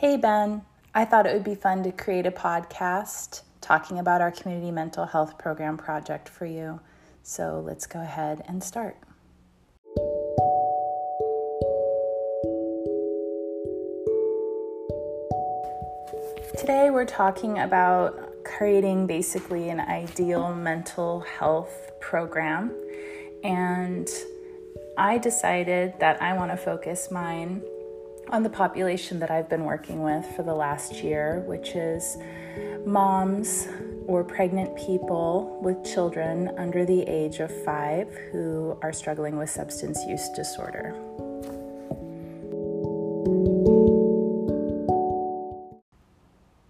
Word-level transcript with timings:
Hey, 0.00 0.16
Ben. 0.16 0.62
I 0.94 1.04
thought 1.04 1.26
it 1.26 1.34
would 1.34 1.42
be 1.42 1.56
fun 1.56 1.82
to 1.82 1.90
create 1.90 2.24
a 2.24 2.30
podcast 2.30 3.42
talking 3.60 3.98
about 3.98 4.20
our 4.20 4.30
community 4.30 4.70
mental 4.70 5.06
health 5.06 5.36
program 5.38 5.76
project 5.76 6.28
for 6.28 6.46
you. 6.46 6.78
So 7.24 7.60
let's 7.66 7.84
go 7.84 8.00
ahead 8.00 8.44
and 8.46 8.62
start. 8.62 8.96
Today, 16.56 16.90
we're 16.90 17.04
talking 17.04 17.58
about 17.58 18.44
creating 18.44 19.08
basically 19.08 19.68
an 19.68 19.80
ideal 19.80 20.54
mental 20.54 21.22
health 21.22 21.90
program. 21.98 22.72
And 23.42 24.08
I 24.96 25.18
decided 25.18 25.94
that 25.98 26.22
I 26.22 26.34
want 26.34 26.52
to 26.52 26.56
focus 26.56 27.10
mine 27.10 27.62
on 28.30 28.42
the 28.42 28.50
population 28.50 29.18
that 29.20 29.30
I've 29.30 29.48
been 29.48 29.64
working 29.64 30.02
with 30.02 30.26
for 30.36 30.42
the 30.42 30.54
last 30.54 31.02
year, 31.02 31.40
which 31.46 31.70
is 31.70 32.18
moms 32.84 33.68
or 34.06 34.24
pregnant 34.24 34.76
people 34.76 35.58
with 35.62 35.84
children 35.84 36.52
under 36.58 36.84
the 36.84 37.02
age 37.02 37.40
of 37.40 37.50
five 37.64 38.12
who 38.32 38.78
are 38.82 38.92
struggling 38.92 39.36
with 39.36 39.50
substance 39.50 40.04
use 40.06 40.28
disorder. 40.30 40.94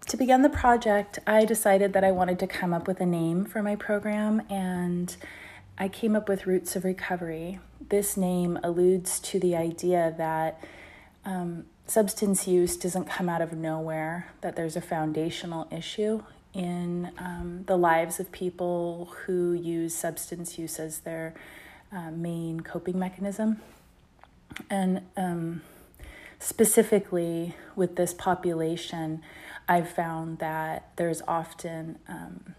To 0.06 0.16
begin 0.16 0.42
the 0.42 0.48
project, 0.48 1.18
I 1.26 1.44
decided 1.44 1.92
that 1.92 2.02
I 2.02 2.12
wanted 2.12 2.38
to 2.40 2.46
come 2.46 2.72
up 2.72 2.88
with 2.88 3.00
a 3.00 3.06
name 3.06 3.44
for 3.44 3.62
my 3.62 3.76
program, 3.76 4.42
and 4.48 5.14
I 5.76 5.88
came 5.88 6.16
up 6.16 6.28
with 6.28 6.46
Roots 6.46 6.76
of 6.76 6.84
Recovery. 6.84 7.60
This 7.88 8.16
name 8.16 8.58
alludes 8.62 9.20
to 9.20 9.38
the 9.38 9.54
idea 9.54 10.14
that 10.16 10.62
um, 11.24 11.66
substance 11.86 12.46
use 12.46 12.76
doesn't 12.76 13.06
come 13.06 13.28
out 13.28 13.42
of 13.42 13.52
nowhere, 13.52 14.28
that 14.40 14.56
there's 14.56 14.76
a 14.76 14.80
foundational 14.80 15.66
issue 15.70 16.22
in 16.54 17.10
um, 17.18 17.64
the 17.66 17.76
lives 17.76 18.18
of 18.20 18.32
people 18.32 19.12
who 19.24 19.52
use 19.52 19.94
substance 19.94 20.58
use 20.58 20.78
as 20.78 21.00
their 21.00 21.34
uh, 21.92 22.10
main 22.10 22.60
coping 22.60 22.98
mechanism. 22.98 23.60
And 24.70 25.02
um, 25.16 25.62
specifically 26.38 27.54
with 27.76 27.96
this 27.96 28.14
population, 28.14 29.22
I've 29.68 29.90
found 29.90 30.38
that 30.38 30.90
there's 30.96 31.22
often 31.28 31.98
um, 32.08 32.54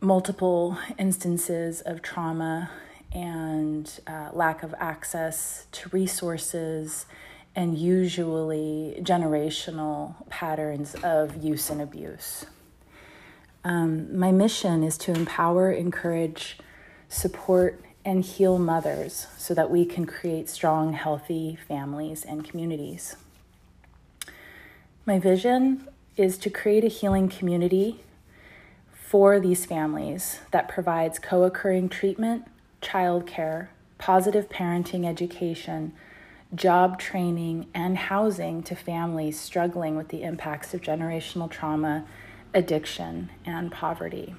multiple 0.00 0.78
instances 0.98 1.80
of 1.80 2.02
trauma 2.02 2.70
and 3.14 4.00
uh, 4.06 4.30
lack 4.32 4.62
of 4.62 4.74
access 4.78 5.66
to 5.72 5.88
resources 5.90 7.06
and 7.54 7.76
usually 7.76 8.98
generational 9.02 10.14
patterns 10.30 10.94
of 11.02 11.42
use 11.42 11.68
and 11.68 11.82
abuse. 11.82 12.46
Um, 13.64 14.18
my 14.18 14.32
mission 14.32 14.82
is 14.82 14.96
to 14.98 15.12
empower, 15.12 15.70
encourage, 15.70 16.58
support, 17.08 17.80
and 18.04 18.24
heal 18.24 18.58
mothers 18.58 19.28
so 19.36 19.54
that 19.54 19.70
we 19.70 19.84
can 19.84 20.06
create 20.06 20.48
strong, 20.48 20.92
healthy 20.92 21.56
families 21.68 22.24
and 22.24 22.44
communities. 22.44 23.16
My 25.06 25.18
vision 25.18 25.86
is 26.16 26.38
to 26.38 26.50
create 26.50 26.84
a 26.84 26.88
healing 26.88 27.28
community 27.28 28.00
for 28.92 29.38
these 29.38 29.66
families 29.66 30.40
that 30.50 30.68
provides 30.68 31.18
co 31.18 31.44
occurring 31.44 31.88
treatment, 31.88 32.46
childcare, 32.82 33.68
positive 33.98 34.48
parenting 34.48 35.06
education, 35.06 35.92
job 36.54 36.98
training, 36.98 37.66
and 37.72 37.96
housing 37.96 38.62
to 38.64 38.74
families 38.74 39.40
struggling 39.40 39.96
with 39.96 40.08
the 40.08 40.22
impacts 40.22 40.74
of 40.74 40.82
generational 40.82 41.48
trauma, 41.48 42.04
addiction, 42.52 43.30
and 43.46 43.72
poverty. 43.72 44.34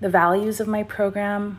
The 0.00 0.08
values 0.08 0.60
of 0.60 0.68
my 0.68 0.82
program 0.82 1.58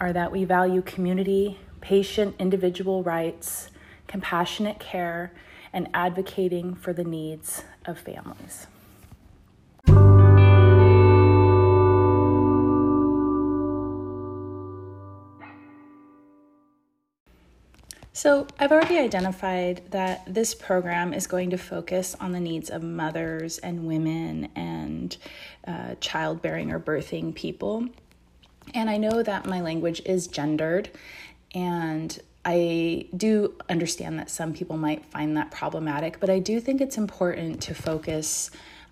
are 0.00 0.12
that 0.12 0.32
we 0.32 0.44
value 0.44 0.82
community, 0.82 1.58
patient 1.80 2.34
individual 2.38 3.02
rights, 3.02 3.70
compassionate 4.08 4.80
care, 4.80 5.32
and 5.72 5.88
advocating 5.94 6.74
for 6.74 6.92
the 6.92 7.04
needs 7.04 7.64
of 7.86 7.98
families. 7.98 8.66
So, 18.16 18.46
I've 18.60 18.70
already 18.70 18.96
identified 18.96 19.90
that 19.90 20.32
this 20.32 20.54
program 20.54 21.12
is 21.12 21.26
going 21.26 21.50
to 21.50 21.58
focus 21.58 22.14
on 22.20 22.30
the 22.30 22.38
needs 22.38 22.70
of 22.70 22.80
mothers 22.80 23.58
and 23.58 23.88
women 23.88 24.50
and 24.54 25.16
uh, 25.66 25.96
childbearing 26.00 26.70
or 26.70 26.78
birthing 26.78 27.34
people. 27.34 27.88
And 28.72 28.88
I 28.88 28.98
know 28.98 29.24
that 29.24 29.46
my 29.46 29.60
language 29.60 30.00
is 30.06 30.28
gendered, 30.28 30.90
and 31.56 32.16
I 32.44 33.08
do 33.16 33.54
understand 33.68 34.20
that 34.20 34.30
some 34.30 34.52
people 34.52 34.76
might 34.76 35.04
find 35.06 35.36
that 35.36 35.50
problematic, 35.50 36.20
but 36.20 36.30
I 36.30 36.38
do 36.38 36.60
think 36.60 36.80
it's 36.80 36.96
important 36.96 37.60
to 37.62 37.74
focus 37.74 38.48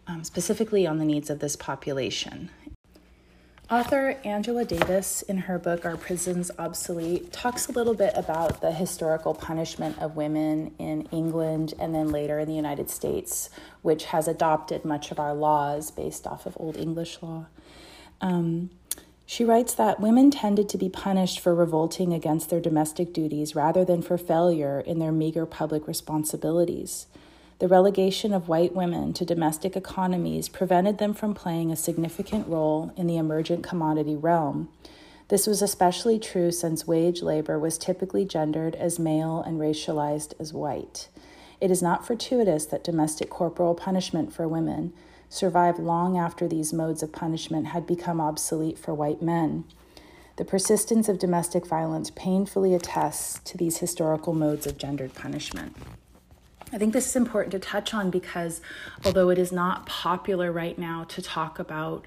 um, 0.08 0.24
specifically 0.24 0.84
on 0.84 0.98
the 0.98 1.04
needs 1.04 1.30
of 1.30 1.38
this 1.38 1.54
population. 1.54 2.50
Author 3.72 4.18
Angela 4.22 4.66
Davis, 4.66 5.22
in 5.22 5.38
her 5.38 5.58
book 5.58 5.86
Are 5.86 5.96
Prisons 5.96 6.50
Obsolete, 6.58 7.32
talks 7.32 7.68
a 7.68 7.72
little 7.72 7.94
bit 7.94 8.12
about 8.14 8.60
the 8.60 8.70
historical 8.70 9.32
punishment 9.32 9.98
of 9.98 10.14
women 10.14 10.74
in 10.78 11.08
England 11.10 11.72
and 11.78 11.94
then 11.94 12.10
later 12.10 12.38
in 12.38 12.46
the 12.46 12.54
United 12.54 12.90
States, 12.90 13.48
which 13.80 14.04
has 14.04 14.28
adopted 14.28 14.84
much 14.84 15.10
of 15.10 15.18
our 15.18 15.32
laws 15.32 15.90
based 15.90 16.26
off 16.26 16.44
of 16.44 16.54
Old 16.60 16.76
English 16.76 17.22
law. 17.22 17.46
Um, 18.20 18.68
she 19.24 19.42
writes 19.42 19.72
that 19.72 20.00
women 20.00 20.30
tended 20.30 20.68
to 20.68 20.76
be 20.76 20.90
punished 20.90 21.40
for 21.40 21.54
revolting 21.54 22.12
against 22.12 22.50
their 22.50 22.60
domestic 22.60 23.14
duties 23.14 23.54
rather 23.54 23.86
than 23.86 24.02
for 24.02 24.18
failure 24.18 24.80
in 24.80 24.98
their 24.98 25.12
meager 25.12 25.46
public 25.46 25.88
responsibilities. 25.88 27.06
The 27.62 27.68
relegation 27.68 28.32
of 28.32 28.48
white 28.48 28.74
women 28.74 29.12
to 29.12 29.24
domestic 29.24 29.76
economies 29.76 30.48
prevented 30.48 30.98
them 30.98 31.14
from 31.14 31.32
playing 31.32 31.70
a 31.70 31.76
significant 31.76 32.48
role 32.48 32.92
in 32.96 33.06
the 33.06 33.18
emergent 33.18 33.62
commodity 33.62 34.16
realm. 34.16 34.68
This 35.28 35.46
was 35.46 35.62
especially 35.62 36.18
true 36.18 36.50
since 36.50 36.88
wage 36.88 37.22
labor 37.22 37.60
was 37.60 37.78
typically 37.78 38.24
gendered 38.24 38.74
as 38.74 38.98
male 38.98 39.40
and 39.46 39.60
racialized 39.60 40.32
as 40.40 40.52
white. 40.52 41.06
It 41.60 41.70
is 41.70 41.80
not 41.80 42.04
fortuitous 42.04 42.66
that 42.66 42.82
domestic 42.82 43.30
corporal 43.30 43.76
punishment 43.76 44.32
for 44.32 44.48
women 44.48 44.92
survived 45.28 45.78
long 45.78 46.18
after 46.18 46.48
these 46.48 46.72
modes 46.72 47.00
of 47.00 47.12
punishment 47.12 47.68
had 47.68 47.86
become 47.86 48.20
obsolete 48.20 48.76
for 48.76 48.92
white 48.92 49.22
men. 49.22 49.62
The 50.34 50.44
persistence 50.44 51.08
of 51.08 51.20
domestic 51.20 51.64
violence 51.64 52.10
painfully 52.10 52.74
attests 52.74 53.38
to 53.48 53.56
these 53.56 53.78
historical 53.78 54.32
modes 54.32 54.66
of 54.66 54.78
gendered 54.78 55.14
punishment. 55.14 55.76
I 56.72 56.78
think 56.78 56.94
this 56.94 57.06
is 57.06 57.16
important 57.16 57.52
to 57.52 57.58
touch 57.58 57.92
on 57.92 58.10
because 58.10 58.62
although 59.04 59.28
it 59.28 59.38
is 59.38 59.52
not 59.52 59.84
popular 59.86 60.50
right 60.50 60.78
now 60.78 61.04
to 61.04 61.20
talk 61.20 61.58
about 61.58 62.06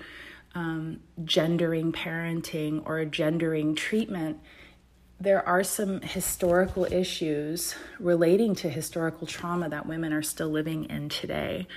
um, 0.56 1.02
gendering 1.24 1.92
parenting 1.92 2.82
or 2.86 3.06
gendering 3.06 3.76
treatment, 3.76 4.40
there 5.20 5.48
are 5.48 5.64
some 5.64 6.02
historical 6.02 6.86
issues 6.86 7.76
relating 8.00 8.56
to 8.56 8.70
historical 8.70 9.28
trauma 9.28 9.70
that 9.70 9.86
women 9.86 10.12
are 10.12 10.24
still 10.24 10.50
living 10.50 10.86
in 10.86 11.10
today. 11.10 11.68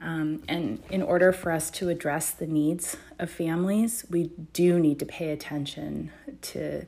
Um, 0.00 0.42
and 0.48 0.82
in 0.90 1.02
order 1.02 1.32
for 1.32 1.52
us 1.52 1.70
to 1.72 1.88
address 1.88 2.30
the 2.30 2.46
needs 2.46 2.96
of 3.18 3.30
families, 3.30 4.04
we 4.10 4.30
do 4.52 4.78
need 4.80 4.98
to 4.98 5.06
pay 5.06 5.30
attention 5.30 6.10
to 6.42 6.86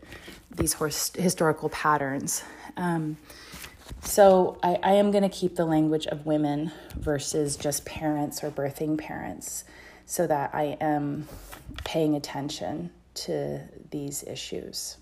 these 0.50 0.74
historical 1.14 1.68
patterns. 1.68 2.42
Um, 2.76 3.16
so 4.02 4.58
I, 4.62 4.78
I 4.82 4.92
am 4.92 5.10
going 5.10 5.22
to 5.22 5.28
keep 5.28 5.56
the 5.56 5.64
language 5.64 6.06
of 6.06 6.26
women 6.26 6.72
versus 6.96 7.56
just 7.56 7.84
parents 7.84 8.42
or 8.42 8.50
birthing 8.50 8.98
parents 8.98 9.64
so 10.06 10.26
that 10.26 10.54
I 10.54 10.76
am 10.80 11.28
paying 11.84 12.14
attention 12.14 12.90
to 13.14 13.62
these 13.90 14.22
issues. 14.24 14.98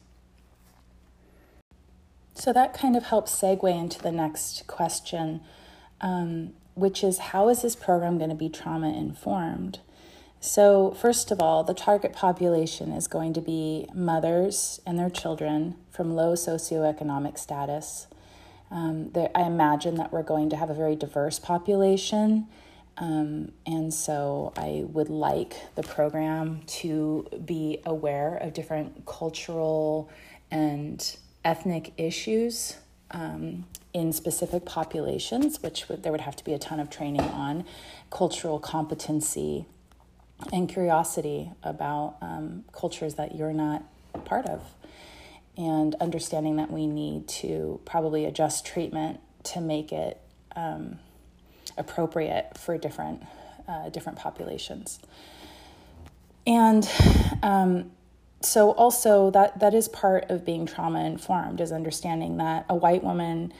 So 2.34 2.52
that 2.52 2.74
kind 2.74 2.96
of 2.96 3.04
helps 3.04 3.34
segue 3.34 3.72
into 3.72 4.00
the 4.00 4.10
next 4.10 4.66
question, 4.66 5.40
um, 6.00 6.54
which 6.74 7.04
is 7.04 7.18
how 7.18 7.48
is 7.48 7.62
this 7.62 7.76
program 7.76 8.18
going 8.18 8.30
to 8.30 8.36
be 8.36 8.48
trauma 8.48 8.88
informed? 8.88 9.80
So, 10.40 10.90
first 11.00 11.30
of 11.30 11.40
all, 11.40 11.64
the 11.64 11.72
target 11.72 12.12
population 12.12 12.92
is 12.92 13.08
going 13.08 13.32
to 13.32 13.40
be 13.40 13.88
mothers 13.94 14.78
and 14.84 14.98
their 14.98 15.08
children 15.08 15.76
from 15.90 16.14
low 16.14 16.34
socioeconomic 16.34 17.38
status 17.38 18.08
um, 18.74 19.10
there, 19.12 19.30
I 19.34 19.42
imagine 19.42 19.94
that 19.94 20.12
we're 20.12 20.24
going 20.24 20.50
to 20.50 20.56
have 20.56 20.68
a 20.68 20.74
very 20.74 20.96
diverse 20.96 21.38
population. 21.38 22.48
Um, 22.98 23.52
and 23.66 23.94
so 23.94 24.52
I 24.56 24.84
would 24.88 25.08
like 25.08 25.54
the 25.76 25.82
program 25.82 26.62
to 26.66 27.26
be 27.44 27.78
aware 27.86 28.36
of 28.36 28.52
different 28.52 29.06
cultural 29.06 30.10
and 30.50 31.16
ethnic 31.44 31.92
issues 31.96 32.76
um, 33.12 33.64
in 33.92 34.12
specific 34.12 34.64
populations, 34.64 35.62
which 35.62 35.88
would, 35.88 36.02
there 36.02 36.10
would 36.10 36.22
have 36.22 36.36
to 36.36 36.44
be 36.44 36.52
a 36.52 36.58
ton 36.58 36.80
of 36.80 36.90
training 36.90 37.20
on, 37.20 37.64
cultural 38.10 38.58
competency, 38.58 39.66
and 40.52 40.68
curiosity 40.68 41.52
about 41.62 42.16
um, 42.20 42.64
cultures 42.72 43.14
that 43.14 43.36
you're 43.36 43.52
not 43.52 43.84
part 44.24 44.46
of, 44.46 44.62
and 45.56 45.94
understanding 45.96 46.56
that 46.56 46.70
we 46.70 46.86
need 46.86 47.28
to 47.28 47.80
probably 47.84 48.24
adjust 48.24 48.66
treatment 48.66 49.20
to 49.44 49.60
make 49.60 49.92
it 49.92 50.20
um, 50.56 50.98
appropriate 51.76 52.56
for 52.58 52.76
different 52.78 53.22
uh, 53.68 53.88
different 53.88 54.18
populations. 54.18 54.98
And 56.46 56.88
um, 57.42 57.92
so 58.40 58.72
also 58.72 59.30
that 59.30 59.60
that 59.60 59.74
is 59.74 59.88
part 59.88 60.30
of 60.30 60.44
being 60.44 60.66
trauma 60.66 61.04
informed 61.04 61.60
is 61.60 61.72
understanding 61.72 62.36
that 62.38 62.66
a 62.68 62.74
white 62.74 63.02
woman 63.02 63.52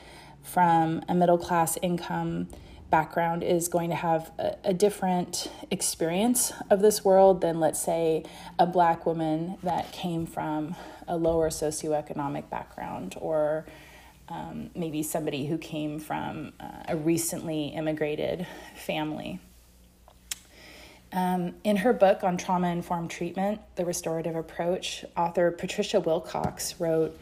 from 0.43 1.03
a 1.09 1.15
middle 1.15 1.39
class 1.39 1.79
income 1.81 2.49
background 2.91 3.43
is 3.43 3.67
going 3.67 3.89
to 3.91 3.97
have 3.97 4.31
a, 4.39 4.57
a, 4.65 4.75
different 4.75 5.51
experience 5.71 6.53
of 6.71 6.81
this 6.81 7.05
world 7.05 7.41
than 7.41 7.59
let's 7.59 7.83
say 7.83 8.23
a 8.59 8.67
black 8.67 9.05
woman 9.05 9.57
that 9.65 9.91
came 9.91 10.27
from 10.27 10.77
a 11.09 11.17
lower 11.17 11.51
socioeconomic 11.51 12.49
background 12.51 13.17
or 13.21 13.65
um, 14.29 14.71
maybe 14.75 15.03
somebody 15.03 15.47
who 15.47 15.59
came 15.59 15.99
from 15.99 16.53
uh, 16.59 16.85
a 16.89 16.97
recently 16.97 17.69
immigrated 17.69 18.47
family 18.75 19.41
um, 21.15 21.55
in 21.63 21.77
her 21.77 21.93
book 21.93 22.25
on 22.25 22.37
trauma 22.37 22.69
informed 22.69 23.09
treatment, 23.09 23.61
The 23.77 23.85
Restorative 23.85 24.35
Approach, 24.35 25.05
author 25.17 25.53
Patricia 25.53 26.01
Wilcox 26.01 26.81
wrote 26.81 27.17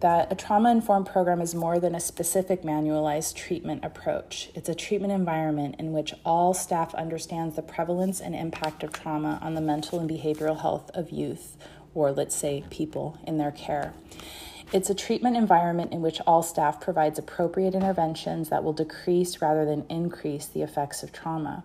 that 0.00 0.32
a 0.32 0.34
trauma 0.34 0.70
informed 0.70 1.04
program 1.04 1.42
is 1.42 1.54
more 1.54 1.78
than 1.78 1.94
a 1.94 2.00
specific 2.00 2.62
manualized 2.62 3.34
treatment 3.34 3.84
approach. 3.84 4.48
It's 4.54 4.70
a 4.70 4.74
treatment 4.74 5.12
environment 5.12 5.74
in 5.78 5.92
which 5.92 6.14
all 6.24 6.54
staff 6.54 6.94
understands 6.94 7.56
the 7.56 7.62
prevalence 7.62 8.22
and 8.22 8.34
impact 8.34 8.82
of 8.82 8.90
trauma 8.90 9.38
on 9.42 9.54
the 9.54 9.60
mental 9.60 10.00
and 10.00 10.08
behavioral 10.08 10.58
health 10.58 10.90
of 10.94 11.10
youth, 11.10 11.58
or 11.94 12.12
let's 12.12 12.34
say 12.34 12.64
people 12.70 13.18
in 13.26 13.38
their 13.38 13.50
care. 13.50 13.92
It's 14.72 14.90
a 14.90 14.94
treatment 14.94 15.36
environment 15.36 15.92
in 15.92 16.00
which 16.00 16.20
all 16.26 16.44
staff 16.44 16.80
provides 16.80 17.18
appropriate 17.18 17.74
interventions 17.74 18.50
that 18.50 18.62
will 18.62 18.72
decrease 18.72 19.42
rather 19.42 19.64
than 19.64 19.84
increase 19.88 20.46
the 20.46 20.62
effects 20.62 21.02
of 21.02 21.12
trauma. 21.12 21.64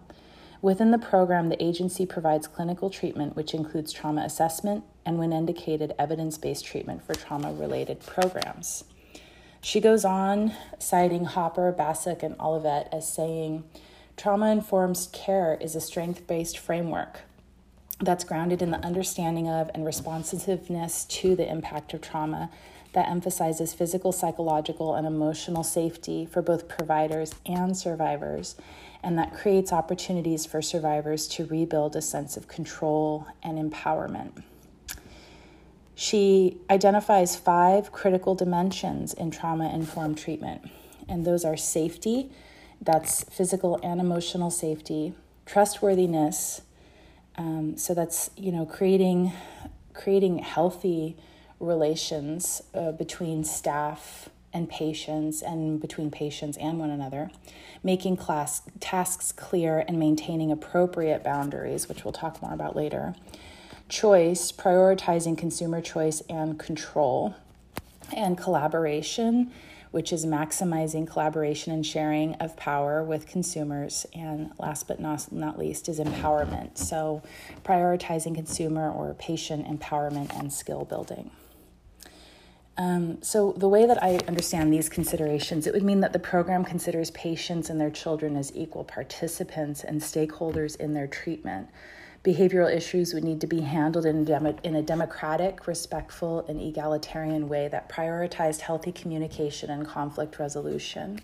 Within 0.62 0.90
the 0.90 0.98
program, 0.98 1.50
the 1.50 1.64
agency 1.64 2.08
provides 2.08 2.48
clinical 2.48 2.90
treatment, 2.90 3.36
which 3.36 3.54
includes 3.54 3.94
trauma 3.94 4.24
assessment 4.24 4.84
and, 5.06 5.20
when 5.20 5.32
indicated, 5.32 5.94
evidence 6.00 6.40
based 6.40 6.66
treatment 6.66 7.06
for 7.06 7.14
trauma 7.14 7.54
related 7.54 8.00
programs. 8.00 8.86
She 9.62 9.80
goes 9.80 10.04
on, 10.04 10.54
citing 10.80 11.26
Hopper, 11.26 11.72
Bassuk, 11.72 12.24
and 12.24 12.36
Olivet 12.40 12.90
as 12.92 13.12
saying, 13.12 13.64
Trauma 14.18 14.52
informed 14.52 15.08
care 15.12 15.58
is 15.60 15.76
a 15.76 15.82
strength 15.82 16.26
based 16.26 16.58
framework 16.58 17.22
that's 18.00 18.24
grounded 18.24 18.62
in 18.62 18.72
the 18.72 18.86
understanding 18.86 19.48
of 19.50 19.70
and 19.74 19.86
responsiveness 19.86 21.06
to 21.06 21.36
the 21.36 21.50
impact 21.50 21.94
of 21.94 22.02
trauma 22.02 22.50
that 22.94 23.10
emphasizes 23.10 23.74
physical, 23.74 24.12
psychological, 24.12 24.96
and 24.96 25.06
emotional 25.06 25.64
safety 25.64 26.26
for 26.26 26.42
both 26.42 26.68
providers 26.68 27.34
and 27.46 27.78
survivors 27.78 28.56
and 29.06 29.20
that 29.20 29.32
creates 29.36 29.72
opportunities 29.72 30.48
for 30.48 30.64
survivors 30.64 31.28
to 31.28 31.46
rebuild 31.46 31.96
a 31.96 32.02
sense 32.02 32.36
of 32.36 32.48
control 32.48 33.28
and 33.44 33.72
empowerment. 33.72 34.42
She 35.94 36.58
identifies 36.72 37.36
five 37.36 37.92
critical 37.92 38.34
dimensions 38.34 39.14
in 39.14 39.30
trauma 39.30 39.72
informed 39.72 40.18
treatment, 40.18 40.72
and 41.08 41.24
those 41.24 41.46
are 41.46 41.56
safety, 41.56 42.32
that's 42.82 43.24
physical 43.26 43.80
and 43.84 44.02
emotional 44.02 44.50
safety, 44.50 45.14
trustworthiness, 45.46 46.62
um, 47.38 47.78
so 47.78 47.94
that's 47.94 48.30
you 48.38 48.52
know 48.52 48.66
creating 48.66 49.32
creating 49.94 50.40
healthy 50.40 51.16
relations 51.60 52.62
uh, 52.74 52.92
between 52.92 53.44
staff 53.44 54.30
and 54.54 54.70
patients 54.70 55.42
and 55.42 55.82
between 55.82 56.10
patients 56.10 56.58
and 56.58 56.80
one 56.80 56.90
another, 56.90 57.30
making 57.84 58.16
class 58.16 58.62
tasks 58.80 59.32
clear 59.32 59.84
and 59.88 60.00
maintaining 60.00 60.52
appropriate 60.52 61.24
boundaries, 61.24 61.90
which 61.90 62.06
we'll 62.06 62.14
talk 62.14 62.42
more 62.42 62.54
about 62.54 62.76
later. 62.76 63.14
Choice, 63.90 64.52
prioritizing 64.52 65.38
consumer 65.38 65.82
choice 65.82 66.22
and 66.30 66.58
control, 66.58 67.36
and 68.16 68.38
collaboration, 68.38 69.52
which 69.96 70.12
is 70.12 70.26
maximizing 70.26 71.08
collaboration 71.08 71.72
and 71.72 71.86
sharing 71.86 72.34
of 72.34 72.58
power 72.58 73.02
with 73.02 73.26
consumers. 73.26 74.06
And 74.14 74.52
last 74.60 74.90
but 74.90 75.00
not, 75.00 75.32
not 75.32 75.58
least 75.58 75.88
is 75.88 76.00
empowerment. 76.00 76.78
So, 76.78 77.24
prioritizing 77.64 78.36
consumer 78.36 78.92
or 78.92 79.14
patient 79.14 79.66
empowerment 79.66 80.38
and 80.38 80.52
skill 80.52 80.84
building. 80.84 81.32
Um, 82.76 83.22
so, 83.22 83.54
the 83.54 83.70
way 83.70 83.86
that 83.86 84.04
I 84.04 84.18
understand 84.28 84.74
these 84.74 84.90
considerations, 84.90 85.66
it 85.66 85.74
would 85.74 85.82
mean 85.82 86.02
that 86.02 86.12
the 86.12 86.20
program 86.20 86.66
considers 86.66 87.10
patients 87.12 87.70
and 87.70 87.80
their 87.80 87.90
children 87.90 88.36
as 88.36 88.54
equal 88.54 88.84
participants 88.84 89.86
and 89.86 90.02
stakeholders 90.02 90.76
in 90.76 90.94
their 90.94 91.08
treatment. 91.08 91.70
Behavioral 92.26 92.76
issues 92.76 93.14
would 93.14 93.24
need 93.24 93.40
to 93.42 93.46
be 93.48 93.62
handled 93.62 94.08
in, 94.08 94.26
demo- 94.26 94.58
in 94.64 94.76
a 94.76 94.82
democratic, 94.82 95.68
respectful, 95.68 96.44
and 96.48 96.60
egalitarian 96.60 97.48
way 97.48 97.68
that 97.68 97.88
prioritized 97.88 98.62
healthy 98.62 98.92
communication 98.92 99.70
and 99.70 99.86
conflict 99.86 100.40
resolution. 100.40 101.20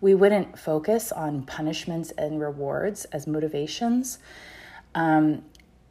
We 0.00 0.16
wouldn't 0.16 0.58
focus 0.58 1.12
on 1.12 1.44
punishments 1.44 2.10
and 2.18 2.40
rewards 2.40 3.04
as 3.06 3.28
motivations 3.28 4.18
um, 4.96 5.44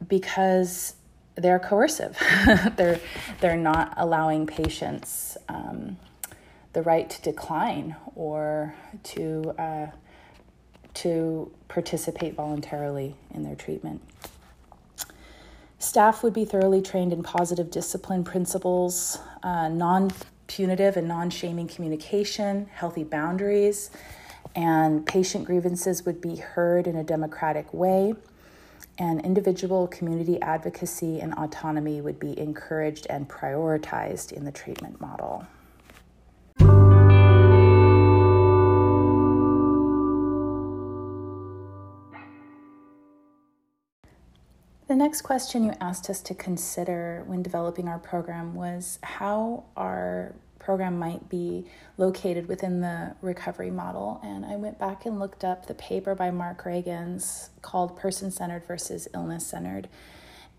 because 0.06 0.96
they're 1.34 1.58
coercive. 1.58 2.18
they're 2.76 3.00
they're 3.40 3.56
not 3.56 3.94
allowing 3.96 4.46
patients 4.46 5.38
um, 5.48 5.96
the 6.74 6.82
right 6.82 7.08
to 7.08 7.22
decline 7.22 7.96
or 8.14 8.74
to 9.04 9.54
uh, 9.58 9.86
to 10.92 11.50
participate 11.68 12.34
voluntarily 12.34 13.16
in 13.32 13.44
their 13.44 13.54
treatment. 13.54 14.02
Staff 15.82 16.22
would 16.22 16.32
be 16.32 16.44
thoroughly 16.44 16.80
trained 16.80 17.12
in 17.12 17.24
positive 17.24 17.68
discipline 17.68 18.22
principles, 18.22 19.18
uh, 19.42 19.68
non 19.68 20.12
punitive 20.46 20.96
and 20.96 21.08
non 21.08 21.28
shaming 21.28 21.66
communication, 21.66 22.66
healthy 22.72 23.02
boundaries, 23.02 23.90
and 24.54 25.04
patient 25.04 25.44
grievances 25.44 26.06
would 26.06 26.20
be 26.20 26.36
heard 26.36 26.86
in 26.86 26.94
a 26.94 27.02
democratic 27.02 27.74
way 27.74 28.14
and 28.98 29.24
individual 29.24 29.88
community 29.88 30.40
advocacy 30.40 31.20
and 31.20 31.34
autonomy 31.34 32.00
would 32.00 32.20
be 32.20 32.38
encouraged 32.38 33.08
and 33.10 33.28
prioritized 33.28 34.30
in 34.30 34.44
the 34.44 34.52
treatment 34.52 35.00
model. 35.00 35.44
The 44.92 44.98
next 44.98 45.22
question 45.22 45.64
you 45.64 45.72
asked 45.80 46.10
us 46.10 46.20
to 46.20 46.34
consider 46.34 47.24
when 47.26 47.42
developing 47.42 47.88
our 47.88 47.98
program 47.98 48.54
was 48.54 48.98
how 49.02 49.64
our 49.74 50.34
program 50.58 50.98
might 50.98 51.30
be 51.30 51.64
located 51.96 52.46
within 52.46 52.82
the 52.82 53.16
recovery 53.22 53.70
model. 53.70 54.20
And 54.22 54.44
I 54.44 54.56
went 54.56 54.78
back 54.78 55.06
and 55.06 55.18
looked 55.18 55.44
up 55.44 55.64
the 55.64 55.72
paper 55.72 56.14
by 56.14 56.30
Mark 56.30 56.64
Ragins 56.64 57.48
called 57.62 57.96
Person 57.96 58.30
Centered 58.30 58.66
versus 58.66 59.08
Illness 59.14 59.46
Centered. 59.46 59.88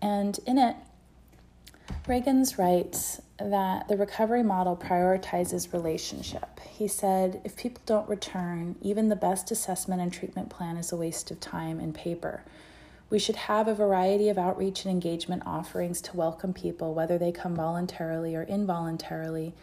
And 0.02 0.36
in 0.48 0.58
it, 0.58 0.74
Ragins 2.08 2.58
writes 2.58 3.22
that 3.38 3.86
the 3.86 3.96
recovery 3.96 4.42
model 4.42 4.76
prioritizes 4.76 5.72
relationship. 5.72 6.58
He 6.68 6.88
said, 6.88 7.40
if 7.44 7.56
people 7.56 7.82
don't 7.86 8.08
return, 8.08 8.74
even 8.82 9.10
the 9.10 9.14
best 9.14 9.52
assessment 9.52 10.02
and 10.02 10.12
treatment 10.12 10.50
plan 10.50 10.76
is 10.76 10.90
a 10.90 10.96
waste 10.96 11.30
of 11.30 11.38
time 11.38 11.78
and 11.78 11.94
paper. 11.94 12.42
We 13.10 13.18
should 13.18 13.36
have 13.36 13.68
a 13.68 13.74
variety 13.74 14.28
of 14.28 14.38
outreach 14.38 14.84
and 14.84 14.90
engagement 14.90 15.42
offerings 15.46 16.00
to 16.02 16.16
welcome 16.16 16.52
people, 16.52 16.94
whether 16.94 17.18
they 17.18 17.32
come 17.32 17.54
voluntarily 17.54 18.34
or 18.34 18.44
involuntarily, 18.44 19.54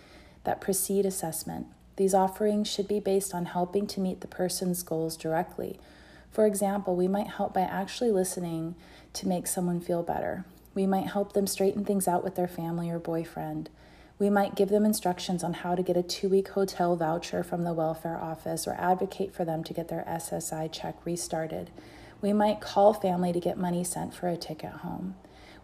that 0.44 0.62
precede 0.62 1.06
assessment. 1.06 1.68
These 1.98 2.14
offerings 2.14 2.70
should 2.70 2.88
be 2.88 3.00
based 3.00 3.34
on 3.34 3.46
helping 3.46 3.88
to 3.88 4.00
meet 4.00 4.22
the 4.22 4.28
person's 4.28 4.84
goals 4.84 5.18
directly. 5.18 5.80
For 6.32 6.46
example, 6.46 6.96
we 6.96 7.08
might 7.08 7.28
help 7.28 7.54
by 7.54 7.62
actually 7.62 8.12
listening 8.12 8.76
to 9.14 9.28
make 9.28 9.48
someone 9.48 9.82
feel 9.82 10.02
better. 10.02 10.46
We 10.74 10.88
might 10.88 11.08
help 11.08 11.34
them 11.34 11.48
straighten 11.48 11.84
things 11.84 12.08
out 12.08 12.24
with 12.24 12.36
their 12.36 12.48
family 12.48 12.90
or 12.90 13.00
boyfriend. 13.00 13.70
We 14.18 14.30
might 14.30 14.56
give 14.56 14.70
them 14.70 14.86
instructions 14.86 15.44
on 15.44 15.54
how 15.54 15.76
to 15.76 15.84
get 15.84 15.98
a 15.98 16.04
two 16.04 16.30
week 16.30 16.50
hotel 16.50 16.96
voucher 16.96 17.44
from 17.44 17.64
the 17.64 17.74
welfare 17.74 18.18
office 18.18 18.68
or 18.68 18.74
advocate 18.74 19.34
for 19.34 19.44
them 19.44 19.64
to 19.64 19.74
get 19.74 19.90
their 19.90 20.06
SSI 20.08 20.72
check 20.72 20.96
restarted. 21.06 21.72
We 22.22 22.34
might 22.34 22.62
call 22.62 22.94
family 22.94 23.34
to 23.34 23.40
get 23.40 23.58
money 23.58 23.84
sent 23.84 24.14
for 24.14 24.28
a 24.28 24.38
ticket 24.38 24.72
home. 24.72 25.16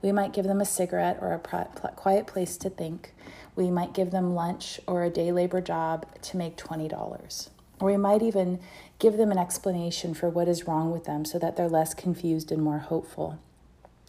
We 0.02 0.12
might 0.12 0.34
give 0.34 0.46
them 0.46 0.62
a 0.62 0.66
cigarette 0.66 1.18
or 1.22 1.34
a 1.34 1.40
quiet 1.40 2.28
place 2.28 2.58
to 2.58 2.70
think. 2.70 3.14
We 3.56 3.72
might 3.72 3.94
give 3.94 4.12
them 4.12 4.36
lunch 4.36 4.80
or 4.88 5.04
a 5.04 5.10
day 5.10 5.32
labor 5.32 5.62
job 5.62 6.06
to 6.24 6.38
make 6.38 6.58
$20. 6.58 7.50
Or 7.80 7.88
we 7.88 7.98
might 7.98 8.22
even 8.22 8.60
give 9.00 9.18
them 9.18 9.32
an 9.32 9.38
explanation 9.38 10.14
for 10.14 10.30
what 10.30 10.48
is 10.48 10.68
wrong 10.68 10.92
with 10.92 11.06
them 11.06 11.26
so 11.26 11.38
that 11.40 11.58
they're 11.58 11.70
less 11.70 11.94
confused 11.94 12.52
and 12.52 12.62
more 12.62 12.80
hopeful. 12.80 13.40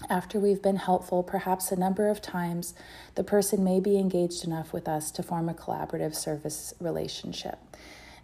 After 0.08 0.38
we've 0.38 0.62
been 0.62 0.76
helpful, 0.76 1.22
perhaps 1.22 1.72
a 1.72 1.76
number 1.76 2.08
of 2.08 2.22
times, 2.22 2.72
the 3.14 3.24
person 3.24 3.64
may 3.64 3.80
be 3.80 3.98
engaged 3.98 4.44
enough 4.44 4.72
with 4.72 4.88
us 4.88 5.10
to 5.12 5.22
form 5.22 5.48
a 5.48 5.54
collaborative 5.54 6.14
service 6.14 6.72
relationship. 6.78 7.58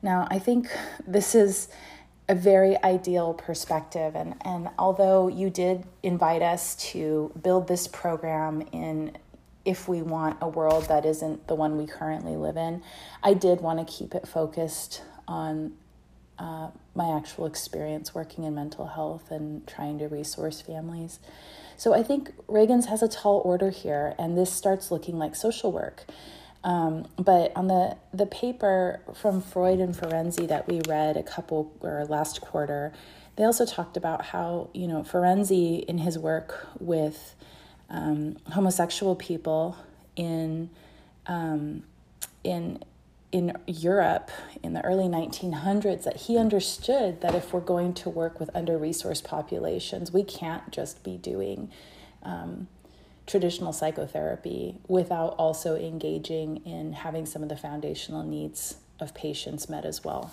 Now, 0.02 0.28
I 0.30 0.38
think 0.38 0.68
this 1.06 1.34
is 1.34 1.68
a 2.28 2.34
very 2.34 2.82
ideal 2.82 3.34
perspective. 3.34 4.14
And, 4.14 4.34
and 4.42 4.70
although 4.78 5.28
you 5.28 5.50
did 5.50 5.84
invite 6.02 6.42
us 6.42 6.74
to 6.92 7.32
build 7.42 7.68
this 7.68 7.86
program 7.86 8.62
in 8.72 9.16
if 9.64 9.88
we 9.88 10.02
want 10.02 10.36
a 10.42 10.48
world 10.48 10.88
that 10.88 11.06
isn't 11.06 11.46
the 11.46 11.54
one 11.54 11.78
we 11.78 11.86
currently 11.86 12.36
live 12.36 12.56
in, 12.56 12.82
I 13.22 13.32
did 13.34 13.60
want 13.60 13.86
to 13.86 13.90
keep 13.90 14.14
it 14.14 14.28
focused 14.28 15.02
on 15.26 15.72
uh, 16.38 16.68
my 16.94 17.16
actual 17.16 17.46
experience 17.46 18.14
working 18.14 18.44
in 18.44 18.54
mental 18.54 18.88
health 18.88 19.30
and 19.30 19.66
trying 19.66 19.98
to 19.98 20.08
resource 20.08 20.60
families. 20.60 21.18
So 21.76 21.94
I 21.94 22.02
think 22.02 22.32
Ragins 22.46 22.86
has 22.86 23.02
a 23.02 23.08
tall 23.08 23.40
order 23.44 23.70
here, 23.70 24.14
and 24.18 24.36
this 24.36 24.52
starts 24.52 24.90
looking 24.90 25.18
like 25.18 25.34
social 25.34 25.72
work. 25.72 26.04
Um, 26.64 27.06
but 27.18 27.52
on 27.54 27.68
the, 27.68 27.96
the 28.12 28.24
paper 28.24 29.00
from 29.14 29.42
Freud 29.42 29.80
and 29.80 29.94
Ferenczi 29.94 30.48
that 30.48 30.66
we 30.66 30.80
read 30.88 31.16
a 31.16 31.22
couple 31.22 31.70
or 31.80 32.06
last 32.06 32.40
quarter, 32.40 32.92
they 33.36 33.44
also 33.44 33.66
talked 33.66 33.98
about 33.98 34.26
how, 34.26 34.70
you 34.72 34.88
know, 34.88 35.02
Ferenczi 35.02 35.84
in 35.84 35.98
his 35.98 36.18
work 36.18 36.66
with 36.80 37.34
um, 37.90 38.38
homosexual 38.52 39.14
people 39.14 39.76
in, 40.16 40.70
um, 41.26 41.82
in, 42.42 42.82
in 43.30 43.52
Europe 43.66 44.30
in 44.62 44.72
the 44.72 44.82
early 44.86 45.04
1900s 45.04 46.04
that 46.04 46.16
he 46.16 46.38
understood 46.38 47.20
that 47.20 47.34
if 47.34 47.52
we're 47.52 47.60
going 47.60 47.92
to 47.92 48.08
work 48.08 48.40
with 48.40 48.48
under 48.54 48.78
resourced 48.78 49.24
populations, 49.24 50.12
we 50.12 50.24
can't 50.24 50.70
just 50.70 51.02
be 51.04 51.18
doing 51.18 51.70
um, 52.22 52.68
traditional 53.26 53.72
psychotherapy 53.72 54.78
without 54.86 55.34
also 55.38 55.76
engaging 55.76 56.58
in 56.58 56.92
having 56.92 57.26
some 57.26 57.42
of 57.42 57.48
the 57.48 57.56
foundational 57.56 58.22
needs 58.22 58.76
of 59.00 59.14
patients 59.14 59.68
met 59.68 59.84
as 59.84 60.04
well. 60.04 60.32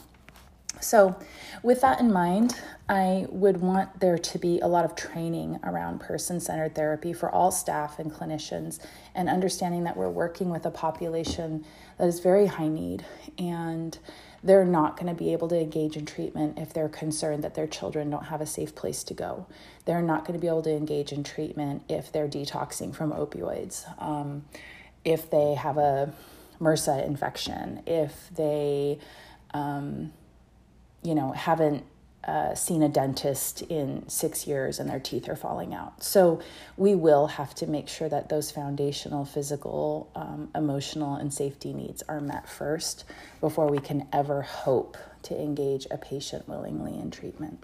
So, 0.80 1.16
with 1.64 1.82
that 1.82 2.00
in 2.00 2.14
mind, 2.14 2.56
I 2.88 3.28
would 3.30 3.58
want 3.58 4.00
there 4.00 4.18
to 4.18 4.40
be 4.40 4.60
a 4.62 4.68
lot 4.68 4.86
of 4.86 4.96
training 4.96 5.60
around 5.64 6.00
person 6.00 6.40
centered 6.40 6.76
therapy 6.76 7.12
for 7.12 7.30
all 7.30 7.52
staff 7.52 8.00
and 8.00 8.12
clinicians, 8.12 8.80
and 9.14 9.28
understanding 9.28 9.84
that 9.84 9.98
we're 9.98 10.10
working 10.10 10.50
with 10.50 10.66
a 10.66 10.72
population 10.72 11.66
that 11.98 12.08
is 12.08 12.22
very 12.22 12.46
high 12.46 12.70
need 12.70 13.06
and 13.38 14.00
they're 14.44 14.66
not 14.66 14.98
going 14.98 15.08
to 15.08 15.14
be 15.14 15.34
able 15.34 15.48
to 15.50 15.60
engage 15.60 15.96
in 15.96 16.06
treatment 16.06 16.58
if 16.58 16.74
they're 16.74 16.90
concerned 16.90 17.44
that 17.44 17.54
their 17.54 17.68
children 17.68 18.10
don't 18.10 18.26
have 18.26 18.42
a 18.42 18.46
safe 18.46 18.74
place 18.74 19.04
to 19.04 19.14
go. 19.14 19.46
They're 19.86 20.02
not 20.02 20.26
going 20.26 20.38
to 20.38 20.42
be 20.42 20.48
able 20.48 20.64
to 20.64 20.76
engage 20.76 21.12
in 21.12 21.24
treatment 21.24 21.84
if 21.88 22.12
they're 22.12 22.28
detoxing 22.28 22.96
from 22.96 23.12
opioids, 23.12 23.86
um, 24.02 24.46
if 25.06 25.30
they 25.30 25.54
have 25.56 25.78
a 25.78 26.14
MRSA 26.60 27.06
infection, 27.06 27.82
if 27.86 28.30
they, 28.36 29.00
um, 29.54 30.12
you 31.04 31.16
know, 31.16 31.32
haven't 31.32 31.86
uh, 32.24 32.54
seen 32.54 32.84
a 32.84 32.90
dentist 32.90 33.62
in 33.64 34.08
six 34.08 34.46
years 34.46 34.80
and 34.80 34.90
their 34.90 35.00
teeth 35.00 35.28
are 35.28 35.36
falling 35.36 35.74
out. 35.74 36.04
So 36.04 36.42
we 36.78 36.94
will 36.94 37.28
have 37.28 37.56
to 37.56 37.68
make 37.68 37.88
sure 37.88 38.10
that 38.10 38.30
those 38.30 38.52
foundational 38.52 39.26
physical, 39.26 40.10
um, 40.16 40.50
emotional, 40.54 41.16
and 41.16 41.34
safety 41.34 41.74
needs 41.74 42.04
are 42.04 42.22
met 42.22 42.48
first 42.48 43.06
before 43.40 43.68
we 43.68 43.80
can 43.80 44.08
ever 44.14 44.44
hope 44.44 44.98
to 45.24 45.40
engage 45.40 45.88
a 45.90 45.98
patient 45.98 46.48
willingly 46.48 46.94
in 46.94 47.12
treatment. 47.12 47.64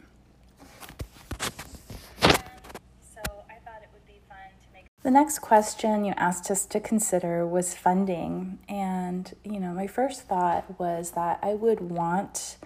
The 5.04 5.12
next 5.12 5.40
question 5.40 6.04
you 6.04 6.14
asked 6.18 6.52
us 6.52 6.66
to 6.66 6.82
consider 6.82 7.48
was 7.48 7.74
funding. 7.74 8.60
And, 8.68 9.34
you 9.42 9.58
know, 9.58 9.72
my 9.72 9.88
first 9.88 10.24
thought 10.24 10.78
was 10.78 11.12
that 11.12 11.40
I 11.42 11.54
would 11.54 11.80
want 11.80 12.58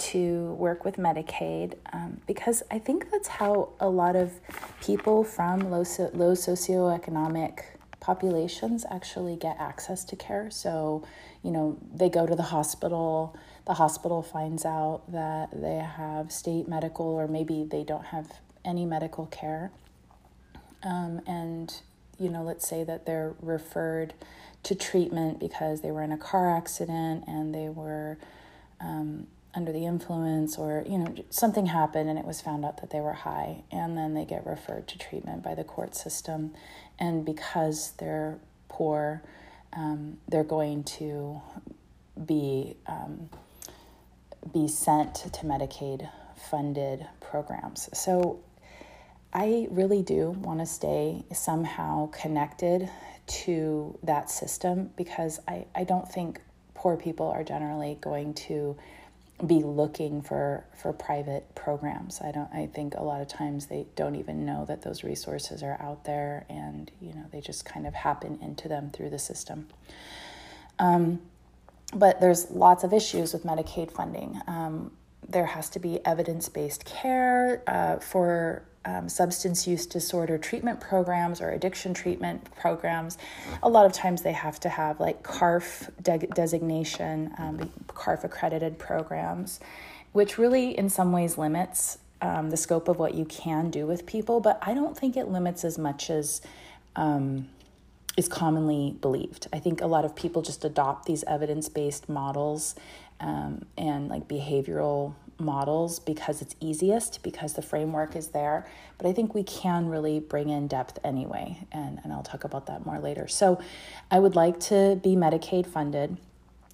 to 0.00 0.54
work 0.54 0.84
with 0.84 0.96
Medicaid 0.96 1.74
um, 1.92 2.20
because 2.26 2.62
I 2.70 2.78
think 2.78 3.10
that's 3.10 3.28
how 3.28 3.70
a 3.78 3.88
lot 3.88 4.16
of 4.16 4.32
people 4.80 5.24
from 5.24 5.70
low, 5.70 5.84
so, 5.84 6.10
low 6.14 6.32
socioeconomic 6.32 7.60
populations 8.00 8.86
actually 8.90 9.36
get 9.36 9.56
access 9.60 10.04
to 10.06 10.16
care. 10.16 10.50
So, 10.50 11.04
you 11.42 11.50
know, 11.50 11.76
they 11.94 12.08
go 12.08 12.26
to 12.26 12.34
the 12.34 12.44
hospital, 12.44 13.36
the 13.66 13.74
hospital 13.74 14.22
finds 14.22 14.64
out 14.64 15.02
that 15.12 15.50
they 15.52 15.76
have 15.76 16.32
state 16.32 16.66
medical 16.66 17.06
or 17.06 17.28
maybe 17.28 17.64
they 17.64 17.84
don't 17.84 18.06
have 18.06 18.32
any 18.64 18.86
medical 18.86 19.26
care. 19.26 19.70
Um, 20.82 21.20
and, 21.26 21.74
you 22.18 22.30
know, 22.30 22.42
let's 22.42 22.66
say 22.66 22.84
that 22.84 23.04
they're 23.04 23.34
referred 23.42 24.14
to 24.62 24.74
treatment 24.74 25.38
because 25.38 25.82
they 25.82 25.90
were 25.90 26.02
in 26.02 26.12
a 26.12 26.18
car 26.18 26.50
accident 26.56 27.24
and 27.26 27.54
they 27.54 27.68
were. 27.68 28.16
Um, 28.80 29.26
under 29.54 29.72
the 29.72 29.84
influence 29.84 30.56
or 30.56 30.84
you 30.88 30.98
know 30.98 31.14
something 31.30 31.66
happened 31.66 32.08
and 32.08 32.18
it 32.18 32.24
was 32.24 32.40
found 32.40 32.64
out 32.64 32.80
that 32.80 32.90
they 32.90 33.00
were 33.00 33.12
high 33.12 33.62
and 33.72 33.96
then 33.96 34.14
they 34.14 34.24
get 34.24 34.46
referred 34.46 34.86
to 34.88 34.98
treatment 34.98 35.42
by 35.42 35.54
the 35.54 35.64
court 35.64 35.94
system. 35.94 36.52
And 36.98 37.24
because 37.24 37.92
they're 37.98 38.38
poor 38.68 39.22
um, 39.72 40.18
they're 40.28 40.44
going 40.44 40.84
to 40.84 41.40
be 42.26 42.76
um, 42.86 43.28
be 44.52 44.68
sent 44.68 45.14
to 45.14 45.46
medicaid 45.46 46.08
funded 46.50 47.06
programs. 47.20 47.88
So 47.92 48.40
i 49.32 49.68
really 49.70 50.02
do 50.02 50.30
want 50.30 50.58
to 50.58 50.66
stay 50.66 51.24
somehow 51.32 52.08
connected 52.10 52.90
to 53.26 53.96
that 54.02 54.28
system 54.28 54.90
because 54.96 55.38
I, 55.46 55.66
I 55.74 55.84
don't 55.84 56.10
think 56.10 56.40
poor 56.74 56.96
people 56.96 57.28
are 57.28 57.44
generally 57.44 57.96
going 58.00 58.34
to 58.34 58.76
be 59.46 59.62
looking 59.62 60.22
for 60.22 60.64
for 60.76 60.92
private 60.92 61.54
programs. 61.54 62.20
I 62.20 62.32
don't 62.32 62.52
I 62.52 62.66
think 62.66 62.94
a 62.94 63.02
lot 63.02 63.20
of 63.20 63.28
times 63.28 63.66
they 63.66 63.86
don't 63.96 64.16
even 64.16 64.44
know 64.44 64.64
that 64.66 64.82
those 64.82 65.04
resources 65.04 65.62
are 65.62 65.76
out 65.80 66.04
there 66.04 66.46
and 66.48 66.90
you 67.00 67.12
know 67.14 67.24
they 67.32 67.40
just 67.40 67.64
kind 67.64 67.86
of 67.86 67.94
happen 67.94 68.38
into 68.42 68.68
them 68.68 68.90
through 68.90 69.10
the 69.10 69.18
system. 69.18 69.68
Um, 70.78 71.20
but 71.94 72.20
there's 72.20 72.50
lots 72.50 72.84
of 72.84 72.92
issues 72.92 73.32
with 73.32 73.44
Medicaid 73.44 73.90
funding. 73.90 74.40
Um, 74.46 74.92
there 75.28 75.46
has 75.46 75.68
to 75.70 75.78
be 75.78 76.04
evidence 76.04 76.48
based 76.48 76.84
care 76.84 77.62
uh, 77.66 77.96
for 77.98 78.64
um, 78.84 79.08
substance 79.08 79.66
use 79.66 79.86
disorder 79.86 80.38
treatment 80.38 80.80
programs 80.80 81.40
or 81.40 81.50
addiction 81.50 81.92
treatment 81.92 82.48
programs, 82.56 83.18
a 83.62 83.68
lot 83.68 83.86
of 83.86 83.92
times 83.92 84.22
they 84.22 84.32
have 84.32 84.58
to 84.60 84.68
have 84.68 85.00
like 85.00 85.22
CARF 85.22 85.90
de- 86.02 86.26
designation, 86.28 87.32
um, 87.38 87.70
CARF 87.88 88.24
accredited 88.24 88.78
programs, 88.78 89.60
which 90.12 90.38
really 90.38 90.76
in 90.76 90.88
some 90.88 91.12
ways 91.12 91.36
limits 91.36 91.98
um, 92.22 92.50
the 92.50 92.56
scope 92.56 92.88
of 92.88 92.98
what 92.98 93.14
you 93.14 93.24
can 93.24 93.70
do 93.70 93.86
with 93.86 94.06
people, 94.06 94.40
but 94.40 94.58
I 94.62 94.74
don't 94.74 94.96
think 94.96 95.16
it 95.16 95.28
limits 95.28 95.64
as 95.64 95.78
much 95.78 96.10
as 96.10 96.42
um, 96.96 97.48
is 98.16 98.28
commonly 98.28 98.96
believed. 99.00 99.46
I 99.52 99.58
think 99.58 99.80
a 99.80 99.86
lot 99.86 100.04
of 100.04 100.14
people 100.14 100.42
just 100.42 100.64
adopt 100.64 101.06
these 101.06 101.24
evidence 101.24 101.68
based 101.68 102.08
models 102.08 102.74
um, 103.20 103.64
and 103.78 104.08
like 104.08 104.28
behavioral 104.28 105.14
models 105.40 105.98
because 105.98 106.42
it's 106.42 106.54
easiest, 106.60 107.22
because 107.22 107.54
the 107.54 107.62
framework 107.62 108.14
is 108.14 108.28
there. 108.28 108.66
But 108.98 109.06
I 109.06 109.12
think 109.12 109.34
we 109.34 109.42
can 109.42 109.88
really 109.88 110.20
bring 110.20 110.50
in 110.50 110.68
depth 110.68 110.98
anyway, 111.02 111.66
and, 111.72 112.00
and 112.04 112.12
I'll 112.12 112.22
talk 112.22 112.44
about 112.44 112.66
that 112.66 112.84
more 112.84 112.98
later. 112.98 113.26
So 113.28 113.60
I 114.10 114.18
would 114.18 114.36
like 114.36 114.60
to 114.60 115.00
be 115.02 115.16
Medicaid 115.16 115.66
funded, 115.66 116.16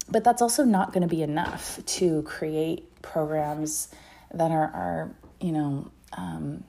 but 0.09 0.23
that's 0.23 0.41
also 0.41 0.63
not 0.63 0.93
going 0.93 1.07
to 1.07 1.13
be 1.13 1.23
enough 1.23 1.79
to 1.85 2.21
create 2.23 3.01
programs 3.01 3.89
that 4.33 4.51
are, 4.51 4.71
are 4.73 5.15
you 5.39 5.51
know, 5.51 5.91
um, 6.13 6.63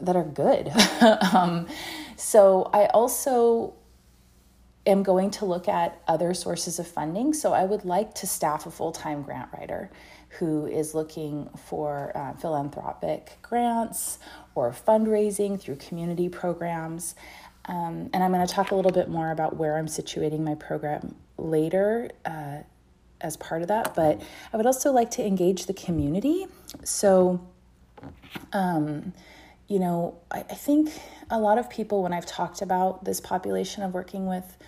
that 0.00 0.16
are 0.16 0.24
good. 0.24 0.70
um, 1.34 1.66
so 2.16 2.70
I 2.72 2.86
also 2.86 3.74
am 4.86 5.02
going 5.02 5.30
to 5.30 5.44
look 5.44 5.68
at 5.68 6.00
other 6.08 6.34
sources 6.34 6.78
of 6.78 6.86
funding. 6.86 7.34
So 7.34 7.52
I 7.52 7.64
would 7.64 7.84
like 7.84 8.14
to 8.16 8.26
staff 8.26 8.66
a 8.66 8.70
full 8.70 8.92
time 8.92 9.22
grant 9.22 9.50
writer 9.52 9.90
who 10.38 10.66
is 10.66 10.94
looking 10.94 11.50
for 11.66 12.12
uh, 12.14 12.32
philanthropic 12.34 13.38
grants 13.42 14.18
or 14.54 14.70
fundraising 14.70 15.60
through 15.60 15.76
community 15.76 16.28
programs. 16.28 17.14
Um, 17.66 18.10
and 18.12 18.22
I'm 18.22 18.32
going 18.32 18.46
to 18.46 18.52
talk 18.52 18.70
a 18.70 18.74
little 18.74 18.92
bit 18.92 19.08
more 19.08 19.32
about 19.32 19.56
where 19.56 19.76
I'm 19.76 19.86
situating 19.86 20.40
my 20.40 20.54
program 20.54 21.14
later 21.36 22.10
uh, 22.24 22.58
as 23.20 23.36
part 23.36 23.62
of 23.62 23.68
that. 23.68 23.94
But 23.94 24.22
I 24.52 24.56
would 24.56 24.66
also 24.66 24.92
like 24.92 25.10
to 25.12 25.26
engage 25.26 25.66
the 25.66 25.74
community. 25.74 26.46
So, 26.84 27.46
um, 28.52 29.12
you 29.70 29.78
know, 29.78 30.18
I, 30.32 30.40
I 30.40 30.54
think 30.54 30.90
a 31.30 31.38
lot 31.38 31.56
of 31.56 31.70
people, 31.70 32.02
when 32.02 32.12
I've 32.12 32.26
talked 32.26 32.60
about 32.60 33.04
this 33.04 33.20
population 33.20 33.84
of 33.84 33.94
working 33.94 34.26
with 34.26 34.58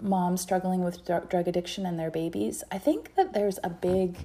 moms 0.00 0.40
struggling 0.40 0.84
with 0.84 1.04
drug 1.04 1.48
addiction 1.48 1.84
and 1.84 1.98
their 1.98 2.12
babies, 2.12 2.62
I 2.70 2.78
think 2.78 3.16
that 3.16 3.34
there's 3.34 3.58
a 3.62 3.68
big 3.68 4.16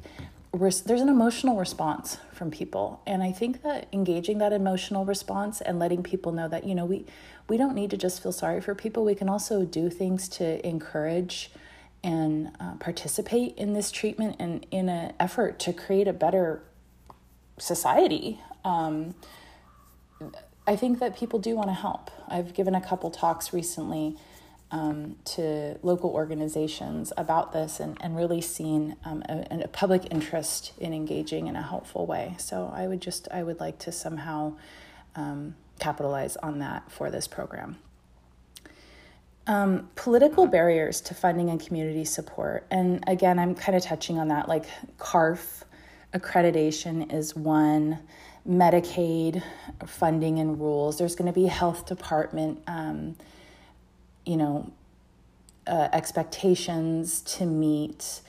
there's 0.53 1.01
an 1.01 1.10
emotional 1.10 1.58
response 1.58 2.17
from 2.34 2.50
people. 2.50 3.01
And 3.06 3.22
i 3.22 3.32
think 3.32 3.62
that 3.63 3.88
engaging 3.91 4.38
that 4.38 4.53
emotional 4.53 5.06
response 5.06 5.60
and 5.62 5.77
letting 5.77 6.01
people 6.01 6.32
know 6.32 6.48
that 6.48 6.63
you 6.63 6.74
know 6.74 6.86
we 6.86 7.06
we 7.48 7.58
don't 7.58 7.75
need 7.75 7.91
to 7.91 7.98
just 7.98 8.24
feel 8.24 8.32
sorry 8.32 8.62
for 8.62 8.74
people. 8.75 9.03
We 9.03 9.15
can 9.15 9.29
also 9.29 9.65
do 9.65 9.89
things 9.89 10.27
to 10.29 10.65
encourage 10.65 11.51
and 12.03 12.51
uh, 12.60 12.75
participate 12.75 13.56
in 13.58 13.74
this 13.74 13.91
treatment 13.91 14.36
and 14.39 14.65
in 14.70 14.88
an 14.89 15.13
effort 15.20 15.60
to 15.60 15.74
create 15.74 16.08
a 16.08 16.13
better 16.13 16.62
society. 17.58 18.39
Um, 18.63 19.15
i 20.68 20.76
think 20.76 21.00
that 21.00 21.18
people 21.18 21.40
do 21.40 21.56
want 21.56 21.70
to 21.70 21.74
help 21.74 22.12
i've 22.28 22.54
given 22.54 22.76
a 22.76 22.82
couple 22.82 23.10
talks 23.10 23.54
recently 23.54 24.16
um, 24.70 25.16
to 25.24 25.78
local 25.82 26.10
organizations 26.10 27.14
about 27.16 27.54
this 27.54 27.80
and, 27.80 27.98
and 28.02 28.18
really 28.18 28.42
seen 28.42 28.98
um, 29.06 29.24
a, 29.30 29.62
a, 29.64 29.68
public 29.70 30.12
interest 30.12 30.74
in 30.78 30.94
engaging 30.94 31.48
in 31.48 31.56
a 31.56 31.62
helpful 31.62 32.06
way. 32.06 32.36
So 32.38 32.72
I 32.76 32.88
would 32.88 33.02
just, 33.02 33.30
I 33.32 33.44
would 33.44 33.60
like 33.62 33.80
to 33.80 33.92
somehow 33.94 34.58
um, 35.16 35.56
capitalize 35.80 36.36
on 36.38 36.60
that 36.60 36.92
for 36.92 37.10
this 37.10 37.28
program. 37.28 37.78
Um, 39.46 39.90
political 39.96 40.46
barriers 40.48 41.00
to 41.02 41.14
funding 41.14 41.50
and 41.50 41.66
community 41.66 42.04
support. 42.04 42.68
And 42.70 43.02
again, 43.08 43.40
I'm 43.40 43.56
kind 43.56 43.78
of 43.78 43.84
touching 43.84 44.20
on 44.20 44.28
that, 44.28 44.50
like 44.50 44.66
CARF 44.98 45.64
accreditation 46.14 47.14
is 47.14 47.34
one. 47.36 48.00
Medicaid 48.48 49.44
funding 49.86 50.39
and 50.39 50.60
rules. 50.60 50.98
There's 50.98 51.16
going 51.16 51.32
to 51.32 51.38
be 51.38 51.48
health 51.48 51.86
department 51.86 52.62
um, 52.68 53.16
you 54.27 54.36
know, 54.36 54.72
uh, 55.66 55.88
expectations 55.94 57.22
to 57.22 57.46
meet. 57.46 58.22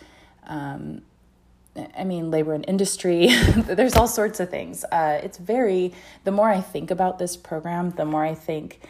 Um, 0.46 1.02
I 1.96 2.04
mean, 2.04 2.30
labor 2.30 2.54
and 2.54 2.64
industry, 2.66 3.28
there's 3.56 3.94
all 3.94 4.08
sorts 4.08 4.40
of 4.40 4.48
things. 4.48 4.84
Uh, 4.84 5.20
it's 5.22 5.38
very, 5.38 5.92
the 6.24 6.30
more 6.30 6.48
I 6.48 6.60
think 6.60 6.90
about 6.90 7.18
this 7.18 7.36
program, 7.36 7.90
the 7.90 8.04
more 8.04 8.24
I 8.24 8.34
think 8.34 8.80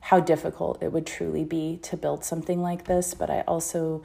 how 0.00 0.20
difficult 0.20 0.82
it 0.82 0.92
would 0.92 1.06
truly 1.06 1.44
be 1.44 1.78
to 1.82 1.96
build 1.96 2.24
something 2.24 2.62
like 2.62 2.84
this. 2.84 3.14
But 3.14 3.30
I 3.30 3.40
also 3.42 4.02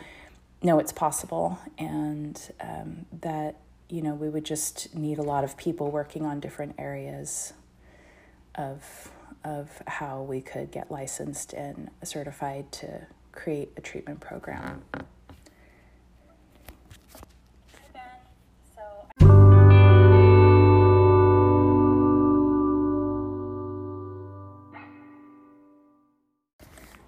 know 0.62 0.80
it's 0.80 0.94
possible 0.94 1.60
and 1.78 2.42
um, 2.62 3.06
that, 3.22 3.58
you 3.94 4.02
know, 4.02 4.16
we 4.16 4.28
would 4.28 4.44
just 4.44 4.96
need 4.96 5.20
a 5.20 5.22
lot 5.22 5.44
of 5.44 5.56
people 5.56 5.92
working 5.92 6.26
on 6.26 6.40
different 6.40 6.74
areas 6.80 7.54
of 8.56 9.12
of 9.44 9.70
how 9.86 10.24
we 10.24 10.42
could 10.42 10.72
get 10.72 10.90
licensed 10.90 11.54
and 11.54 11.92
certified 12.02 12.72
to 12.72 13.06
create 13.34 13.70
a 13.78 13.82
treatment 13.82 14.20
program. 14.20 14.82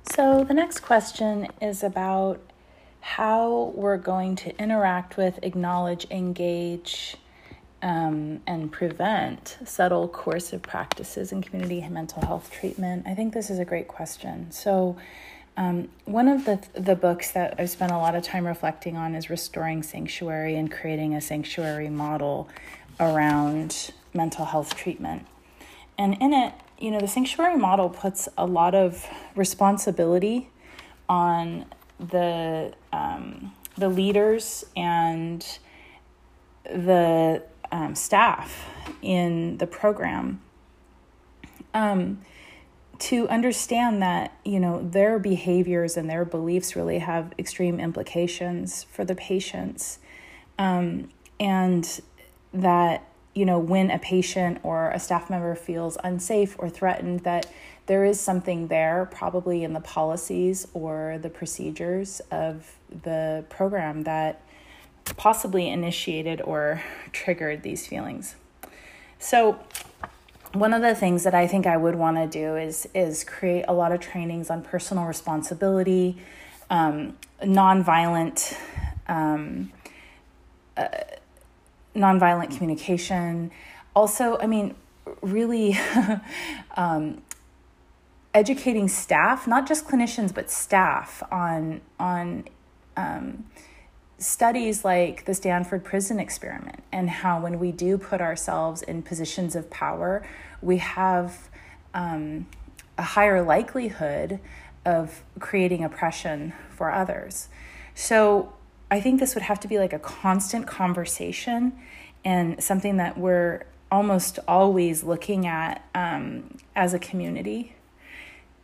So, 0.04 0.44
the 0.44 0.54
next 0.54 0.82
question 0.82 1.48
is 1.60 1.84
about 1.84 2.40
how 3.06 3.72
we're 3.76 3.98
going 3.98 4.36
to 4.36 4.60
interact 4.60 5.16
with, 5.16 5.38
acknowledge, 5.44 6.08
engage, 6.10 7.16
um, 7.84 8.42
and 8.48 8.72
prevent 8.72 9.60
subtle 9.64 10.08
coercive 10.08 10.64
practices 10.64 11.32
in 11.32 11.44
community 11.44 11.88
mental 11.88 12.26
health 12.26 12.50
treatment? 12.50 13.06
I 13.06 13.14
think 13.14 13.32
this 13.32 13.52
is 13.52 13.60
a 13.60 13.64
great 13.64 13.88
question. 13.88 14.52
So, 14.52 14.98
um, 15.56 15.90
one 16.06 16.28
of 16.28 16.46
the 16.46 16.60
the 16.74 16.96
books 16.96 17.32
that 17.34 17.54
I've 17.60 17.70
spent 17.70 17.92
a 17.92 17.98
lot 17.98 18.16
of 18.16 18.24
time 18.24 18.48
reflecting 18.48 18.98
on 18.98 19.14
is 19.14 19.30
restoring 19.30 19.84
sanctuary 19.84 20.56
and 20.56 20.72
creating 20.72 21.14
a 21.14 21.22
sanctuary 21.22 21.92
model 21.92 22.50
around 23.00 23.92
mental 24.16 24.46
health 24.46 24.76
treatment. 24.76 25.28
And 25.96 26.18
in 26.20 26.34
it, 26.34 26.56
you 26.80 26.90
know, 26.90 27.00
the 27.00 27.08
sanctuary 27.08 27.56
model 27.56 27.88
puts 27.88 28.28
a 28.36 28.48
lot 28.48 28.74
of 28.74 29.06
responsibility 29.36 30.50
on 31.08 31.66
the 32.00 32.74
um, 32.92 33.54
the 33.78 33.90
leaders 33.90 34.66
and 34.76 35.60
the 36.64 37.44
um, 37.72 37.96
staff 37.96 38.66
in 39.02 39.58
the 39.58 39.68
program 39.68 40.42
um, 41.74 42.22
to 42.98 43.28
understand 43.28 44.02
that 44.02 44.38
you 44.46 44.60
know 44.60 44.82
their 44.82 45.20
behaviors 45.20 45.98
and 45.98 46.10
their 46.10 46.26
beliefs 46.26 46.76
really 46.76 47.00
have 47.00 47.34
extreme 47.38 47.80
implications 47.80 48.84
for 48.84 49.04
the 49.04 49.16
patients 49.16 50.00
um, 50.58 51.10
and 51.40 52.02
that 52.54 53.04
you 53.34 53.46
know 53.46 53.60
when 53.60 53.92
a 53.92 54.00
patient 54.00 54.60
or 54.64 54.90
a 54.92 55.00
staff 55.00 55.30
member 55.30 55.54
feels 55.56 55.98
unsafe 56.04 56.56
or 56.58 56.70
threatened 56.70 57.22
that 57.22 57.46
there 57.88 58.04
is 58.04 58.20
something 58.20 58.68
there 58.68 59.08
probably 59.12 59.64
in 59.64 59.74
the 59.74 59.80
policies 59.80 60.68
or 60.74 61.20
the 61.22 61.30
procedures 61.30 62.20
of 62.32 62.76
the 63.04 63.46
program 63.50 64.04
that 64.04 64.42
possibly 65.18 65.70
initiated 65.70 66.42
or 66.42 66.82
triggered 67.12 67.62
these 67.62 67.86
feelings. 67.86 68.36
So, 69.20 69.60
one 70.54 70.74
of 70.74 70.82
the 70.82 70.96
things 70.96 71.24
that 71.24 71.36
I 71.36 71.48
think 71.48 71.68
I 71.68 71.76
would 71.76 71.96
want 71.96 72.18
to 72.18 72.28
do 72.28 72.56
is 72.56 72.88
is 72.96 73.24
create 73.24 73.66
a 73.68 73.74
lot 73.74 73.92
of 73.92 74.00
trainings 74.00 74.50
on 74.50 74.62
personal 74.62 75.04
responsibility, 75.06 76.18
um, 76.70 77.18
nonviolent, 77.42 78.58
um, 79.08 79.72
uh, 80.78 80.88
nonviolent 81.96 82.56
communication. 82.56 83.52
Also, 83.96 84.38
I 84.40 84.48
mean, 84.48 84.76
really 85.22 85.78
um, 86.78 87.22
educating 88.36 88.90
staff, 88.90 89.48
not 89.48 89.66
just 89.66 89.88
clinicians, 89.88 90.32
but 90.34 90.52
staff 90.52 91.24
on 91.32 91.82
on 91.98 92.44
um, 92.98 93.46
studies 94.18 94.84
like 94.84 95.26
the 95.26 95.34
Stanford 95.34 95.84
Prison 95.84 96.20
Experiment 96.20 96.84
and 96.92 97.10
how 97.10 97.42
when 97.42 97.60
we 97.60 97.72
do 97.72 97.98
put 97.98 98.22
ourselves 98.22 98.82
in 98.82 99.02
positions 99.02 99.56
of 99.56 99.70
power, 99.70 100.28
we 100.62 100.78
have 100.78 101.50
um, 101.94 102.46
a 102.98 103.04
higher 103.04 103.42
likelihood 103.42 104.40
of 104.86 105.24
creating 105.40 105.84
oppression 105.84 106.54
for 106.70 106.92
others. 106.92 107.48
So 107.94 108.54
I 108.92 109.00
think 109.00 109.20
this 109.20 109.34
would 109.34 109.44
have 109.44 109.60
to 109.62 109.68
be 109.68 109.80
like 109.80 109.94
a 109.94 110.00
constant 110.00 110.68
conversation 110.68 111.74
and 112.24 112.62
something 112.62 112.98
that 112.98 113.18
we're 113.18 113.64
almost 113.92 114.40
always 114.48 115.04
looking 115.04 115.48
at 115.48 115.88
um, 115.96 116.58
as 116.76 116.94
a 116.94 117.00
community 117.00 117.75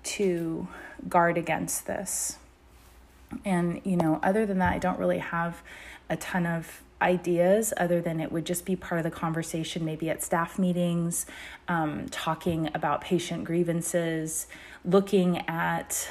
to 0.04 0.68
guard 1.08 1.38
against 1.38 1.88
this. 1.88 2.38
And, 3.46 3.82
you 3.84 3.96
know, 3.96 4.20
other 4.24 4.46
than 4.46 4.60
that, 4.60 4.74
I 4.74 4.80
don't 4.80 5.00
really 5.00 5.20
have 5.20 5.62
a 6.10 6.18
ton 6.18 6.46
of 6.46 6.82
ideas 7.02 7.74
other 7.78 8.02
than 8.02 8.20
it 8.20 8.32
would 8.32 8.46
just 8.46 8.66
be 8.66 8.76
part 8.76 9.00
of 9.00 9.04
the 9.04 9.12
conversation, 9.12 9.84
maybe 9.84 10.10
at 10.10 10.22
staff 10.22 10.60
meetings, 10.60 11.26
um, 11.68 12.08
talking 12.10 12.70
about 12.76 13.02
patient 13.02 13.44
grievances, 13.44 14.48
looking 14.86 15.40
at 15.48 16.10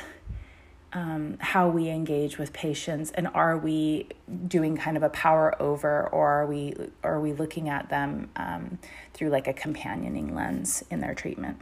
um, 0.92 1.36
how 1.38 1.68
we 1.68 1.88
engage 1.88 2.36
with 2.38 2.52
patients 2.52 3.12
and 3.12 3.28
are 3.28 3.56
we 3.56 4.08
doing 4.48 4.76
kind 4.76 4.96
of 4.96 5.04
a 5.04 5.08
power 5.10 5.54
over 5.62 6.08
or 6.08 6.28
are 6.28 6.46
we 6.46 6.74
are 7.04 7.20
we 7.20 7.32
looking 7.32 7.68
at 7.68 7.88
them 7.90 8.28
um, 8.34 8.78
through 9.14 9.28
like 9.28 9.46
a 9.46 9.52
companioning 9.52 10.34
lens 10.34 10.82
in 10.90 10.98
their 10.98 11.14
treatment 11.14 11.60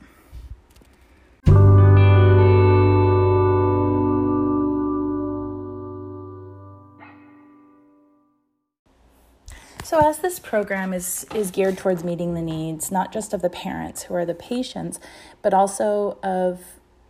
So, 9.88 10.06
as 10.06 10.18
this 10.18 10.38
program 10.38 10.92
is, 10.92 11.24
is 11.34 11.50
geared 11.50 11.78
towards 11.78 12.04
meeting 12.04 12.34
the 12.34 12.42
needs 12.42 12.90
not 12.90 13.10
just 13.10 13.32
of 13.32 13.40
the 13.40 13.48
parents 13.48 14.02
who 14.02 14.12
are 14.16 14.26
the 14.26 14.34
patients, 14.34 15.00
but 15.40 15.54
also 15.54 16.18
of 16.22 16.60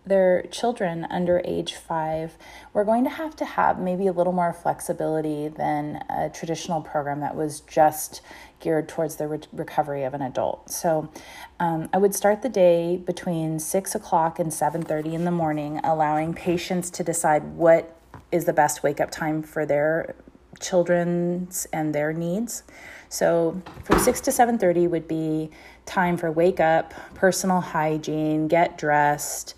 their 0.06 0.42
children 0.52 1.04
under 1.10 1.42
age 1.44 1.74
five, 1.74 2.38
we're 2.72 2.84
going 2.84 3.02
to 3.02 3.10
have 3.10 3.34
to 3.34 3.44
have 3.44 3.80
maybe 3.80 4.06
a 4.06 4.12
little 4.12 4.32
more 4.32 4.52
flexibility 4.52 5.48
than 5.48 6.04
a 6.08 6.30
traditional 6.32 6.80
program 6.80 7.18
that 7.18 7.34
was 7.34 7.62
just 7.62 8.20
geared 8.60 8.88
towards 8.88 9.16
the 9.16 9.26
re- 9.26 9.40
recovery 9.52 10.04
of 10.04 10.14
an 10.14 10.22
adult. 10.22 10.70
So, 10.70 11.10
um, 11.58 11.88
I 11.92 11.98
would 11.98 12.14
start 12.14 12.42
the 12.42 12.48
day 12.48 12.96
between 12.96 13.58
six 13.58 13.96
o'clock 13.96 14.38
and 14.38 14.54
seven 14.54 14.82
thirty 14.82 15.16
in 15.16 15.24
the 15.24 15.32
morning, 15.32 15.80
allowing 15.82 16.32
patients 16.32 16.90
to 16.90 17.02
decide 17.02 17.42
what 17.42 17.96
is 18.30 18.44
the 18.44 18.52
best 18.52 18.84
wake 18.84 19.00
up 19.00 19.10
time 19.10 19.42
for 19.42 19.66
their 19.66 20.14
children's 20.60 21.66
and 21.72 21.94
their 21.94 22.12
needs. 22.12 22.62
So 23.08 23.60
from 23.84 23.98
6 23.98 24.20
to 24.22 24.32
7:30 24.32 24.86
would 24.86 25.08
be 25.08 25.50
time 25.86 26.16
for 26.16 26.30
wake 26.30 26.60
up, 26.60 26.92
personal 27.14 27.60
hygiene, 27.60 28.48
get 28.48 28.76
dressed, 28.76 29.54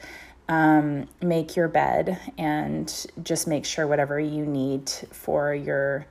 um, 0.48 1.08
make 1.20 1.56
your 1.56 1.68
bed, 1.68 2.18
and 2.38 3.06
just 3.22 3.46
make 3.46 3.64
sure 3.64 3.86
whatever 3.86 4.20
you 4.20 4.46
need 4.46 4.88
for 5.10 5.54
your 5.54 6.06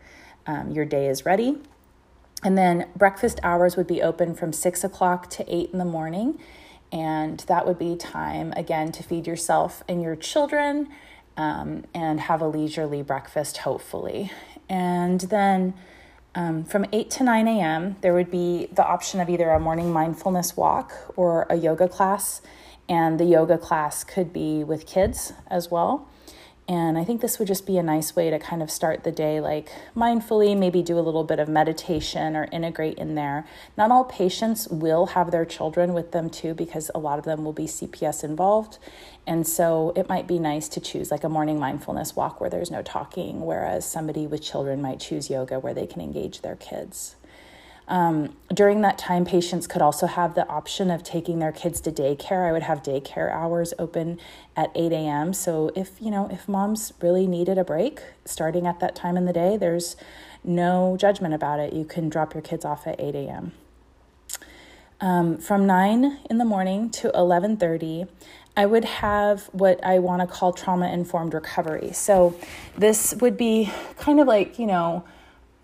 um, 0.48 0.72
your 0.72 0.86
day 0.86 1.08
is 1.08 1.26
ready. 1.26 1.58
And 2.44 2.58
then 2.58 2.88
breakfast 2.96 3.40
hours 3.44 3.76
would 3.76 3.88
be 3.88 4.02
open 4.02 4.34
from 4.34 4.54
six 4.54 4.84
o'clock 4.84 5.30
to 5.32 5.54
eight 5.54 5.70
in 5.72 5.80
the 5.80 5.86
morning. 5.86 6.40
And 6.92 7.40
that 7.42 7.68
would 7.68 7.78
be 7.78 7.96
time 7.96 8.54
again 8.56 8.92
to 8.94 9.04
feed 9.04 9.28
yourself 9.28 9.84
and 9.88 10.02
your 10.02 10.16
children 10.16 10.90
um, 11.38 11.84
and 11.94 12.20
have 12.22 12.42
a 12.42 12.48
leisurely 12.48 13.02
breakfast, 13.02 13.58
hopefully. 13.58 14.32
And 14.70 15.22
then 15.22 15.74
um, 16.36 16.64
from 16.64 16.86
8 16.92 17.10
to 17.12 17.24
9 17.24 17.48
a.m., 17.48 17.96
there 18.02 18.14
would 18.14 18.30
be 18.30 18.68
the 18.72 18.86
option 18.86 19.20
of 19.20 19.30
either 19.30 19.50
a 19.50 19.60
morning 19.60 19.92
mindfulness 19.92 20.56
walk 20.56 20.94
or 21.16 21.48
a 21.50 21.56
yoga 21.56 21.88
class. 21.88 22.42
And 22.88 23.20
the 23.20 23.26
yoga 23.26 23.58
class 23.58 24.04
could 24.04 24.32
be 24.32 24.64
with 24.64 24.86
kids 24.86 25.34
as 25.48 25.70
well. 25.72 26.09
And 26.70 27.00
I 27.00 27.04
think 27.04 27.22
this 27.22 27.40
would 27.40 27.48
just 27.48 27.66
be 27.66 27.80
a 27.80 27.84
nice 27.84 28.16
way 28.16 28.30
to 28.30 28.38
kind 28.38 28.62
of 28.62 28.70
start 28.70 29.04
the 29.04 29.12
day 29.12 29.40
like 29.40 29.72
mindfully, 29.96 30.56
maybe 30.56 30.84
do 30.84 31.00
a 31.00 31.02
little 31.02 31.24
bit 31.24 31.40
of 31.40 31.50
meditation 31.50 32.36
or 32.36 32.48
integrate 32.52 33.00
in 33.00 33.16
there. 33.16 33.48
Not 33.76 33.90
all 33.90 34.04
patients 34.04 34.68
will 34.68 35.08
have 35.08 35.32
their 35.32 35.46
children 35.46 35.94
with 35.94 36.12
them 36.12 36.30
too, 36.30 36.54
because 36.54 36.92
a 36.94 37.00
lot 37.00 37.18
of 37.18 37.26
them 37.26 37.44
will 37.44 37.54
be 37.54 37.66
CPS 37.66 38.24
involved. 38.24 38.78
And 39.26 39.48
so 39.48 39.94
it 39.96 40.08
might 40.08 40.28
be 40.28 40.38
nice 40.38 40.70
to 40.70 40.80
choose 40.80 41.10
like 41.10 41.24
a 41.24 41.30
morning 41.30 41.60
mindfulness 41.60 42.16
walk 42.16 42.40
where 42.40 42.52
there's 42.52 42.70
no 42.70 42.84
talking, 42.84 43.48
whereas 43.48 43.84
somebody 43.84 44.28
with 44.28 44.44
children 44.44 44.80
might 44.80 45.00
choose 45.00 45.28
yoga 45.28 45.60
where 45.60 45.74
they 45.74 45.88
can 45.88 46.02
engage 46.02 46.42
their 46.42 46.56
kids. 46.56 47.16
Um, 47.90 48.36
during 48.54 48.82
that 48.82 49.00
time, 49.00 49.26
patients 49.26 49.66
could 49.66 49.82
also 49.82 50.06
have 50.06 50.36
the 50.36 50.48
option 50.48 50.92
of 50.92 51.02
taking 51.02 51.40
their 51.40 51.52
kids 51.52 51.82
to 51.82 51.92
daycare. 51.92 52.48
I 52.48 52.52
would 52.52 52.62
have 52.62 52.84
daycare 52.84 53.32
hours 53.34 53.74
open 53.80 54.20
at 54.56 54.72
8 54.76 54.92
a.m. 54.92 55.34
So 55.34 55.72
if 55.76 56.00
you 56.00 56.12
know 56.12 56.30
if 56.32 56.48
moms 56.48 56.94
really 57.02 57.26
needed 57.26 57.58
a 57.58 57.64
break 57.64 58.02
starting 58.26 58.68
at 58.68 58.80
that 58.80 58.96
time 58.96 59.18
in 59.18 59.26
the 59.26 59.34
day, 59.34 59.58
there's 59.58 59.96
no 60.44 60.98
judgment 61.00 61.34
about 61.34 61.60
it. 61.60 61.74
You 61.74 61.84
can 61.84 62.10
drop 62.10 62.36
your 62.36 62.44
kids 62.44 62.64
off 62.64 62.86
at 62.86 63.02
8 63.02 63.16
a.m. 63.16 63.54
Um, 65.02 65.38
from 65.38 65.66
9 65.66 66.20
in 66.30 66.38
the 66.38 66.46
morning 66.46 66.92
to 66.92 67.10
11:30, 67.16 68.08
I 68.56 68.68
would 68.68 68.86
have 68.86 69.46
what 69.46 69.84
I 69.84 69.98
want 69.98 70.22
to 70.22 70.28
call 70.28 70.54
trauma 70.54 70.92
informed 70.92 71.34
recovery. 71.34 71.92
So 71.94 72.36
this 72.78 73.16
would 73.16 73.36
be 73.36 73.72
kind 73.98 74.20
of 74.20 74.28
like 74.28 74.60
you 74.60 74.68
know 74.68 75.06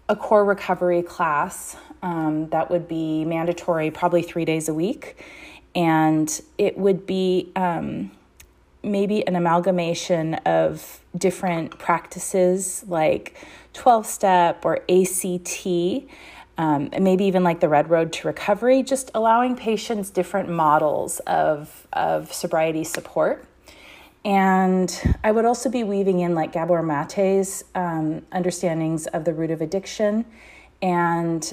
a 0.09 0.15
core 0.15 0.45
recovery 0.45 1.03
class 1.03 1.75
um, 2.05 2.47
that 2.49 2.69
would 2.69 2.87
be 2.87 3.25
mandatory 3.25 3.89
probably 3.89 4.21
three 4.21 4.45
days 4.45 4.69
a 4.69 4.73
week. 4.73 5.25
And 5.73 6.41
it 6.59 6.77
would 6.77 7.07
be 7.07 7.51
um, 7.55 8.11
maybe 8.83 9.27
an 9.27 9.35
amalgamation 9.35 10.35
of 10.45 10.99
different 11.17 11.79
practices 11.79 12.85
like 12.87 13.35
12 13.73 14.05
step 14.05 14.63
or 14.63 14.83
ACT, 14.87 15.65
um, 16.59 16.89
maybe 17.01 17.25
even 17.25 17.43
like 17.43 17.59
the 17.59 17.67
Red 17.67 17.89
Road 17.89 18.13
to 18.13 18.27
Recovery, 18.27 18.83
just 18.83 19.09
allowing 19.15 19.55
patients 19.55 20.11
different 20.11 20.47
models 20.47 21.19
of, 21.21 21.87
of 21.91 22.31
sobriety 22.31 22.83
support. 22.83 23.47
And 24.23 25.17
I 25.23 25.31
would 25.31 25.45
also 25.45 25.69
be 25.69 25.83
weaving 25.83 26.19
in 26.19 26.35
like 26.35 26.53
Gabor 26.53 26.83
Mate's 26.83 27.63
um, 27.73 28.21
understandings 28.31 29.07
of 29.07 29.25
the 29.25 29.33
root 29.33 29.49
of 29.49 29.61
addiction 29.61 30.25
and 30.81 31.51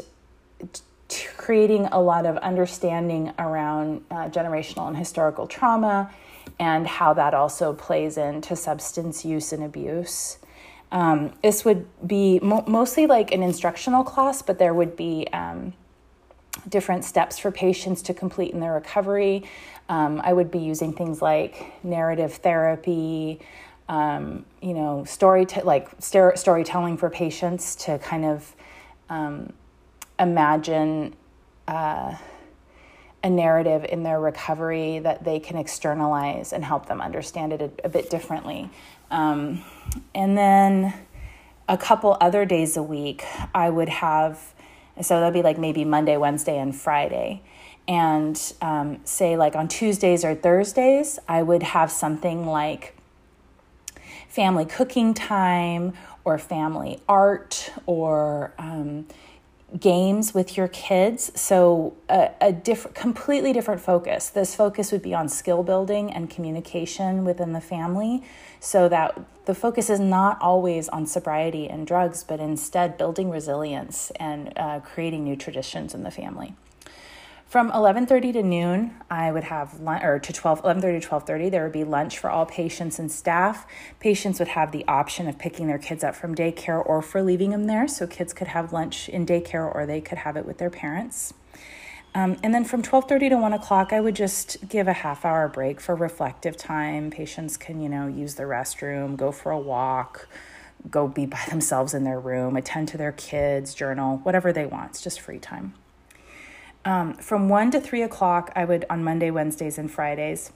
creating 1.37 1.87
a 1.87 2.01
lot 2.01 2.27
of 2.27 2.37
understanding 2.39 3.33
around 3.39 4.05
uh, 4.11 4.29
generational 4.29 4.89
and 4.89 4.97
historical 4.97 5.47
trauma 5.47 6.11
and 6.59 6.87
how 6.87 7.13
that 7.15 7.35
also 7.35 7.73
plays 7.73 8.17
into 8.17 8.57
substance 8.57 9.25
use 9.25 9.53
and 9.53 9.63
abuse. 9.63 10.39
Um, 10.91 11.33
this 11.43 11.65
would 11.65 11.87
be 12.07 12.39
mo- 12.41 12.65
mostly 12.67 13.07
like 13.07 13.33
an 13.33 13.43
instructional 13.43 14.05
class, 14.05 14.43
but 14.43 14.59
there 14.59 14.75
would 14.75 14.97
be 14.97 15.27
um, 15.33 15.73
different 16.69 17.05
steps 17.05 17.39
for 17.39 17.51
patients 17.51 18.03
to 18.03 18.15
complete 18.15 18.53
in 18.53 18.61
their 18.61 18.75
recovery. 18.75 19.45
Um, 19.89 20.21
I 20.23 20.33
would 20.33 20.51
be 20.51 20.59
using 20.59 20.93
things 20.93 21.23
like 21.23 21.83
narrative 21.83 22.35
therapy, 22.35 23.41
um, 23.89 24.45
you 24.61 24.75
know, 24.75 25.05
story 25.05 25.47
t- 25.47 25.63
like 25.63 25.89
st- 25.99 26.39
storytelling 26.39 26.99
for 26.99 27.11
patients 27.11 27.75
to 27.77 27.99
kind 27.99 28.25
of 28.25 28.55
um, 29.09 29.53
imagine 30.19 31.15
uh, 31.69 32.17
a 33.25 33.31
narrative 33.31 33.85
in 33.89 34.03
their 34.03 34.21
recovery 34.21 34.99
that 34.99 35.25
they 35.25 35.39
can 35.39 35.57
externalize 35.57 36.53
and 36.53 36.65
help 36.65 36.87
them 36.87 37.01
understand 37.01 37.53
it 37.53 37.63
a, 37.63 37.87
a 37.87 37.89
bit 37.89 38.11
differently. 38.11 38.69
Um, 39.11 39.65
and 40.15 40.37
then 40.37 40.95
a 41.69 41.77
couple 41.77 42.17
other 42.21 42.45
days 42.45 42.77
a 42.77 42.83
week, 42.83 43.25
I 43.55 43.71
would 43.71 43.89
have, 43.89 44.55
so 45.01 45.21
that'd 45.21 45.33
be 45.33 45.43
like 45.43 45.59
maybe 45.59 45.85
Monday, 45.85 46.17
Wednesday, 46.17 46.59
and 46.59 46.75
Friday. 46.75 47.43
And 47.87 48.41
um, 48.61 49.01
say, 49.05 49.37
like 49.37 49.55
on 49.57 49.69
Tuesdays 49.69 50.25
or 50.25 50.35
Thursdays, 50.35 51.19
I 51.29 51.43
would 51.43 51.63
have 51.63 51.91
something 51.91 52.47
like 52.47 52.97
family 54.29 54.65
cooking 54.65 55.15
time 55.15 55.93
or 56.25 56.39
family 56.39 57.01
art 57.09 57.71
or 57.87 58.53
um, 58.59 59.07
games 59.79 60.35
with 60.35 60.57
your 60.57 60.69
kids. 60.69 61.33
So 61.35 61.95
a, 62.09 62.31
a 62.41 62.53
different, 62.53 62.95
completely 62.95 63.53
different 63.53 63.81
focus. 63.81 64.29
This 64.29 64.55
focus 64.55 64.93
would 64.93 65.03
be 65.03 65.15
on 65.15 65.29
skill 65.29 65.63
building 65.63 66.13
and 66.13 66.29
communication 66.29 67.25
within 67.25 67.53
the 67.53 67.61
family, 67.61 68.23
so 68.61 68.89
that 68.89 69.19
the 69.47 69.55
focus 69.55 69.91
is 69.91 69.99
not 69.99 70.41
always 70.41 70.89
on 70.89 71.07
sobriety 71.07 71.69
and 71.69 71.87
drugs, 71.87 72.23
but 72.23 72.39
instead 72.39 72.97
building 72.97 73.31
resilience 73.31 74.13
and 74.17 74.53
uh, 74.57 74.81
creating 74.81 75.25
new 75.25 75.37
traditions 75.37 75.95
in 75.95 76.03
the 76.03 76.11
family. 76.11 76.55
From 77.53 77.71
11:30 77.71 78.33
to 78.33 78.43
noon, 78.43 78.95
I 79.11 79.31
would 79.31 79.45
have 79.45 79.79
lunch, 79.79 80.03
or 80.03 80.19
to 80.19 80.33
12 80.33 80.63
11:30 80.63 81.01
to 81.03 81.07
12:30, 81.07 81.51
there 81.51 81.65
would 81.65 81.73
be 81.73 81.85
lunch 81.85 82.19
for 82.19 82.31
all 82.31 82.47
patients 82.47 82.99
and 82.99 83.13
staff. 83.13 83.67
Patients 84.01 84.39
would 84.39 84.49
have 84.49 84.73
the 84.73 84.87
option 84.89 85.29
of 85.29 85.37
picking 85.37 85.67
their 85.67 85.77
kids 85.77 86.03
up 86.03 86.15
from 86.15 86.35
daycare 86.35 86.83
or 86.83 87.03
for 87.03 87.21
leaving 87.21 87.51
them 87.51 87.67
there, 87.67 87.87
so 87.87 88.07
kids 88.07 88.33
could 88.33 88.49
have 88.49 88.73
lunch 88.73 89.07
in 89.11 89.27
daycare 89.27 89.71
or 89.71 89.85
they 89.85 90.01
could 90.01 90.17
have 90.17 90.39
it 90.39 90.47
with 90.47 90.57
their 90.57 90.71
parents. 90.71 91.35
Um, 92.15 92.39
and 92.43 92.55
then 92.55 92.65
from 92.65 92.81
12:30 92.81 93.29
to 93.29 93.37
1 93.37 93.53
o'clock, 93.53 93.93
I 93.93 94.01
would 94.01 94.17
just 94.17 94.67
give 94.71 94.89
a 94.89 94.95
half 94.95 95.27
hour 95.27 95.47
break 95.47 95.79
for 95.79 95.95
reflective 95.95 96.57
time. 96.57 97.11
Patients 97.11 97.59
can, 97.59 97.83
you 97.83 97.91
know, 97.91 98.07
use 98.07 98.37
the 98.37 98.45
restroom, 98.45 99.15
go 99.15 99.31
for 99.31 99.53
a 99.53 99.59
walk, 99.59 100.27
go 100.91 101.07
be 101.07 101.27
by 101.27 101.43
themselves 101.51 101.93
in 101.93 102.05
their 102.05 102.19
room, 102.19 102.57
attend 102.57 102.89
to 102.89 102.97
their 102.97 103.13
kids, 103.13 103.75
journal, 103.75 104.21
whatever 104.23 104.55
they 104.55 104.65
want. 104.65 104.93
It's 104.93 105.03
just 105.03 105.21
free 105.21 105.39
time. 105.39 105.75
Um, 106.85 107.15
from 107.15 107.49
1 107.49 107.71
to 107.73 107.81
3 107.81 108.03
o'clock, 108.03 108.51
I 108.57 108.65
would, 108.65 108.85
on 108.91 109.05
Monday, 109.05 109.31
Wednesdays, 109.31 109.79
and 109.79 109.91
Fridays, 109.91 110.53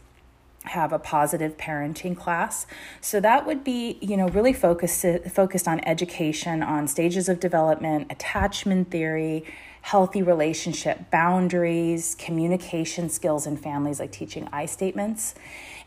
have 0.65 0.93
a 0.93 0.99
positive 0.99 1.57
parenting 1.57 2.17
class. 2.17 2.67
So 3.01 3.21
that 3.21 3.47
would 3.47 3.62
be, 3.62 3.99
you 4.01 4.17
know, 4.17 4.29
really 4.29 4.53
focused 4.53 5.07
focused 5.31 5.69
on 5.69 5.81
education, 5.87 6.62
on 6.62 6.89
stages 6.89 7.29
of 7.29 7.39
development, 7.39 8.11
attachment 8.11 8.91
theory, 8.91 9.45
healthy 9.83 10.23
relationship 10.23 11.09
boundaries, 11.12 12.17
communication 12.19 13.09
skills 13.09 13.47
in 13.47 13.57
families 13.57 14.01
like 14.01 14.11
teaching 14.11 14.49
I 14.53 14.67
statements. 14.67 15.37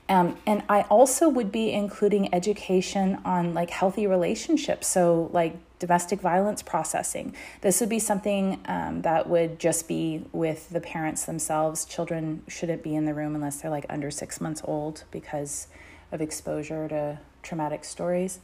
Um, 0.09 0.37
and 0.47 0.63
I 0.67 0.81
also 0.83 1.29
would 1.29 1.51
be 1.51 1.71
including 1.71 2.33
education 2.33 3.19
on 3.23 3.53
like 3.53 3.69
healthy 3.69 4.07
relationships. 4.07 4.87
So, 4.87 5.29
like 5.31 5.55
domestic 5.79 6.19
violence 6.19 6.61
processing. 6.61 7.33
This 7.61 7.79
would 7.79 7.89
be 7.89 7.99
something 7.99 8.59
um, 8.65 9.01
that 9.03 9.29
would 9.29 9.59
just 9.59 9.87
be 9.87 10.25
with 10.33 10.69
the 10.69 10.81
parents 10.81 11.25
themselves. 11.25 11.85
Children 11.85 12.43
shouldn't 12.47 12.83
be 12.83 12.95
in 12.95 13.05
the 13.05 13.13
room 13.13 13.33
unless 13.33 13.61
they're 13.61 13.71
like 13.71 13.85
under 13.89 14.11
six 14.11 14.41
months 14.41 14.61
old 14.65 15.05
because 15.09 15.67
of 16.11 16.21
exposure 16.21 16.87
to 16.89 17.19
traumatic 17.41 17.85
stories. 17.85 18.39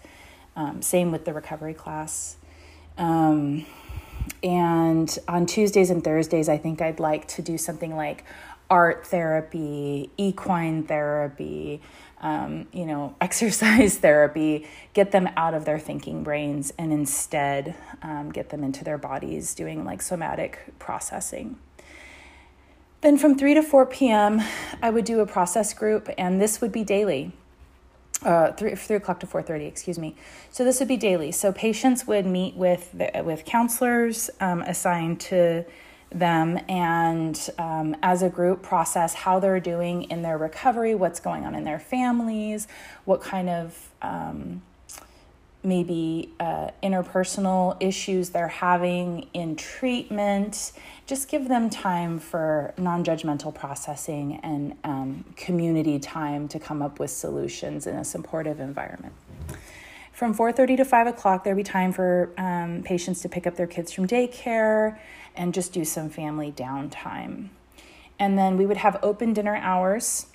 Um, 0.55 0.81
same 0.81 1.11
with 1.11 1.25
the 1.25 1.33
recovery 1.33 1.73
class. 1.73 2.37
Um, 2.97 3.65
and 4.41 5.17
on 5.27 5.45
Tuesdays 5.45 5.89
and 5.89 6.03
Thursdays, 6.03 6.47
I 6.47 6.57
think 6.57 6.81
I'd 6.81 6.99
like 6.99 7.27
to 7.29 7.41
do 7.41 7.57
something 7.57 7.95
like 7.95 8.23
art 8.69 9.05
therapy, 9.07 10.09
equine 10.17 10.83
therapy, 10.83 11.81
um, 12.21 12.67
you 12.71 12.85
know, 12.85 13.15
exercise 13.21 13.97
therapy, 13.97 14.67
get 14.93 15.11
them 15.11 15.29
out 15.37 15.53
of 15.53 15.65
their 15.65 15.79
thinking 15.79 16.23
brains 16.23 16.73
and 16.77 16.91
instead 16.91 17.75
um, 18.01 18.31
get 18.31 18.49
them 18.49 18.63
into 18.63 18.83
their 18.83 18.97
bodies 18.97 19.53
doing 19.53 19.85
like 19.85 20.01
somatic 20.01 20.59
processing. 20.79 21.57
Then 23.01 23.17
from 23.17 23.37
3 23.37 23.53
to 23.55 23.61
4 23.61 23.85
p.m., 23.85 24.41
I 24.81 24.89
would 24.89 25.05
do 25.05 25.19
a 25.19 25.27
process 25.27 25.73
group, 25.73 26.09
and 26.17 26.41
this 26.41 26.59
would 26.61 26.71
be 26.71 26.83
daily. 26.83 27.33
uh, 28.23 28.51
three, 28.53 28.73
3 28.73 28.95
o'clock 28.95 29.19
to 29.19 29.27
4.30 29.27 29.67
excuse 29.67 29.99
me 29.99 30.15
so 30.49 30.63
this 30.63 30.79
would 30.79 30.87
be 30.87 30.97
daily 30.97 31.31
so 31.31 31.51
patients 31.51 32.07
would 32.07 32.25
meet 32.25 32.55
with 32.55 32.89
the, 32.93 33.21
with 33.23 33.43
counselors 33.45 34.29
um, 34.39 34.61
assigned 34.61 35.19
to 35.19 35.65
them 36.17 36.59
and 36.69 37.49
um, 37.57 37.95
as 38.01 38.21
a 38.21 38.29
group 38.29 38.63
process 38.63 39.13
how 39.13 39.39
they're 39.39 39.59
doing 39.59 40.03
in 40.03 40.21
their 40.21 40.37
recovery 40.37 40.95
what's 40.95 41.19
going 41.19 41.45
on 41.45 41.53
in 41.53 41.63
their 41.65 41.79
families 41.79 42.67
what 43.03 43.21
kind 43.21 43.49
of 43.49 43.89
um, 44.01 44.61
maybe 45.65 46.31
uh, 46.39 46.69
interpersonal 46.83 47.75
issues 47.81 48.29
they're 48.29 48.47
having 48.47 49.27
in 49.33 49.55
treatment. 49.55 50.71
Just 51.07 51.27
give 51.27 51.49
them 51.49 51.69
time 51.69 52.19
for 52.19 52.73
non 52.77 53.03
judgmental 53.03 53.53
processing 53.53 54.39
and 54.43 54.77
um, 54.83 55.25
community 55.35 55.99
time 55.99 56.47
to 56.49 56.59
come 56.59 56.81
up 56.81 56.99
with 56.99 57.09
solutions 57.09 57.87
in 57.87 57.95
a 57.95 58.05
supportive 58.05 58.59
environment. 58.59 59.13
From 60.11 60.33
4:30 60.33 60.77
to 60.77 60.85
5 60.85 61.07
o'clock, 61.07 61.43
there'll 61.43 61.57
be 61.57 61.63
time 61.63 61.91
for 61.91 62.29
um, 62.37 62.83
patients 62.83 63.21
to 63.23 63.29
pick 63.29 63.45
up 63.45 63.55
their 63.55 63.67
kids 63.67 63.91
from 63.91 64.07
daycare 64.07 64.97
and 65.35 65.53
just 65.53 65.73
do 65.73 65.85
some 65.85 66.09
family 66.09 66.51
downtime. 66.51 67.49
And 68.17 68.37
then 68.37 68.57
we 68.57 68.65
would 68.65 68.77
have 68.77 68.97
open 69.03 69.33
dinner 69.33 69.55
hours 69.55 70.27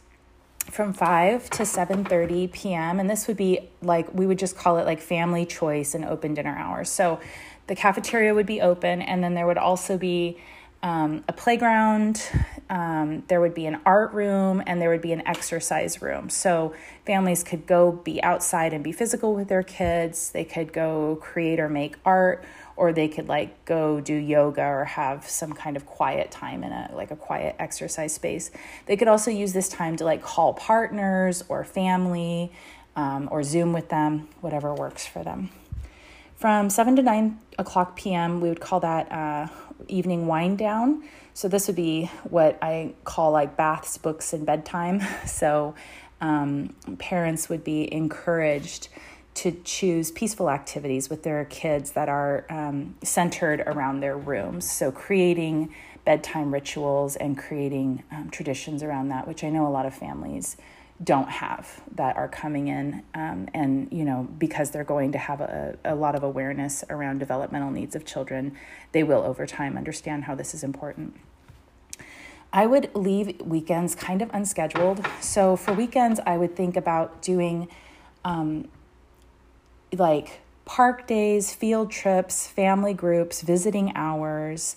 from 0.70 0.92
5 0.92 1.50
to 1.50 1.62
7:30 1.62 2.52
p.m. 2.52 3.00
and 3.00 3.08
this 3.08 3.26
would 3.26 3.36
be 3.36 3.70
like 3.82 4.12
we 4.14 4.26
would 4.26 4.38
just 4.38 4.56
call 4.56 4.78
it 4.78 4.84
like 4.86 5.00
family 5.00 5.46
choice 5.46 5.94
and 5.94 6.04
open 6.04 6.34
dinner 6.34 6.56
hours. 6.56 6.90
So 6.90 7.20
the 7.66 7.74
cafeteria 7.74 8.34
would 8.34 8.46
be 8.46 8.60
open 8.60 9.02
and 9.02 9.24
then 9.24 9.34
there 9.34 9.46
would 9.46 9.58
also 9.58 9.96
be 9.96 10.38
um, 10.82 11.24
a 11.28 11.32
playground, 11.32 12.22
um, 12.70 13.22
there 13.28 13.40
would 13.40 13.52
be 13.52 13.66
an 13.66 13.80
art 13.84 14.14
room, 14.14 14.62
and 14.66 14.80
there 14.80 14.88
would 14.88 15.02
be 15.02 15.12
an 15.12 15.26
exercise 15.26 16.00
room. 16.00 16.30
So 16.30 16.74
families 17.04 17.44
could 17.44 17.66
go 17.66 17.92
be 17.92 18.22
outside 18.22 18.72
and 18.72 18.82
be 18.82 18.92
physical 18.92 19.34
with 19.34 19.48
their 19.48 19.62
kids. 19.62 20.30
They 20.30 20.44
could 20.44 20.72
go 20.72 21.18
create 21.20 21.60
or 21.60 21.68
make 21.68 21.96
art, 22.04 22.44
or 22.76 22.92
they 22.92 23.08
could 23.08 23.28
like 23.28 23.64
go 23.64 24.00
do 24.00 24.14
yoga 24.14 24.62
or 24.62 24.84
have 24.84 25.28
some 25.28 25.52
kind 25.52 25.76
of 25.76 25.86
quiet 25.86 26.30
time 26.30 26.64
in 26.64 26.72
a 26.72 26.90
like 26.94 27.10
a 27.10 27.16
quiet 27.16 27.56
exercise 27.58 28.14
space. 28.14 28.50
They 28.86 28.96
could 28.96 29.08
also 29.08 29.30
use 29.30 29.52
this 29.52 29.68
time 29.68 29.96
to 29.96 30.04
like 30.04 30.22
call 30.22 30.54
partners 30.54 31.44
or 31.48 31.64
family 31.64 32.52
um, 32.96 33.28
or 33.30 33.42
Zoom 33.42 33.72
with 33.72 33.88
them, 33.88 34.28
whatever 34.40 34.74
works 34.74 35.06
for 35.06 35.22
them. 35.22 35.50
From 36.36 36.70
7 36.70 36.96
to 36.96 37.02
9 37.02 37.38
o'clock 37.58 37.96
p.m., 37.96 38.40
we 38.40 38.48
would 38.48 38.60
call 38.60 38.80
that 38.80 39.12
uh, 39.12 39.48
evening 39.88 40.26
wind 40.26 40.58
down. 40.58 41.04
So, 41.34 41.48
this 41.48 41.66
would 41.66 41.76
be 41.76 42.10
what 42.24 42.58
I 42.62 42.94
call 43.04 43.30
like 43.32 43.56
baths, 43.56 43.98
books, 43.98 44.32
and 44.32 44.46
bedtime. 44.46 45.02
So, 45.26 45.74
um, 46.20 46.74
parents 46.98 47.48
would 47.48 47.64
be 47.64 47.92
encouraged 47.92 48.88
to 49.34 49.52
choose 49.64 50.10
peaceful 50.10 50.50
activities 50.50 51.08
with 51.08 51.22
their 51.22 51.44
kids 51.44 51.92
that 51.92 52.08
are 52.08 52.44
um, 52.50 52.96
centered 53.02 53.60
around 53.60 54.00
their 54.00 54.16
rooms. 54.16 54.70
So, 54.70 54.90
creating 54.90 55.72
bedtime 56.04 56.52
rituals 56.52 57.16
and 57.16 57.38
creating 57.38 58.02
um, 58.10 58.30
traditions 58.30 58.82
around 58.82 59.08
that, 59.08 59.28
which 59.28 59.44
I 59.44 59.50
know 59.50 59.66
a 59.66 59.70
lot 59.70 59.86
of 59.86 59.94
families 59.94 60.56
don't 61.02 61.30
have 61.30 61.80
that 61.94 62.16
are 62.16 62.28
coming 62.28 62.68
in 62.68 63.02
um, 63.14 63.48
and 63.54 63.88
you 63.90 64.04
know 64.04 64.28
because 64.38 64.70
they're 64.70 64.84
going 64.84 65.12
to 65.12 65.18
have 65.18 65.40
a, 65.40 65.76
a 65.84 65.94
lot 65.94 66.14
of 66.14 66.22
awareness 66.22 66.84
around 66.90 67.18
developmental 67.18 67.70
needs 67.70 67.96
of 67.96 68.04
children 68.04 68.54
they 68.92 69.02
will 69.02 69.22
over 69.22 69.46
time 69.46 69.78
understand 69.78 70.24
how 70.24 70.34
this 70.34 70.52
is 70.52 70.62
important 70.62 71.16
i 72.52 72.66
would 72.66 72.94
leave 72.94 73.40
weekends 73.40 73.94
kind 73.94 74.20
of 74.20 74.28
unscheduled 74.34 75.02
so 75.20 75.56
for 75.56 75.72
weekends 75.72 76.20
i 76.26 76.36
would 76.36 76.54
think 76.54 76.76
about 76.76 77.22
doing 77.22 77.66
um, 78.22 78.68
like 79.96 80.40
park 80.64 81.06
days, 81.06 81.52
field 81.52 81.90
trips, 81.90 82.46
family 82.46 82.94
groups, 82.94 83.42
visiting 83.42 83.92
hours. 83.96 84.76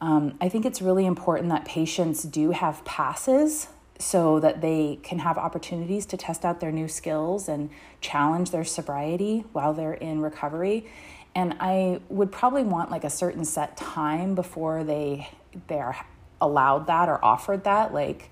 Um, 0.00 0.36
I 0.40 0.48
think 0.48 0.64
it's 0.66 0.82
really 0.82 1.06
important 1.06 1.48
that 1.50 1.64
patients 1.64 2.22
do 2.22 2.50
have 2.50 2.84
passes 2.84 3.68
so 3.98 4.38
that 4.40 4.60
they 4.60 4.98
can 5.02 5.18
have 5.20 5.36
opportunities 5.38 6.06
to 6.06 6.16
test 6.16 6.44
out 6.44 6.60
their 6.60 6.70
new 6.70 6.88
skills 6.88 7.48
and 7.48 7.70
challenge 8.00 8.50
their 8.50 8.64
sobriety 8.64 9.44
while 9.52 9.74
they're 9.74 9.94
in 9.94 10.20
recovery. 10.20 10.86
And 11.34 11.56
I 11.60 12.00
would 12.08 12.32
probably 12.32 12.62
want 12.62 12.90
like 12.90 13.04
a 13.04 13.10
certain 13.10 13.44
set 13.44 13.76
time 13.76 14.34
before 14.34 14.84
they 14.84 15.28
they're 15.66 15.96
allowed 16.40 16.86
that 16.86 17.08
or 17.08 17.24
offered 17.24 17.64
that, 17.64 17.92
like 17.92 18.30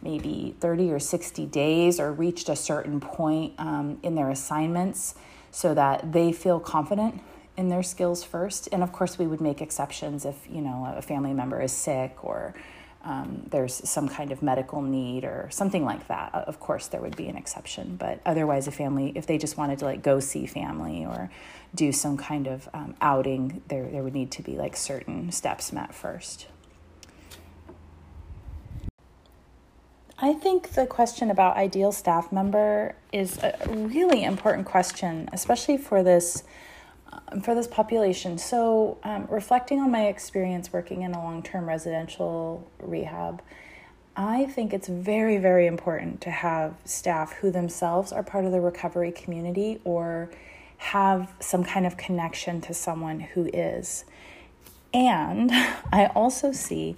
maybe 0.00 0.54
30 0.60 0.90
or 0.90 0.98
60 0.98 1.46
days 1.46 2.00
or 2.00 2.12
reached 2.12 2.48
a 2.48 2.56
certain 2.56 3.00
point 3.00 3.54
um, 3.58 3.98
in 4.02 4.14
their 4.14 4.30
assignments 4.30 5.14
so 5.52 5.74
that 5.74 6.12
they 6.12 6.32
feel 6.32 6.58
confident 6.58 7.20
in 7.56 7.68
their 7.68 7.82
skills 7.82 8.24
first. 8.24 8.68
And 8.72 8.82
of 8.82 8.92
course, 8.92 9.18
we 9.18 9.26
would 9.26 9.40
make 9.40 9.60
exceptions 9.60 10.24
if 10.24 10.36
you 10.50 10.60
know 10.60 10.92
a 10.96 11.02
family 11.02 11.32
member 11.32 11.60
is 11.62 11.70
sick 11.70 12.24
or 12.24 12.54
um, 13.04 13.42
there's 13.50 13.74
some 13.88 14.08
kind 14.08 14.30
of 14.30 14.42
medical 14.42 14.80
need 14.80 15.24
or 15.24 15.48
something 15.50 15.84
like 15.84 16.06
that. 16.08 16.32
Of 16.34 16.60
course, 16.60 16.86
there 16.86 17.00
would 17.00 17.16
be 17.16 17.28
an 17.28 17.36
exception, 17.36 17.96
but 17.96 18.20
otherwise, 18.24 18.66
a 18.66 18.70
family 18.72 19.12
if 19.14 19.26
they 19.26 19.38
just 19.38 19.56
wanted 19.56 19.78
to 19.80 19.84
like 19.84 20.02
go 20.02 20.18
see 20.20 20.46
family 20.46 21.04
or 21.04 21.30
do 21.74 21.92
some 21.92 22.16
kind 22.16 22.46
of 22.46 22.68
um, 22.72 22.94
outing, 23.00 23.62
there 23.68 23.88
there 23.90 24.02
would 24.02 24.14
need 24.14 24.30
to 24.32 24.42
be 24.42 24.56
like 24.56 24.76
certain 24.76 25.30
steps 25.30 25.72
met 25.72 25.94
first. 25.94 26.46
I 30.24 30.34
think 30.34 30.74
the 30.74 30.86
question 30.86 31.32
about 31.32 31.56
ideal 31.56 31.90
staff 31.90 32.30
member 32.30 32.94
is 33.12 33.38
a 33.38 33.58
really 33.68 34.22
important 34.22 34.66
question, 34.66 35.28
especially 35.32 35.76
for 35.76 36.04
this 36.04 36.44
um, 37.12 37.40
for 37.40 37.56
this 37.56 37.66
population. 37.66 38.38
So, 38.38 38.98
um, 39.02 39.26
reflecting 39.28 39.80
on 39.80 39.90
my 39.90 40.06
experience 40.06 40.72
working 40.72 41.02
in 41.02 41.12
a 41.12 41.20
long 41.20 41.42
term 41.42 41.68
residential 41.68 42.70
rehab, 42.78 43.42
I 44.14 44.46
think 44.46 44.72
it's 44.72 44.86
very, 44.86 45.38
very 45.38 45.66
important 45.66 46.20
to 46.20 46.30
have 46.30 46.76
staff 46.84 47.32
who 47.32 47.50
themselves 47.50 48.12
are 48.12 48.22
part 48.22 48.44
of 48.44 48.52
the 48.52 48.60
recovery 48.60 49.10
community 49.10 49.80
or 49.82 50.30
have 50.76 51.32
some 51.40 51.64
kind 51.64 51.84
of 51.84 51.96
connection 51.96 52.60
to 52.60 52.74
someone 52.74 53.18
who 53.18 53.50
is. 53.52 54.04
And 54.94 55.50
I 55.92 56.12
also 56.14 56.52
see 56.52 56.96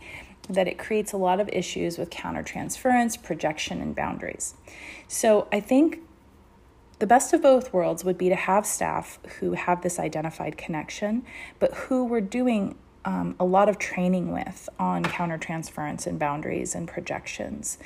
that 0.49 0.69
it 0.69 0.79
creates 0.79 1.13
a 1.13 1.17
lot 1.17 1.41
of 1.41 1.49
issues 1.49 1.99
with 1.99 2.11
countertransference, 2.11 3.23
projection, 3.23 3.81
and 3.81 3.95
boundaries. 3.95 4.55
So 5.09 5.49
I 5.53 5.61
think 5.61 6.01
the 6.99 7.07
best 7.07 7.33
of 7.33 7.43
both 7.43 7.73
worlds 7.73 8.05
would 8.05 8.19
be 8.19 8.29
to 8.29 8.35
have 8.35 8.67
staff 8.67 9.19
who 9.41 9.53
have 9.53 9.83
this 9.83 9.99
identified 9.99 10.57
connection, 10.57 11.25
but 11.59 11.73
who 11.75 12.05
we're 12.05 12.21
doing 12.21 12.77
um, 13.05 13.35
a 13.39 13.45
lot 13.45 13.69
of 13.69 13.79
training 13.79 14.33
with 14.33 14.69
on 14.79 15.05
countertransference 15.05 16.07
and 16.07 16.19
boundaries 16.19 16.75
and 16.75 16.89
projections. 16.89 17.79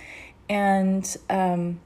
And 0.48 1.16
um, 1.28 1.80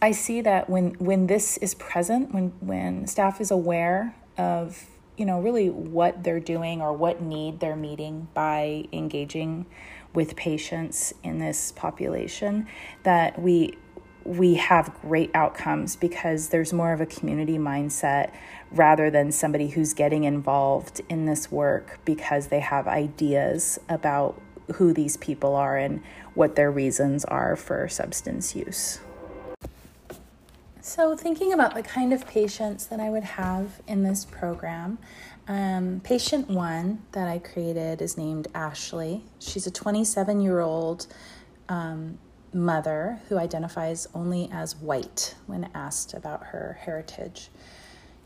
I 0.00 0.10
see 0.10 0.40
that 0.40 0.68
when 0.68 0.94
when 0.94 1.28
this 1.28 1.56
is 1.58 1.74
present, 1.74 2.34
when 2.34 2.52
when 2.60 3.06
staff 3.06 3.40
is 3.40 3.50
aware 3.50 4.14
of 4.36 4.86
you 5.16 5.26
know, 5.26 5.40
really 5.40 5.70
what 5.70 6.22
they're 6.24 6.40
doing 6.40 6.80
or 6.80 6.92
what 6.92 7.20
need 7.20 7.60
they're 7.60 7.76
meeting 7.76 8.28
by 8.34 8.84
engaging 8.92 9.66
with 10.14 10.36
patients 10.36 11.14
in 11.22 11.38
this 11.38 11.72
population, 11.72 12.66
that 13.02 13.40
we 13.40 13.76
we 14.24 14.54
have 14.54 14.94
great 15.00 15.30
outcomes 15.34 15.96
because 15.96 16.50
there's 16.50 16.72
more 16.72 16.92
of 16.92 17.00
a 17.00 17.06
community 17.06 17.58
mindset 17.58 18.32
rather 18.70 19.10
than 19.10 19.32
somebody 19.32 19.68
who's 19.68 19.94
getting 19.94 20.22
involved 20.22 21.00
in 21.08 21.26
this 21.26 21.50
work 21.50 21.98
because 22.04 22.46
they 22.46 22.60
have 22.60 22.86
ideas 22.86 23.80
about 23.88 24.40
who 24.74 24.92
these 24.92 25.16
people 25.16 25.56
are 25.56 25.76
and 25.76 26.00
what 26.34 26.54
their 26.54 26.70
reasons 26.70 27.24
are 27.24 27.56
for 27.56 27.88
substance 27.88 28.54
use. 28.54 29.00
So, 30.84 31.16
thinking 31.16 31.52
about 31.52 31.74
the 31.74 31.82
kind 31.84 32.12
of 32.12 32.26
patients 32.26 32.86
that 32.86 32.98
I 32.98 33.08
would 33.08 33.22
have 33.22 33.80
in 33.86 34.02
this 34.02 34.24
program, 34.24 34.98
um, 35.46 36.00
patient 36.02 36.50
one 36.50 37.04
that 37.12 37.28
I 37.28 37.38
created 37.38 38.02
is 38.02 38.18
named 38.18 38.48
Ashley. 38.52 39.22
She's 39.38 39.64
a 39.64 39.70
27 39.70 40.40
year 40.40 40.58
old 40.58 41.06
um, 41.68 42.18
mother 42.52 43.20
who 43.28 43.38
identifies 43.38 44.08
only 44.12 44.50
as 44.52 44.74
white 44.74 45.36
when 45.46 45.70
asked 45.72 46.14
about 46.14 46.46
her 46.46 46.80
heritage. 46.80 47.50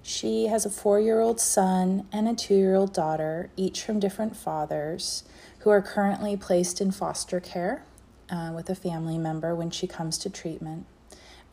She 0.03 0.47
has 0.47 0.65
a 0.65 0.71
four 0.71 0.99
year 0.99 1.21
old 1.21 1.39
son 1.39 2.09
and 2.11 2.27
a 2.27 2.35
two 2.35 2.55
year 2.55 2.75
old 2.75 2.95
daughter, 2.95 3.51
each 3.59 3.83
from 3.83 4.01
different 4.01 4.35
fathers, 4.35 5.25
who 5.59 5.69
are 5.69 5.83
currently 5.83 6.39
placed 6.39 6.81
in 6.81 6.91
foster 6.91 7.39
care 7.39 7.85
uh, 8.31 8.51
with 8.55 8.71
a 8.71 8.75
family 8.75 9.19
member 9.19 9.55
when 9.55 9.71
she 9.71 9.87
comes 9.87 10.17
to 10.17 10.31
treatment. 10.31 10.87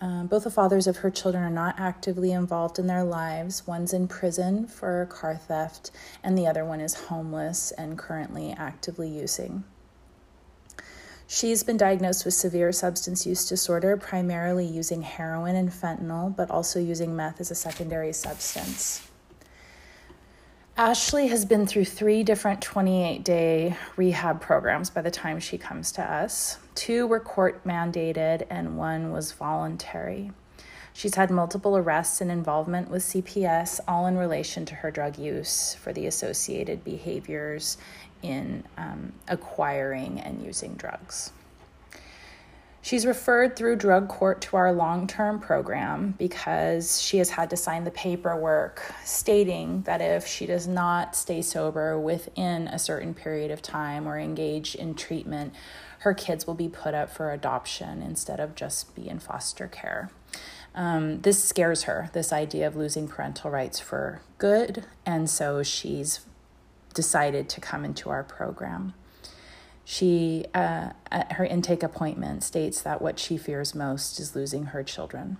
Um, 0.03 0.27
both 0.27 0.43
the 0.43 0.51
fathers 0.51 0.85
of 0.85 0.97
her 0.97 1.09
children 1.09 1.45
are 1.45 1.49
not 1.49 1.79
actively 1.79 2.33
involved 2.33 2.77
in 2.77 2.87
their 2.87 3.05
lives. 3.05 3.65
One's 3.65 3.93
in 3.93 4.09
prison 4.09 4.67
for 4.67 5.05
car 5.05 5.37
theft, 5.37 5.91
and 6.21 6.37
the 6.37 6.45
other 6.45 6.65
one 6.65 6.81
is 6.81 7.05
homeless 7.05 7.71
and 7.71 7.97
currently 7.97 8.51
actively 8.51 9.07
using. 9.07 9.63
She's 11.25 11.63
been 11.63 11.77
diagnosed 11.77 12.25
with 12.25 12.33
severe 12.33 12.73
substance 12.73 13.25
use 13.25 13.47
disorder, 13.47 13.95
primarily 13.95 14.65
using 14.65 15.03
heroin 15.03 15.55
and 15.55 15.69
fentanyl, 15.69 16.35
but 16.35 16.51
also 16.51 16.81
using 16.81 17.15
meth 17.15 17.39
as 17.39 17.49
a 17.49 17.55
secondary 17.55 18.11
substance. 18.11 19.07
Ashley 20.75 21.27
has 21.27 21.45
been 21.45 21.65
through 21.65 21.85
three 21.85 22.23
different 22.23 22.61
28 22.61 23.23
day 23.23 23.77
rehab 23.95 24.41
programs 24.41 24.89
by 24.89 25.01
the 25.01 25.11
time 25.11 25.39
she 25.39 25.57
comes 25.57 25.93
to 25.93 26.03
us. 26.03 26.57
Two 26.75 27.05
were 27.07 27.19
court 27.19 27.63
mandated, 27.65 28.45
and 28.49 28.77
one 28.77 29.11
was 29.11 29.31
voluntary. 29.31 30.31
She's 30.93 31.15
had 31.15 31.31
multiple 31.31 31.75
arrests 31.75 32.21
and 32.21 32.31
involvement 32.31 32.89
with 32.89 33.03
CPS, 33.03 33.79
all 33.87 34.05
in 34.05 34.17
relation 34.17 34.65
to 34.65 34.75
her 34.75 34.91
drug 34.91 35.17
use 35.17 35.73
for 35.73 35.91
the 35.91 36.05
associated 36.05 36.83
behaviors 36.83 37.77
in 38.21 38.63
um, 38.77 39.13
acquiring 39.27 40.19
and 40.19 40.43
using 40.43 40.75
drugs. 40.75 41.31
She's 42.83 43.05
referred 43.05 43.55
through 43.55 43.77
drug 43.77 44.09
court 44.09 44.41
to 44.41 44.57
our 44.57 44.73
long 44.73 45.07
term 45.07 45.39
program 45.39 46.15
because 46.17 47.01
she 47.01 47.17
has 47.19 47.29
had 47.29 47.49
to 47.51 47.55
sign 47.55 47.85
the 47.85 47.91
paperwork 47.91 48.83
stating 49.05 49.83
that 49.83 50.01
if 50.01 50.27
she 50.27 50.45
does 50.45 50.67
not 50.67 51.15
stay 51.15 51.41
sober 51.41 51.97
within 51.97 52.67
a 52.67 52.77
certain 52.77 53.13
period 53.13 53.51
of 53.51 53.61
time 53.61 54.05
or 54.05 54.19
engage 54.19 54.75
in 54.75 54.95
treatment, 54.95 55.53
her 55.99 56.13
kids 56.13 56.45
will 56.45 56.55
be 56.55 56.67
put 56.67 56.93
up 56.93 57.09
for 57.09 57.31
adoption 57.31 58.01
instead 58.01 58.41
of 58.41 58.53
just 58.53 58.93
be 58.93 59.07
in 59.07 59.19
foster 59.19 59.69
care. 59.69 60.11
Um, 60.75 61.21
this 61.21 61.41
scares 61.41 61.83
her, 61.83 62.09
this 62.11 62.33
idea 62.33 62.67
of 62.67 62.75
losing 62.75 63.07
parental 63.07 63.49
rights 63.49 63.79
for 63.79 64.21
good, 64.37 64.83
and 65.05 65.29
so 65.29 65.63
she's 65.63 66.19
decided 66.93 67.47
to 67.47 67.61
come 67.61 67.85
into 67.85 68.09
our 68.09 68.23
program. 68.25 68.93
She, 69.85 70.45
uh, 70.53 70.91
at 71.11 71.33
her 71.33 71.45
intake 71.45 71.83
appointment, 71.83 72.43
states 72.43 72.81
that 72.81 73.01
what 73.01 73.19
she 73.19 73.37
fears 73.37 73.75
most 73.75 74.19
is 74.19 74.35
losing 74.35 74.67
her 74.67 74.83
children. 74.83 75.37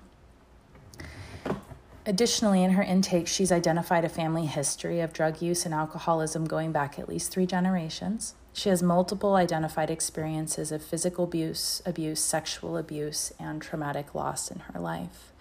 Additionally, 2.06 2.64
in 2.64 2.72
her 2.72 2.84
intake, 2.84 3.28
she's 3.28 3.52
identified 3.52 4.04
a 4.04 4.10
family 4.10 4.46
history 4.46 5.00
of 5.00 5.14
drug 5.14 5.42
use 5.42 5.66
and 5.66 5.74
alcoholism 5.74 6.46
going 6.46 6.74
back 6.74 7.00
at 7.00 7.08
least 7.08 7.32
three 7.32 7.46
generations. 7.46 8.36
She 8.52 8.68
has 8.68 8.84
multiple 8.84 9.36
identified 9.36 9.90
experiences 9.90 10.72
of 10.74 10.84
physical 10.84 11.24
abuse, 11.24 11.82
abuse, 11.86 12.20
sexual 12.20 12.78
abuse, 12.78 13.32
and 13.40 13.62
traumatic 13.62 14.14
loss 14.14 14.52
in 14.52 14.60
her 14.60 14.80
life. 14.80 15.32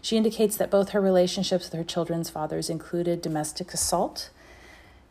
She 0.00 0.16
indicates 0.16 0.56
that 0.56 0.70
both 0.70 0.90
her 0.90 1.00
relationships 1.00 1.64
with 1.64 1.74
her 1.74 1.84
children's 1.84 2.30
fathers 2.30 2.70
included 2.70 3.20
domestic 3.20 3.74
assault 3.74 4.30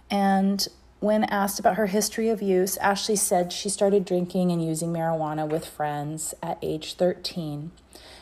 and 0.09 0.65
when 0.99 1.23
asked 1.25 1.59
about 1.59 1.75
her 1.75 1.87
history 1.87 2.29
of 2.29 2.41
use, 2.41 2.77
Ashley 2.77 3.15
said 3.15 3.51
she 3.51 3.69
started 3.69 4.05
drinking 4.05 4.51
and 4.51 4.65
using 4.65 4.91
marijuana 4.91 5.47
with 5.47 5.65
friends 5.65 6.33
at 6.41 6.57
age 6.61 6.95
13. 6.95 7.71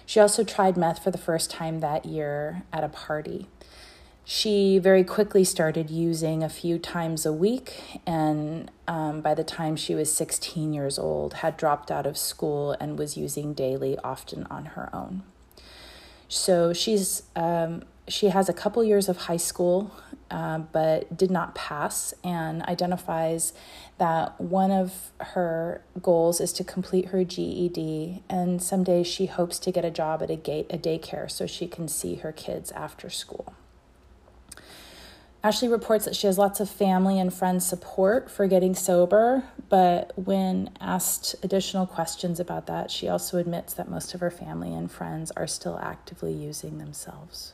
She 0.06 0.20
also 0.20 0.44
tried 0.44 0.76
meth 0.76 1.04
for 1.04 1.12
the 1.12 1.18
first 1.18 1.50
time 1.50 1.80
that 1.80 2.06
year 2.06 2.64
at 2.74 2.84
a 2.84 2.90
party. 2.90 3.48
She 4.26 4.80
very 4.80 5.04
quickly 5.04 5.44
started 5.44 5.90
using 5.90 6.44
a 6.44 6.50
few 6.50 6.80
times 6.80 7.26
a 7.26 7.34
week, 7.34 8.00
and 8.06 8.72
um, 8.88 9.20
by 9.20 9.34
the 9.34 9.44
time 9.44 9.76
she 9.76 9.96
was 9.96 10.16
16 10.16 10.74
years 10.74 10.98
old, 10.98 11.36
had 11.36 11.58
dropped 11.58 11.92
out 11.92 12.06
of 12.06 12.18
school 12.18 12.72
and 12.80 12.98
was 12.98 13.18
using 13.18 13.54
daily, 13.54 13.98
often 13.98 14.48
on 14.50 14.66
her 14.66 14.90
own. 14.96 15.24
So 16.30 16.72
she's 16.72 17.24
um, 17.36 17.84
she 18.08 18.30
has 18.30 18.48
a 18.50 18.54
couple 18.54 18.84
years 18.84 19.10
of 19.10 19.18
high 19.18 19.38
school, 19.38 19.92
uh, 20.34 20.58
but 20.58 21.16
did 21.16 21.30
not 21.30 21.54
pass, 21.54 22.12
and 22.24 22.64
identifies 22.64 23.54
that 24.00 24.42
one 24.42 24.72
of 24.72 25.12
her 25.20 25.84
goals 26.02 26.42
is 26.42 26.52
to 26.54 26.64
complete 26.64 27.10
her 27.10 27.24
GED, 27.24 28.24
and 28.28 28.60
someday 28.60 29.04
she 29.04 29.28
hopes 29.28 29.60
to 29.60 29.72
get 29.72 29.86
a 29.86 29.92
job 29.92 30.24
at 30.24 30.32
a 30.32 30.36
gate 30.36 30.66
a 30.72 30.78
daycare 30.78 31.30
so 31.30 31.46
she 31.46 31.68
can 31.68 31.88
see 31.88 32.16
her 32.16 32.32
kids 32.32 32.72
after 32.72 33.12
school. 33.12 33.54
Ashley 35.44 35.68
reports 35.68 36.06
that 36.06 36.16
she 36.16 36.26
has 36.26 36.40
lots 36.40 36.60
of 36.60 36.70
family 36.70 37.20
and 37.20 37.32
friend 37.32 37.62
support 37.62 38.32
for 38.32 38.48
getting 38.48 38.74
sober, 38.74 39.44
but 39.70 40.14
when 40.16 40.72
asked 40.82 41.36
additional 41.44 41.86
questions 41.86 42.40
about 42.40 42.66
that, 42.66 42.90
she 42.90 43.08
also 43.08 43.38
admits 43.38 43.74
that 43.76 43.88
most 43.88 44.16
of 44.16 44.22
her 44.22 44.32
family 44.32 44.74
and 44.74 44.90
friends 44.90 45.32
are 45.32 45.46
still 45.46 45.78
actively 45.80 46.34
using 46.34 46.80
themselves. 46.80 47.54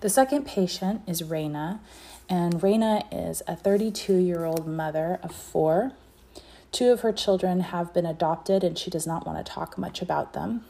The 0.00 0.10
second 0.10 0.44
patient 0.44 1.00
is 1.06 1.22
Raina, 1.22 1.80
and 2.28 2.60
Raina 2.60 3.06
is 3.10 3.42
a 3.46 3.56
32 3.56 4.16
year 4.16 4.44
old 4.44 4.66
mother 4.66 5.18
of 5.22 5.34
four. 5.34 5.92
Two 6.70 6.92
of 6.92 7.00
her 7.00 7.12
children 7.12 7.60
have 7.60 7.94
been 7.94 8.04
adopted, 8.04 8.62
and 8.62 8.76
she 8.76 8.90
does 8.90 9.06
not 9.06 9.26
want 9.26 9.38
to 9.38 9.52
talk 9.52 9.78
much 9.78 10.02
about 10.02 10.34
them. 10.34 10.66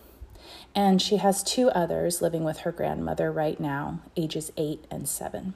And 0.76 1.02
she 1.02 1.16
has 1.16 1.42
two 1.42 1.70
others 1.70 2.22
living 2.22 2.44
with 2.44 2.58
her 2.58 2.70
grandmother 2.70 3.32
right 3.32 3.58
now, 3.58 3.98
ages 4.16 4.52
eight 4.56 4.84
and 4.92 5.08
seven. 5.08 5.54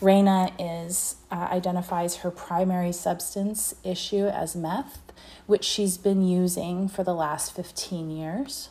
Raina 0.00 0.52
is 0.58 1.16
uh, 1.30 1.48
identifies 1.50 2.16
her 2.16 2.30
primary 2.30 2.92
substance 2.92 3.74
issue 3.84 4.28
as 4.28 4.56
meth, 4.56 5.12
which 5.46 5.64
she's 5.64 5.98
been 5.98 6.22
using 6.22 6.88
for 6.88 7.04
the 7.04 7.14
last 7.14 7.54
15 7.54 8.08
years. 8.08 8.70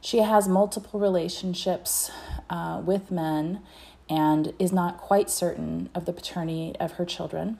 She 0.00 0.18
has 0.18 0.48
multiple 0.48 1.00
relationships 1.00 2.10
uh, 2.48 2.80
with 2.84 3.10
men 3.10 3.60
and 4.08 4.52
is 4.58 4.72
not 4.72 4.98
quite 4.98 5.28
certain 5.28 5.90
of 5.94 6.04
the 6.04 6.12
paternity 6.12 6.74
of 6.78 6.92
her 6.92 7.04
children. 7.04 7.58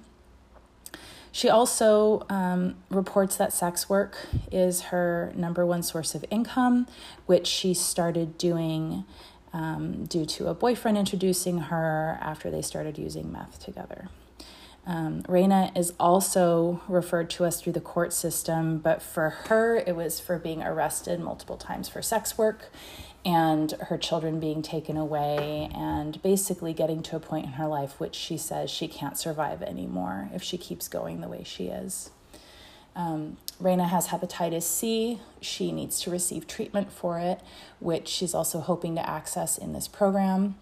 She 1.32 1.50
also 1.50 2.24
um, 2.30 2.76
reports 2.88 3.36
that 3.36 3.52
sex 3.52 3.90
work 3.90 4.16
is 4.50 4.84
her 4.84 5.32
number 5.36 5.66
one 5.66 5.82
source 5.82 6.14
of 6.14 6.24
income, 6.30 6.86
which 7.26 7.46
she 7.46 7.74
started 7.74 8.38
doing 8.38 9.04
um, 9.52 10.04
due 10.06 10.24
to 10.24 10.48
a 10.48 10.54
boyfriend 10.54 10.96
introducing 10.96 11.58
her 11.58 12.18
after 12.22 12.50
they 12.50 12.62
started 12.62 12.96
using 12.96 13.30
meth 13.30 13.62
together. 13.62 14.08
Um, 14.86 15.24
Raina 15.24 15.76
is 15.76 15.92
also 15.98 16.80
referred 16.86 17.28
to 17.30 17.44
us 17.44 17.60
through 17.60 17.72
the 17.72 17.80
court 17.80 18.12
system, 18.12 18.78
but 18.78 19.02
for 19.02 19.30
her, 19.30 19.76
it 19.76 19.96
was 19.96 20.20
for 20.20 20.38
being 20.38 20.62
arrested 20.62 21.18
multiple 21.18 21.56
times 21.56 21.88
for 21.88 22.02
sex 22.02 22.38
work 22.38 22.70
and 23.24 23.72
her 23.72 23.98
children 23.98 24.38
being 24.38 24.62
taken 24.62 24.96
away 24.96 25.68
and 25.74 26.22
basically 26.22 26.72
getting 26.72 27.02
to 27.02 27.16
a 27.16 27.20
point 27.20 27.44
in 27.44 27.52
her 27.54 27.66
life 27.66 27.98
which 27.98 28.14
she 28.14 28.38
says 28.38 28.70
she 28.70 28.86
can't 28.86 29.18
survive 29.18 29.60
anymore 29.62 30.30
if 30.32 30.44
she 30.44 30.56
keeps 30.56 30.86
going 30.86 31.20
the 31.20 31.28
way 31.28 31.42
she 31.42 31.66
is. 31.66 32.10
Um, 32.94 33.36
Raina 33.60 33.88
has 33.88 34.08
hepatitis 34.08 34.62
C. 34.62 35.20
She 35.40 35.72
needs 35.72 36.00
to 36.02 36.10
receive 36.10 36.46
treatment 36.46 36.92
for 36.92 37.18
it, 37.18 37.40
which 37.80 38.06
she's 38.06 38.32
also 38.32 38.60
hoping 38.60 38.94
to 38.94 39.06
access 39.06 39.58
in 39.58 39.72
this 39.72 39.88
program. 39.88 40.54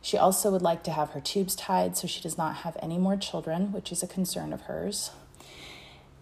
She 0.00 0.16
also 0.16 0.50
would 0.50 0.62
like 0.62 0.82
to 0.84 0.90
have 0.90 1.10
her 1.10 1.20
tubes 1.20 1.54
tied 1.54 1.96
so 1.96 2.06
she 2.06 2.20
does 2.20 2.38
not 2.38 2.56
have 2.56 2.76
any 2.80 2.98
more 2.98 3.16
children, 3.16 3.72
which 3.72 3.92
is 3.92 4.02
a 4.02 4.06
concern 4.06 4.52
of 4.52 4.62
hers. 4.62 5.10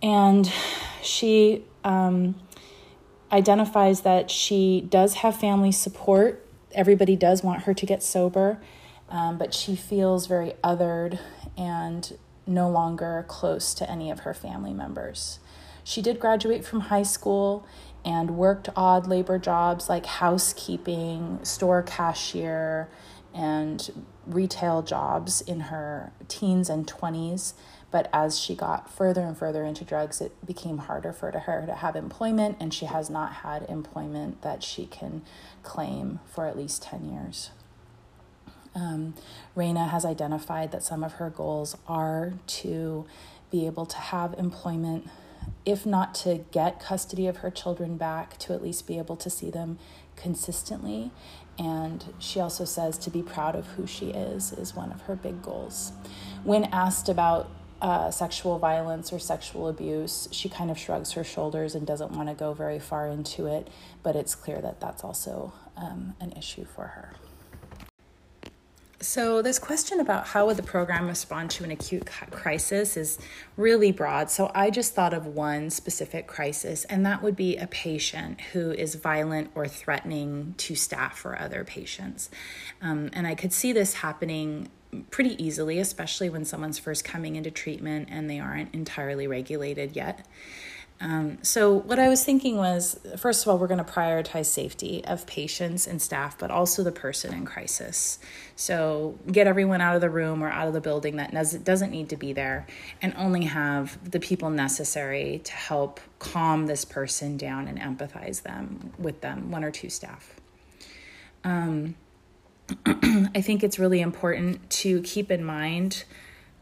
And 0.03 0.51
she 1.03 1.65
um, 1.85 2.37
identifies 3.31 4.03
that 4.03 4.31
she 4.31 4.87
does 4.89 5.15
have 5.15 5.39
family 5.39 5.73
support. 5.73 6.47
Everybody 6.73 7.17
does 7.17 7.43
want 7.43 7.63
her 7.63 7.75
to 7.75 7.87
get 7.87 8.03
sober, 8.03 8.59
um, 9.09 9.39
but 9.39 9.55
she 9.55 9.77
feels 9.77 10.27
very 10.27 10.53
othered 10.63 11.19
and 11.57 12.17
no 12.47 12.69
longer 12.69 13.25
close 13.29 13.75
to 13.75 13.91
any 13.91 14.11
of 14.11 14.21
her 14.21 14.35
family 14.35 14.73
members. 14.73 15.39
She 15.83 16.03
did 16.03 16.19
graduate 16.19 16.65
from 16.65 16.81
high 16.81 17.03
school 17.03 17.67
and 18.05 18.37
worked 18.37 18.69
odd 18.77 19.07
labor 19.07 19.39
jobs 19.39 19.89
like 19.89 20.07
housekeeping, 20.07 21.41
store 21.45 21.83
cashier, 21.83 22.89
and 23.37 24.07
retail 24.27 24.83
jobs 24.83 25.43
in 25.43 25.61
her 25.61 26.13
teens 26.27 26.71
and 26.71 26.87
20s. 26.87 27.53
But 27.91 28.09
as 28.13 28.39
she 28.39 28.55
got 28.57 28.91
further 28.91 29.21
and 29.21 29.37
further 29.37 29.65
into 29.65 29.85
drugs, 29.85 30.21
it 30.21 30.33
became 30.45 30.79
harder 30.79 31.13
for 31.13 31.31
her 31.31 31.65
to 31.67 31.75
have 31.75 31.95
employment, 31.95 32.57
and 32.59 32.75
she 32.75 32.87
has 32.87 33.09
not 33.09 33.33
had 33.35 33.65
employment 33.69 34.43
that 34.43 34.63
she 34.63 34.87
can 34.87 35.23
claim 35.63 36.19
for 36.27 36.47
at 36.47 36.57
least 36.57 36.83
10 36.83 37.09
years. 37.09 37.51
Um, 38.75 39.15
Raina 39.57 39.89
has 39.89 40.05
identified 40.05 40.73
that 40.73 40.83
some 40.83 41.05
of 41.05 41.15
her 41.15 41.31
goals 41.31 41.77
are 41.87 42.35
to 42.47 43.07
be 43.51 43.67
able 43.67 43.87
to 43.87 43.97
have 43.97 44.35
employment, 44.37 45.09
if 45.65 45.87
not 45.87 46.15
to 46.17 46.45
get 46.51 46.81
custody 46.81 47.27
of 47.27 47.39
her 47.39 47.51
children 47.51 47.97
back, 47.97 48.37
to 48.39 48.53
at 48.53 48.63
least 48.63 48.87
be 48.87 48.99
able 48.99 49.17
to 49.17 49.31
see 49.31 49.51
them 49.51 49.79
consistently 50.17 51.13
and 51.59 52.05
she 52.19 52.41
also 52.41 52.65
says 52.65 52.99
to 52.99 53.11
be 53.11 53.23
proud 53.23 53.55
of 53.55 53.67
who 53.69 53.87
she 53.87 54.11
is 54.11 54.53
is 54.53 54.75
one 54.75 54.93
of 54.93 55.03
her 55.03 55.17
big 55.17 55.43
goals. 55.43 55.93
When 56.45 56.65
asked 56.65 57.09
about 57.09 57.49
uh, 57.81 58.11
sexual 58.11 58.59
violence 58.59 59.13
or 59.13 59.19
sexual 59.19 59.69
abuse, 59.69 60.29
she 60.33 60.49
kind 60.49 60.71
of 60.71 60.79
shrugs 60.79 61.13
her 61.13 61.25
shoulders 61.25 61.75
and 61.75 61.87
doesn't 61.87 62.13
want 62.13 62.29
to 62.29 62.35
go 62.35 62.55
very 62.55 62.79
far 62.79 63.09
into 63.09 63.47
it, 63.47 63.69
but 64.03 64.17
it's 64.17 64.35
clear 64.35 64.61
that 64.61 64.81
that's 64.81 65.05
also 65.05 65.53
um, 65.77 66.15
an 66.21 66.33
issue 66.33 66.65
for 66.65 66.87
her. 66.87 67.13
So, 69.01 69.43
this 69.43 69.59
question 69.59 70.01
about 70.01 70.29
how 70.29 70.47
would 70.47 70.57
the 70.57 70.63
program 70.63 71.07
respond 71.07 71.51
to 71.51 71.65
an 71.65 71.71
acute 71.71 72.07
crisis 72.31 72.97
is 72.97 73.19
really 73.59 73.93
broad. 73.93 74.31
So, 74.31 74.51
I 74.55 74.71
just 74.71 74.95
thought 74.95 75.13
of 75.13 75.27
one 75.27 75.69
specific 75.69 76.27
crisis, 76.27 76.85
and 76.87 77.05
that 77.05 77.23
would 77.23 77.37
be 77.37 77.59
a 77.59 77.67
patient 77.67 78.41
who 78.53 78.71
is 78.71 78.95
violent 78.95 79.51
or 79.55 79.69
threatening 79.69 80.55
to 80.59 80.75
staff 80.75 81.27
or 81.27 81.39
other 81.39 81.63
patients. 81.63 82.31
Um, 82.81 83.11
and 83.13 83.27
I 83.27 83.35
could 83.35 83.53
see 83.53 83.73
this 83.73 83.95
happening 83.95 84.71
pretty 85.11 85.43
easily, 85.45 85.79
especially 85.79 86.31
when 86.31 86.47
someone's 86.47 86.79
first 86.79 87.05
coming 87.05 87.37
into 87.37 87.51
treatment 87.51 88.09
and 88.11 88.31
they 88.31 88.41
aren't 88.41 88.75
entirely 88.75 89.27
regulated 89.27 89.95
yet. 89.95 90.27
Um, 90.99 91.39
so, 91.43 91.75
what 91.75 91.99
I 91.99 92.09
was 92.09 92.25
thinking 92.25 92.57
was 92.57 92.99
first 93.19 93.43
of 93.43 93.49
all, 93.49 93.59
we're 93.59 93.67
going 93.67 93.85
to 93.85 93.93
prioritize 93.93 94.47
safety 94.47 95.05
of 95.05 95.27
patients 95.27 95.87
and 95.87 96.01
staff, 96.01 96.39
but 96.39 96.51
also 96.51 96.83
the 96.83 96.93
person 96.93 97.35
in 97.35 97.45
crisis. 97.45 98.19
So, 98.55 99.19
get 99.31 99.47
everyone 99.47 99.83
out 99.83 99.95
of 99.95 100.01
the 100.01 100.09
room 100.09 100.43
or 100.43 100.49
out 100.49 100.69
of 100.69 100.73
the 100.73 100.81
building 100.81 101.17
that 101.17 101.33
doesn't 101.65 101.91
need 101.91 102.09
to 102.09 102.17
be 102.17 102.33
there, 102.33 102.67
and 103.03 103.13
only 103.19 103.45
have 103.45 104.11
the 104.11 104.19
people 104.19 104.49
necessary 104.49 105.43
to 105.45 105.53
help 105.53 106.01
calm 106.19 106.67
this 106.67 106.87
person 106.87 107.37
down 107.37 107.69
and 107.69 107.79
empathize 107.79 108.43
them 108.43 108.93
with 108.99 109.21
them, 109.21 109.51
one 109.51 109.65
or 109.65 109.71
two 109.71 109.91
staff. 109.91 110.41
Um, 111.45 111.95
I 112.87 113.43
think 113.43 113.63
it's 113.63 113.79
really 113.79 114.01
important 114.01 114.69
to 114.71 115.03
keep 115.03 115.31
in 115.31 115.45
mind 115.45 116.05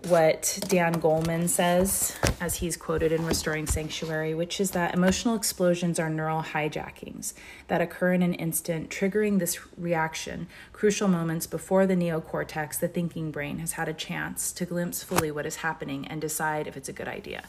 what 0.08 0.58
Dan 0.68 1.00
Goleman 1.00 1.48
says, 1.48 2.14
as 2.40 2.56
he's 2.56 2.76
quoted 2.76 3.10
in 3.12 3.24
Restoring 3.24 3.66
Sanctuary, 3.66 4.34
which 4.34 4.60
is 4.60 4.72
that 4.72 4.94
emotional 4.94 5.34
explosions 5.34 5.98
are 5.98 6.10
neural 6.10 6.42
hijackings 6.42 7.32
that 7.68 7.80
occur 7.80 8.12
in 8.12 8.22
an 8.22 8.34
instant, 8.34 8.90
triggering 8.90 9.38
this 9.38 9.58
reaction, 9.78 10.46
crucial 10.72 11.08
moments 11.08 11.46
before 11.46 11.86
the 11.86 11.94
neocortex, 11.94 12.78
the 12.78 12.88
thinking 12.88 13.30
brain, 13.30 13.58
has 13.58 13.72
had 13.72 13.88
a 13.88 13.94
chance 13.94 14.52
to 14.52 14.66
glimpse 14.66 15.02
fully 15.02 15.30
what 15.30 15.46
is 15.46 15.56
happening 15.56 16.06
and 16.06 16.20
decide 16.20 16.66
if 16.66 16.76
it's 16.76 16.88
a 16.88 16.92
good 16.92 17.08
idea. 17.08 17.42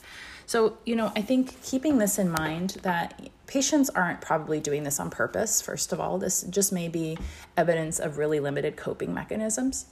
So, 0.46 0.78
you 0.86 0.96
know, 0.96 1.12
I 1.16 1.22
think 1.22 1.62
keeping 1.64 1.98
this 1.98 2.18
in 2.18 2.30
mind 2.30 2.78
that 2.84 3.30
patients 3.48 3.90
aren't 3.90 4.22
probably 4.22 4.60
doing 4.60 4.84
this 4.84 5.00
on 5.00 5.10
purpose, 5.10 5.62
first 5.62 5.92
of 5.92 6.00
all, 6.00 6.18
this 6.18 6.44
just 6.44 6.72
may 6.72 6.88
be 6.88 7.18
evidence 7.58 8.00
of 8.00 8.18
really 8.18 8.40
limited 8.40 8.78
coping 8.78 9.14
mechanisms. 9.14 9.88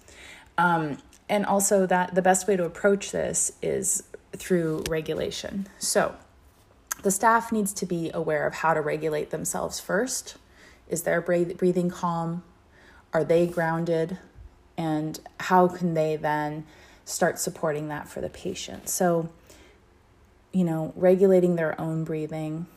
Um, 0.58 1.00
and 1.30 1.46
also 1.46 1.86
that 1.86 2.16
the 2.16 2.22
best 2.22 2.48
way 2.48 2.56
to 2.56 2.66
approach 2.66 3.12
this 3.12 3.54
is 3.62 4.04
through 4.36 4.84
regulation. 4.90 5.68
So, 5.80 6.16
the 7.04 7.12
staff 7.12 7.52
needs 7.52 7.74
to 7.74 7.86
be 7.86 8.12
aware 8.14 8.48
of 8.48 8.56
how 8.56 8.74
to 8.74 8.82
regulate 8.82 9.30
themselves 9.30 9.80
first. 9.80 10.38
Is 10.90 11.04
their 11.04 11.22
breathing 11.22 11.90
calm? 11.90 12.44
Are 13.14 13.24
they 13.24 13.46
grounded? 13.46 14.18
And 14.78 15.20
how 15.40 15.68
can 15.68 15.94
they 15.94 16.16
then 16.16 16.66
start 17.06 17.40
supporting 17.40 17.90
that 17.90 18.08
for 18.08 18.22
the 18.22 18.30
patient? 18.30 18.88
So, 18.88 19.30
you 20.54 20.64
know, 20.64 20.94
regulating 20.96 21.56
their 21.56 21.80
own 21.80 22.04
breathing, 22.04 22.68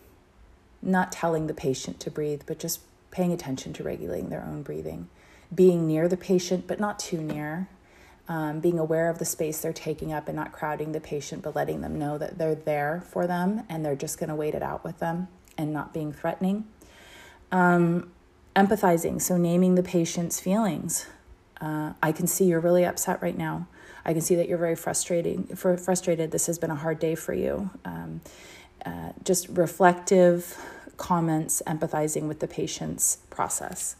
not 0.82 1.12
telling 1.12 1.46
the 1.46 1.54
patient 1.54 2.00
to 2.00 2.10
breathe, 2.10 2.42
but 2.46 2.58
just 2.58 2.80
paying 3.10 3.32
attention 3.32 3.72
to 3.74 3.82
regulating 3.82 4.28
their 4.28 4.42
own 4.42 4.62
breathing, 4.62 5.08
being 5.54 5.86
near 5.86 6.08
the 6.08 6.16
patient, 6.16 6.66
but 6.66 6.80
not 6.80 6.98
too 6.98 7.20
near, 7.20 7.68
um, 8.28 8.60
being 8.60 8.78
aware 8.78 9.08
of 9.08 9.18
the 9.18 9.24
space 9.24 9.60
they're 9.60 9.72
taking 9.72 10.12
up 10.12 10.28
and 10.28 10.36
not 10.36 10.52
crowding 10.52 10.92
the 10.92 11.00
patient, 11.00 11.42
but 11.42 11.54
letting 11.54 11.80
them 11.80 11.98
know 11.98 12.18
that 12.18 12.38
they're 12.38 12.54
there 12.54 13.02
for 13.08 13.26
them 13.26 13.62
and 13.68 13.84
they're 13.84 13.96
just 13.96 14.18
going 14.18 14.28
to 14.28 14.34
wait 14.34 14.54
it 14.54 14.62
out 14.62 14.84
with 14.84 14.98
them 14.98 15.28
and 15.56 15.72
not 15.72 15.94
being 15.94 16.12
threatening. 16.12 16.66
Um, 17.52 18.10
empathizing, 18.56 19.20
so 19.20 19.36
naming 19.36 19.74
the 19.74 19.82
patient's 19.82 20.40
feelings. 20.40 21.06
Uh, 21.60 21.92
I 22.02 22.12
can 22.12 22.26
see 22.26 22.46
you're 22.46 22.60
really 22.60 22.84
upset 22.84 23.22
right 23.22 23.36
now. 23.36 23.68
I 24.04 24.12
can 24.12 24.22
see 24.22 24.34
that 24.36 24.48
you're 24.48 24.58
very 24.58 24.76
frustrating, 24.76 25.44
for, 25.56 25.76
frustrated. 25.76 26.30
This 26.30 26.46
has 26.46 26.58
been 26.58 26.70
a 26.70 26.76
hard 26.76 26.98
day 26.98 27.14
for 27.14 27.32
you. 27.34 27.70
Um, 27.84 28.20
uh, 28.84 29.12
just 29.24 29.48
reflective 29.48 30.56
comments, 30.96 31.62
empathizing 31.66 32.28
with 32.28 32.40
the 32.40 32.46
patient's 32.46 33.16
process. 33.30 33.96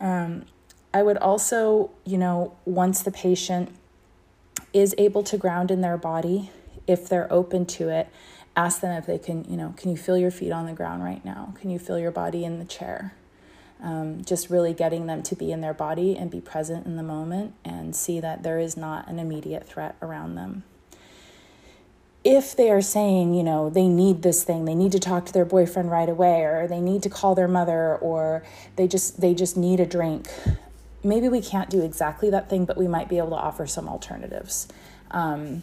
Um, 0.00 0.46
I 0.94 1.02
would 1.02 1.18
also, 1.18 1.90
you 2.04 2.16
know, 2.16 2.56
once 2.64 3.02
the 3.02 3.10
patient 3.10 3.68
is 4.72 4.94
able 4.96 5.24
to 5.24 5.36
ground 5.36 5.72
in 5.72 5.80
their 5.80 5.96
body, 5.96 6.50
if 6.86 7.08
they're 7.08 7.30
open 7.32 7.66
to 7.66 7.88
it, 7.88 8.08
ask 8.54 8.80
them 8.80 8.96
if 8.96 9.04
they 9.04 9.18
can, 9.18 9.44
you 9.50 9.56
know, 9.56 9.74
can 9.76 9.90
you 9.90 9.96
feel 9.96 10.16
your 10.16 10.30
feet 10.30 10.52
on 10.52 10.66
the 10.66 10.72
ground 10.72 11.02
right 11.02 11.24
now? 11.24 11.52
Can 11.60 11.70
you 11.70 11.80
feel 11.80 11.98
your 11.98 12.12
body 12.12 12.44
in 12.44 12.60
the 12.60 12.64
chair? 12.64 13.12
Um, 13.82 14.24
just 14.24 14.50
really 14.50 14.72
getting 14.72 15.06
them 15.06 15.24
to 15.24 15.34
be 15.34 15.50
in 15.50 15.60
their 15.60 15.74
body 15.74 16.16
and 16.16 16.30
be 16.30 16.40
present 16.40 16.86
in 16.86 16.94
the 16.94 17.02
moment 17.02 17.54
and 17.64 17.94
see 17.96 18.20
that 18.20 18.44
there 18.44 18.60
is 18.60 18.76
not 18.76 19.08
an 19.08 19.18
immediate 19.18 19.66
threat 19.66 19.96
around 20.00 20.36
them. 20.36 20.62
If 22.22 22.56
they 22.56 22.70
are 22.70 22.80
saying, 22.80 23.34
you 23.34 23.42
know, 23.42 23.68
they 23.68 23.88
need 23.88 24.22
this 24.22 24.44
thing, 24.44 24.64
they 24.64 24.76
need 24.76 24.92
to 24.92 25.00
talk 25.00 25.26
to 25.26 25.32
their 25.32 25.44
boyfriend 25.44 25.90
right 25.90 26.08
away, 26.08 26.42
or 26.42 26.68
they 26.68 26.80
need 26.80 27.02
to 27.02 27.10
call 27.10 27.34
their 27.34 27.48
mother, 27.48 27.96
or 27.96 28.44
they 28.76 28.86
just 28.86 29.20
they 29.20 29.34
just 29.34 29.58
need 29.58 29.78
a 29.78 29.84
drink, 29.84 30.30
maybe 31.04 31.28
we 31.28 31.40
can't 31.40 31.70
do 31.70 31.82
exactly 31.82 32.30
that 32.30 32.48
thing, 32.48 32.64
but 32.64 32.76
we 32.76 32.88
might 32.88 33.08
be 33.08 33.18
able 33.18 33.30
to 33.30 33.36
offer 33.36 33.66
some 33.66 33.88
alternatives. 33.88 34.66
Um, 35.10 35.62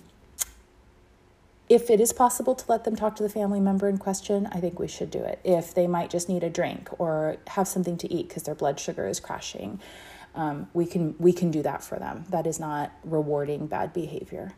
if 1.67 1.89
it 1.89 2.01
is 2.01 2.11
possible 2.11 2.53
to 2.53 2.65
let 2.67 2.83
them 2.83 2.97
talk 2.97 3.15
to 3.15 3.23
the 3.23 3.29
family 3.29 3.61
member 3.61 3.87
in 3.87 3.97
question, 3.97 4.47
I 4.51 4.59
think 4.59 4.77
we 4.77 4.89
should 4.89 5.09
do 5.09 5.19
it. 5.19 5.39
If 5.45 5.73
they 5.73 5.87
might 5.87 6.09
just 6.09 6.27
need 6.27 6.43
a 6.43 6.49
drink 6.49 6.89
or 6.99 7.37
have 7.47 7.67
something 7.67 7.97
to 7.97 8.13
eat 8.13 8.27
because 8.27 8.43
their 8.43 8.55
blood 8.55 8.77
sugar 8.77 9.07
is 9.07 9.21
crashing, 9.21 9.79
um, 10.35 10.67
we 10.73 10.85
can 10.85 11.15
we 11.17 11.31
can 11.31 11.49
do 11.49 11.61
that 11.61 11.81
for 11.83 11.97
them. 11.97 12.25
That 12.29 12.45
is 12.45 12.59
not 12.59 12.91
rewarding 13.03 13.67
bad 13.67 13.93
behavior. 13.93 14.53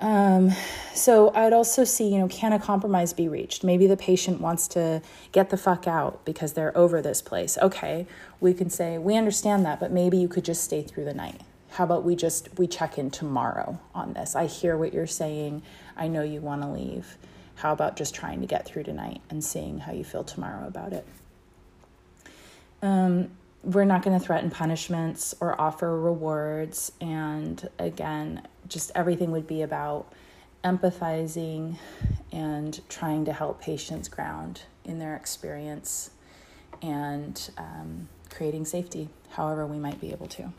Um, 0.00 0.52
so 0.94 1.30
I'd 1.34 1.52
also 1.52 1.84
see, 1.84 2.08
you 2.08 2.18
know, 2.18 2.28
can 2.28 2.52
a 2.52 2.58
compromise 2.58 3.12
be 3.12 3.28
reached? 3.28 3.62
Maybe 3.62 3.86
the 3.86 3.96
patient 3.96 4.40
wants 4.40 4.66
to 4.68 5.02
get 5.32 5.50
the 5.50 5.58
fuck 5.58 5.86
out 5.86 6.24
because 6.24 6.54
they're 6.54 6.76
over 6.76 7.02
this 7.02 7.20
place. 7.20 7.58
Okay, 7.60 8.06
we 8.40 8.54
can 8.54 8.70
say, 8.70 8.96
we 8.96 9.16
understand 9.16 9.64
that, 9.66 9.78
but 9.78 9.92
maybe 9.92 10.16
you 10.16 10.26
could 10.26 10.44
just 10.44 10.64
stay 10.64 10.82
through 10.82 11.04
the 11.04 11.14
night. 11.14 11.42
How 11.72 11.84
about 11.84 12.02
we 12.02 12.16
just 12.16 12.48
we 12.58 12.66
check 12.66 12.98
in 12.98 13.10
tomorrow 13.10 13.78
on 13.94 14.14
this? 14.14 14.34
I 14.34 14.46
hear 14.46 14.76
what 14.76 14.92
you're 14.92 15.06
saying. 15.06 15.62
I 15.96 16.08
know 16.08 16.22
you 16.22 16.40
want 16.40 16.62
to 16.62 16.68
leave. 16.68 17.16
How 17.56 17.72
about 17.72 17.96
just 17.96 18.14
trying 18.14 18.40
to 18.40 18.46
get 18.46 18.64
through 18.64 18.84
tonight 18.84 19.20
and 19.28 19.44
seeing 19.44 19.80
how 19.80 19.92
you 19.92 20.02
feel 20.02 20.24
tomorrow 20.24 20.66
about 20.66 20.92
it? 20.92 21.06
Um, 22.82 23.30
we're 23.62 23.84
not 23.84 24.02
going 24.02 24.18
to 24.18 24.24
threaten 24.24 24.50
punishments 24.50 25.34
or 25.40 25.60
offer 25.60 26.00
rewards. 26.00 26.90
And 27.00 27.68
again, 27.78 28.42
just 28.70 28.90
everything 28.94 29.30
would 29.32 29.46
be 29.46 29.60
about 29.60 30.10
empathizing 30.64 31.76
and 32.32 32.80
trying 32.88 33.24
to 33.26 33.32
help 33.32 33.60
patients 33.60 34.08
ground 34.08 34.62
in 34.84 34.98
their 34.98 35.14
experience 35.16 36.10
and 36.80 37.50
um, 37.58 38.08
creating 38.30 38.64
safety, 38.64 39.08
however, 39.30 39.66
we 39.66 39.78
might 39.78 40.00
be 40.00 40.12
able 40.12 40.26
to. 40.28 40.52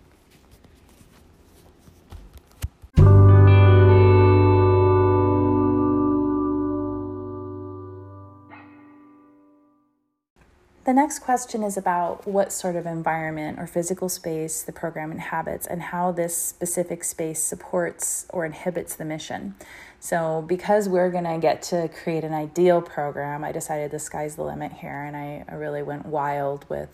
The 10.92 10.96
next 10.96 11.20
question 11.20 11.64
is 11.64 11.78
about 11.78 12.28
what 12.28 12.52
sort 12.52 12.76
of 12.76 12.86
environment 12.86 13.58
or 13.58 13.66
physical 13.66 14.10
space 14.10 14.62
the 14.62 14.74
program 14.74 15.10
inhabits 15.10 15.66
and 15.66 15.82
how 15.82 16.12
this 16.12 16.36
specific 16.36 17.06
space 17.06 17.42
supports 17.42 18.26
or 18.28 18.46
inhibits 18.46 18.98
the 18.98 19.06
mission. 19.06 19.56
So, 20.02 20.44
because 20.46 20.90
we're 20.90 21.10
going 21.10 21.24
to 21.24 21.38
get 21.38 21.62
to 21.62 21.88
create 21.88 22.26
an 22.26 22.34
ideal 22.34 22.82
program, 22.82 23.42
I 23.42 23.54
decided 23.54 23.92
the 23.92 24.00
sky's 24.00 24.36
the 24.36 24.44
limit 24.44 24.74
here, 24.74 25.02
and 25.04 25.16
I, 25.16 25.46
I 25.48 25.56
really 25.56 25.82
went 25.82 26.08
wild 26.08 26.66
with 26.68 26.90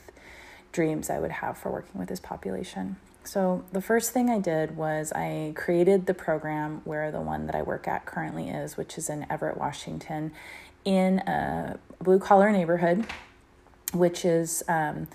dreams 0.71 1.09
I 1.09 1.17
would 1.17 1.31
have 1.31 1.57
for 1.57 1.71
working 1.71 1.99
with 1.99 2.09
this 2.09 2.19
population. 2.19 2.97
So, 3.23 3.65
the 3.71 3.81
first 3.81 4.11
thing 4.11 4.29
I 4.29 4.37
did 4.37 4.77
was 4.77 5.11
I 5.11 5.53
created 5.55 6.05
the 6.05 6.13
program 6.13 6.81
where 6.83 7.11
the 7.11 7.21
one 7.21 7.47
that 7.47 7.55
I 7.55 7.63
work 7.63 7.87
at 7.87 8.05
currently 8.05 8.49
is, 8.49 8.77
which 8.77 8.99
is 8.99 9.09
in 9.09 9.25
Everett, 9.27 9.57
Washington, 9.57 10.33
in 10.85 11.17
a 11.21 11.79
blue 11.99 12.19
collar 12.19 12.51
neighborhood 12.51 13.07
which 13.93 14.25
is 14.25 14.63
um, 14.67 15.07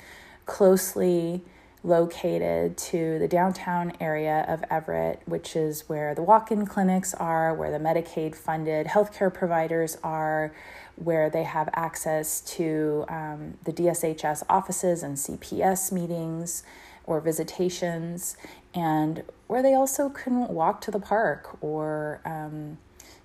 closely 0.47 1.43
located 1.85 2.77
to 2.77 3.19
the 3.19 3.27
downtown 3.27 3.93
area 4.01 4.45
of 4.49 4.63
Everett, 4.71 5.21
which 5.27 5.57
is 5.57 5.89
where 5.89 6.15
the 6.15 6.23
walk 6.23 6.53
in 6.53 6.65
clinics 6.65 7.13
are, 7.15 7.55
where 7.55 7.77
the 7.77 7.83
Medicaid 7.83 8.37
funded 8.37 8.87
healthcare 8.87 9.33
providers 9.33 9.99
are, 10.03 10.55
where 10.97 11.29
they 11.29 11.43
have 11.43 11.69
access 11.75 12.41
to 12.41 13.05
um, 13.09 13.55
the 13.65 13.73
DSHS 13.73 14.45
offices 14.49 15.03
and 15.03 15.17
CPS 15.17 15.91
meetings 15.91 16.63
or 17.05 17.21
visitations, 17.21 18.37
and 18.75 19.25
where 19.49 19.63
they 19.63 19.75
also 19.75 20.09
can 20.09 20.47
walk 20.49 20.81
to 20.83 20.91
the 20.91 21.01
park 21.01 21.59
or 21.61 22.21
um, 22.25 22.79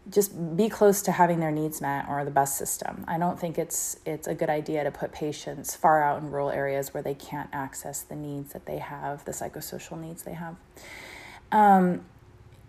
just 0.10 0.56
be 0.56 0.70
close 0.70 1.02
to 1.02 1.12
having 1.12 1.40
their 1.40 1.52
needs 1.52 1.82
met 1.82 2.06
or 2.08 2.24
the 2.24 2.32
bus 2.32 2.58
system. 2.58 3.04
I 3.08 3.18
don't 3.18 3.40
think 3.40 3.58
it's 3.58 3.98
it's 4.06 4.28
a 4.28 4.34
good 4.34 4.50
idea 4.50 4.84
to 4.84 4.92
put 4.92 5.12
patients 5.12 5.76
far 5.76 6.02
out 6.02 6.22
in 6.22 6.32
rural 6.32 6.50
areas 6.50 6.94
where 6.94 7.04
they 7.04 7.14
can't 7.14 7.50
access 7.52 8.02
the 8.02 8.16
needs 8.16 8.54
that 8.54 8.66
they 8.66 8.78
have, 8.78 9.26
the 9.26 9.32
psychosocial 9.32 10.00
needs 10.00 10.24
they 10.24 10.34
have. 10.34 10.56
Um, 11.52 12.06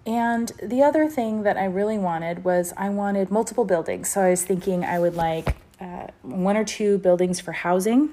and 0.07 0.53
the 0.63 0.83
other 0.83 1.07
thing 1.07 1.43
that 1.43 1.57
I 1.57 1.67
really 1.67 1.99
wanted 1.99 2.45
was 2.45 2.73
I 2.77 2.89
wanted 2.89 3.31
multiple 3.31 3.65
buildings. 3.65 4.09
So 4.09 4.23
I 4.23 4.31
was 4.31 4.43
thinking 4.43 4.85
I 4.85 4.99
would 4.99 5.15
like 5.15 5.57
uh, 5.81 6.09
one 6.23 6.57
or 6.57 6.65
two 6.65 6.99
buildings 6.99 7.41
for 7.41 7.53
housing, 7.53 8.11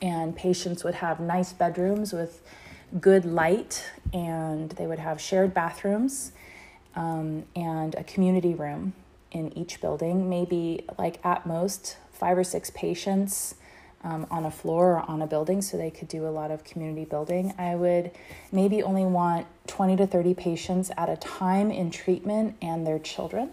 and 0.00 0.34
patients 0.36 0.84
would 0.84 0.94
have 0.96 1.20
nice 1.20 1.52
bedrooms 1.52 2.12
with 2.12 2.42
good 3.00 3.24
light, 3.24 3.90
and 4.12 4.70
they 4.72 4.86
would 4.86 5.00
have 5.00 5.20
shared 5.20 5.52
bathrooms 5.52 6.32
um, 6.96 7.44
and 7.56 7.94
a 7.94 8.04
community 8.04 8.54
room 8.54 8.92
in 9.32 9.56
each 9.58 9.80
building, 9.80 10.28
maybe 10.28 10.84
like 10.98 11.24
at 11.24 11.46
most 11.46 11.96
five 12.12 12.38
or 12.38 12.44
six 12.44 12.70
patients 12.70 13.56
um, 14.04 14.26
on 14.30 14.44
a 14.44 14.50
floor 14.50 14.94
or 14.94 15.10
on 15.10 15.22
a 15.22 15.26
building 15.26 15.62
so 15.62 15.76
they 15.76 15.90
could 15.90 16.08
do 16.08 16.26
a 16.26 16.30
lot 16.30 16.50
of 16.50 16.62
community 16.62 17.04
building. 17.04 17.52
I 17.58 17.74
would 17.74 18.12
maybe 18.52 18.82
only 18.82 19.04
want 19.04 19.46
20 19.66 19.96
to 19.96 20.06
30 20.06 20.34
patients 20.34 20.90
at 20.96 21.08
a 21.08 21.16
time 21.16 21.70
in 21.70 21.90
treatment 21.90 22.56
and 22.62 22.86
their 22.86 22.98
children. 22.98 23.50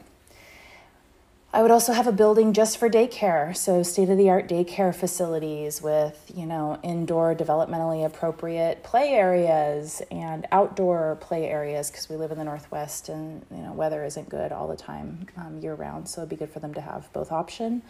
I 1.54 1.62
would 1.62 1.72
also 1.72 1.92
have 1.92 2.08
a 2.08 2.14
building 2.14 2.54
just 2.54 2.78
for 2.78 2.90
daycare, 2.90 3.56
so 3.58 3.84
state 3.84 4.10
of 4.10 4.18
the 4.18 4.30
art 4.30 4.48
daycare 4.48 4.96
facilities 4.96 5.82
with, 5.82 6.32
you 6.34 6.46
know, 6.46 6.80
indoor 6.82 7.36
developmentally 7.36 8.06
appropriate 8.06 8.84
play 8.84 9.10
areas 9.10 10.02
and 10.12 10.48
outdoor 10.54 11.18
play 11.20 11.50
areas 11.50 11.92
because 11.92 12.10
we 12.10 12.16
live 12.16 12.32
in 12.32 12.38
the 12.38 12.46
Northwest 12.46 13.10
and, 13.10 13.46
you 13.52 13.58
know, 13.58 13.74
weather 13.74 14.06
isn't 14.06 14.30
good 14.30 14.54
all 14.54 14.70
the 14.70 14.78
time 14.78 15.28
um, 15.36 15.60
year 15.60 15.76
round, 15.76 16.08
so 16.08 16.22
it'd 16.22 16.30
be 16.30 16.38
good 16.38 16.50
for 16.50 16.62
them 16.62 16.74
to 16.74 16.80
have 16.80 17.12
both 17.12 17.34
option. 17.34 17.82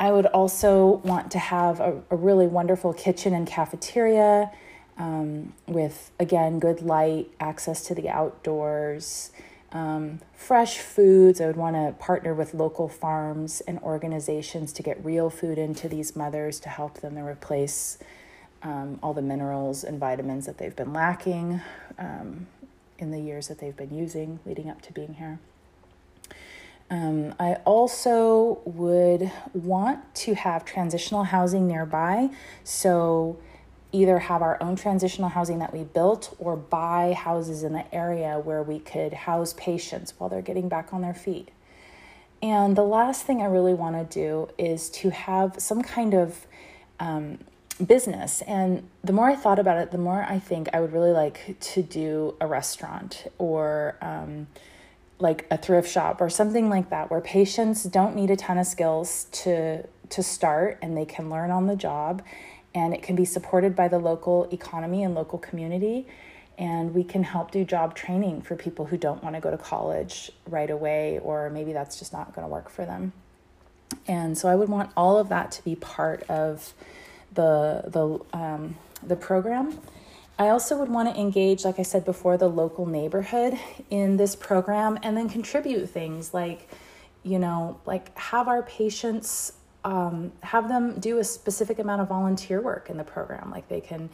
I 0.00 0.10
would 0.10 0.26
also 0.26 1.00
want 1.04 1.30
to 1.30 1.38
have 1.38 1.78
a, 1.78 2.02
a 2.10 2.16
really 2.16 2.48
wonderful 2.48 2.92
kitchen 2.92 3.34
and 3.34 3.46
cafeteria 3.46 4.50
um, 4.98 5.52
with, 5.68 6.10
again, 6.18 6.58
good 6.58 6.82
light, 6.82 7.30
access 7.38 7.86
to 7.86 7.94
the 7.94 8.08
outdoors 8.08 9.30
um, 9.74 10.20
fresh 10.32 10.78
foods. 10.78 11.40
I 11.40 11.46
would 11.46 11.56
want 11.56 11.76
to 11.76 11.94
partner 12.02 12.32
with 12.32 12.54
local 12.54 12.88
farms 12.88 13.60
and 13.62 13.78
organizations 13.80 14.72
to 14.74 14.82
get 14.82 15.04
real 15.04 15.28
food 15.28 15.58
into 15.58 15.88
these 15.88 16.16
mothers 16.16 16.60
to 16.60 16.68
help 16.68 17.00
them 17.00 17.16
to 17.16 17.22
replace 17.22 17.98
um, 18.62 18.98
all 19.02 19.12
the 19.12 19.22
minerals 19.22 19.84
and 19.84 19.98
vitamins 20.00 20.46
that 20.46 20.56
they've 20.56 20.74
been 20.74 20.92
lacking 20.92 21.60
um, 21.98 22.46
in 22.98 23.10
the 23.10 23.20
years 23.20 23.48
that 23.48 23.58
they've 23.58 23.76
been 23.76 23.94
using 23.94 24.38
leading 24.46 24.70
up 24.70 24.80
to 24.82 24.92
being 24.92 25.14
here. 25.14 25.38
Um, 26.90 27.34
I 27.40 27.54
also 27.64 28.60
would 28.64 29.30
want 29.52 30.14
to 30.16 30.34
have 30.34 30.64
transitional 30.64 31.24
housing 31.24 31.66
nearby. 31.66 32.30
So, 32.62 33.38
either 33.94 34.18
have 34.18 34.42
our 34.42 34.60
own 34.60 34.74
transitional 34.74 35.28
housing 35.28 35.60
that 35.60 35.72
we 35.72 35.84
built 35.84 36.34
or 36.38 36.56
buy 36.56 37.12
houses 37.12 37.62
in 37.62 37.72
the 37.72 37.94
area 37.94 38.38
where 38.40 38.62
we 38.62 38.80
could 38.80 39.12
house 39.12 39.54
patients 39.56 40.12
while 40.18 40.28
they're 40.28 40.42
getting 40.42 40.68
back 40.68 40.92
on 40.92 41.00
their 41.00 41.14
feet. 41.14 41.50
And 42.42 42.76
the 42.76 42.82
last 42.82 43.24
thing 43.24 43.40
I 43.40 43.46
really 43.46 43.72
want 43.72 44.10
to 44.10 44.18
do 44.18 44.48
is 44.58 44.90
to 44.90 45.10
have 45.10 45.54
some 45.58 45.82
kind 45.82 46.12
of 46.12 46.44
um, 46.98 47.38
business. 47.86 48.42
And 48.42 48.88
the 49.04 49.12
more 49.12 49.30
I 49.30 49.36
thought 49.36 49.60
about 49.60 49.78
it, 49.78 49.92
the 49.92 49.98
more 49.98 50.26
I 50.28 50.40
think 50.40 50.68
I 50.72 50.80
would 50.80 50.92
really 50.92 51.12
like 51.12 51.56
to 51.58 51.82
do 51.82 52.34
a 52.40 52.46
restaurant 52.48 53.28
or 53.38 53.96
um, 54.02 54.48
like 55.20 55.46
a 55.52 55.56
thrift 55.56 55.88
shop 55.88 56.20
or 56.20 56.28
something 56.28 56.68
like 56.68 56.90
that, 56.90 57.10
where 57.10 57.20
patients 57.20 57.84
don't 57.84 58.16
need 58.16 58.30
a 58.30 58.36
ton 58.36 58.58
of 58.58 58.66
skills 58.66 59.28
to 59.32 59.86
to 60.10 60.22
start 60.22 60.78
and 60.82 60.94
they 60.96 61.06
can 61.06 61.30
learn 61.30 61.50
on 61.50 61.66
the 61.66 61.74
job 61.74 62.22
and 62.74 62.92
it 62.92 63.02
can 63.02 63.16
be 63.16 63.24
supported 63.24 63.76
by 63.76 63.88
the 63.88 63.98
local 63.98 64.48
economy 64.52 65.02
and 65.02 65.14
local 65.14 65.38
community. 65.38 66.06
And 66.56 66.94
we 66.94 67.02
can 67.02 67.24
help 67.24 67.50
do 67.50 67.64
job 67.64 67.96
training 67.96 68.42
for 68.42 68.54
people 68.54 68.86
who 68.86 68.96
don't 68.96 69.22
want 69.22 69.34
to 69.34 69.40
go 69.40 69.50
to 69.50 69.58
college 69.58 70.30
right 70.48 70.70
away, 70.70 71.18
or 71.22 71.50
maybe 71.50 71.72
that's 71.72 71.98
just 71.98 72.12
not 72.12 72.34
going 72.34 72.46
to 72.46 72.52
work 72.52 72.68
for 72.70 72.84
them. 72.84 73.12
And 74.06 74.38
so 74.38 74.48
I 74.48 74.54
would 74.54 74.68
want 74.68 74.90
all 74.96 75.18
of 75.18 75.28
that 75.30 75.50
to 75.52 75.64
be 75.64 75.74
part 75.74 76.22
of 76.28 76.72
the 77.32 77.82
the 77.86 78.38
um, 78.38 78.76
the 79.02 79.16
program. 79.16 79.78
I 80.38 80.48
also 80.48 80.76
would 80.78 80.88
want 80.88 81.12
to 81.14 81.20
engage, 81.20 81.64
like 81.64 81.78
I 81.78 81.82
said 81.82 82.04
before, 82.04 82.36
the 82.36 82.48
local 82.48 82.86
neighborhood 82.86 83.58
in 83.90 84.16
this 84.16 84.34
program, 84.34 84.98
and 85.02 85.16
then 85.16 85.28
contribute 85.28 85.86
things 85.86 86.34
like, 86.34 86.68
you 87.22 87.38
know, 87.38 87.78
like 87.86 88.16
have 88.18 88.48
our 88.48 88.62
patients 88.62 89.52
um, 89.84 90.32
have 90.42 90.68
them 90.68 90.98
do 90.98 91.18
a 91.18 91.24
specific 91.24 91.78
amount 91.78 92.00
of 92.00 92.08
volunteer 92.08 92.60
work 92.60 92.90
in 92.90 92.96
the 92.96 93.04
program. 93.04 93.50
Like 93.50 93.68
they 93.68 93.80
can, 93.80 94.08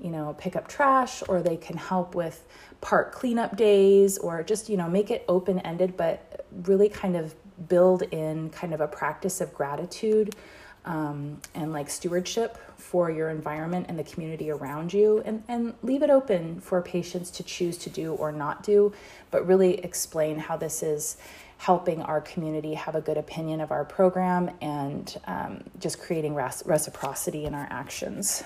you 0.00 0.10
know, 0.10 0.34
pick 0.38 0.56
up 0.56 0.68
trash 0.68 1.22
or 1.28 1.42
they 1.42 1.56
can 1.56 1.76
help 1.76 2.14
with 2.14 2.46
park 2.80 3.12
cleanup 3.12 3.56
days 3.56 4.18
or 4.18 4.42
just, 4.42 4.68
you 4.68 4.76
know, 4.76 4.88
make 4.88 5.10
it 5.10 5.24
open 5.28 5.58
ended, 5.60 5.96
but 5.96 6.46
really 6.64 6.88
kind 6.88 7.16
of 7.16 7.34
build 7.68 8.02
in 8.02 8.50
kind 8.50 8.72
of 8.72 8.80
a 8.80 8.86
practice 8.86 9.40
of 9.40 9.52
gratitude 9.52 10.36
um, 10.84 11.40
and 11.54 11.72
like 11.72 11.90
stewardship 11.90 12.58
for 12.76 13.10
your 13.10 13.30
environment 13.30 13.86
and 13.88 13.98
the 13.98 14.04
community 14.04 14.50
around 14.50 14.92
you 14.92 15.20
and, 15.24 15.42
and 15.48 15.74
leave 15.82 16.02
it 16.02 16.10
open 16.10 16.60
for 16.60 16.80
patients 16.80 17.30
to 17.32 17.42
choose 17.42 17.76
to 17.78 17.90
do 17.90 18.12
or 18.14 18.30
not 18.30 18.62
do, 18.62 18.92
but 19.32 19.44
really 19.46 19.78
explain 19.80 20.38
how 20.38 20.56
this 20.56 20.84
is 20.84 21.16
helping 21.58 22.02
our 22.02 22.20
community 22.20 22.74
have 22.74 22.94
a 22.94 23.00
good 23.00 23.16
opinion 23.16 23.60
of 23.60 23.70
our 23.70 23.84
program 23.84 24.50
and 24.60 25.18
um, 25.26 25.64
just 25.80 26.00
creating 26.00 26.34
reciprocity 26.34 27.44
in 27.44 27.54
our 27.54 27.66
actions. 27.70 28.44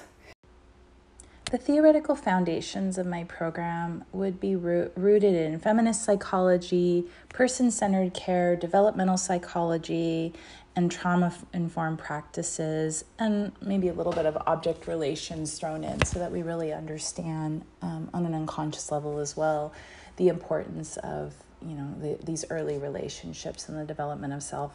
The 1.51 1.59
theoretical 1.59 2.15
foundations 2.15 2.97
of 2.97 3.09
my 3.09 3.25
program 3.25 4.05
would 4.13 4.39
be 4.39 4.55
rooted 4.55 5.35
in 5.35 5.59
feminist 5.59 6.05
psychology, 6.05 7.07
person 7.29 7.73
centered 7.73 8.15
care, 8.15 8.55
developmental 8.55 9.17
psychology, 9.17 10.33
and 10.77 10.93
trauma 10.93 11.35
informed 11.53 11.99
practices, 11.99 13.05
and 13.19 13.51
maybe 13.61 13.89
a 13.89 13.93
little 13.93 14.13
bit 14.13 14.27
of 14.27 14.39
object 14.47 14.87
relations 14.87 15.59
thrown 15.59 15.83
in 15.83 16.05
so 16.05 16.21
that 16.21 16.31
we 16.31 16.43
really 16.43 16.73
understand 16.73 17.65
um, 17.83 18.09
on 18.15 18.25
an 18.27 18.35
unconscious 18.35 18.93
level 18.93 19.19
as 19.19 19.37
well 19.37 19.73
the 20.17 20.29
importance 20.29 20.99
of 20.99 21.35
you 21.63 21.75
know 21.75 21.95
the, 22.01 22.19
these 22.25 22.45
early 22.51 22.79
relationships 22.79 23.69
and 23.69 23.79
the 23.79 23.85
development 23.85 24.33
of 24.33 24.43
self. 24.43 24.73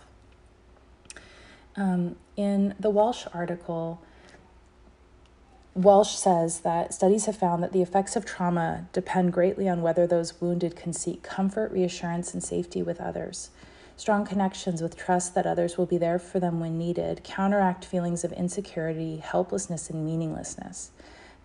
Um, 1.76 2.16
in 2.38 2.74
the 2.80 2.90
Walsh 2.90 3.26
article, 3.34 4.02
Walsh 5.74 6.16
says 6.16 6.62
that 6.62 6.94
studies 6.94 7.26
have 7.26 7.36
found 7.36 7.62
that 7.62 7.74
the 7.74 7.82
effects 7.82 8.16
of 8.16 8.26
trauma 8.26 8.88
depend 8.94 9.34
greatly 9.34 9.68
on 9.68 9.82
whether 9.82 10.08
those 10.08 10.40
wounded 10.40 10.76
can 10.76 10.94
seek 10.94 11.22
comfort, 11.22 11.72
reassurance, 11.72 12.34
and 12.34 12.42
safety 12.42 12.82
with 12.82 13.02
others. 13.02 13.50
Strong 13.98 14.26
connections 14.26 14.82
with 14.82 14.96
trust 14.96 15.36
that 15.36 15.46
others 15.46 15.78
will 15.78 15.86
be 15.86 15.98
there 15.98 16.20
for 16.20 16.40
them 16.40 16.60
when 16.60 16.78
needed 16.78 17.24
counteract 17.24 17.84
feelings 17.84 18.24
of 18.24 18.32
insecurity, 18.34 19.18
helplessness, 19.18 19.90
and 19.90 20.06
meaninglessness. 20.06 20.92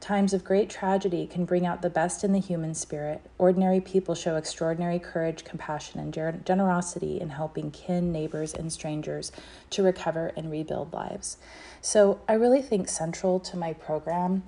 Times 0.00 0.32
of 0.32 0.44
great 0.44 0.70
tragedy 0.70 1.26
can 1.26 1.44
bring 1.44 1.66
out 1.66 1.82
the 1.82 1.90
best 1.90 2.24
in 2.24 2.32
the 2.32 2.40
human 2.40 2.74
spirit. 2.74 3.20
Ordinary 3.36 3.80
people 3.80 4.14
show 4.14 4.36
extraordinary 4.36 4.98
courage, 4.98 5.44
compassion, 5.44 6.00
and 6.00 6.44
generosity 6.46 7.20
in 7.20 7.28
helping 7.28 7.70
kin, 7.70 8.10
neighbors, 8.10 8.54
and 8.54 8.72
strangers 8.72 9.30
to 9.68 9.82
recover 9.82 10.32
and 10.38 10.50
rebuild 10.50 10.94
lives. 10.94 11.36
So, 11.82 12.18
I 12.26 12.32
really 12.32 12.62
think 12.62 12.88
central 12.88 13.40
to 13.40 13.58
my 13.58 13.74
program 13.74 14.42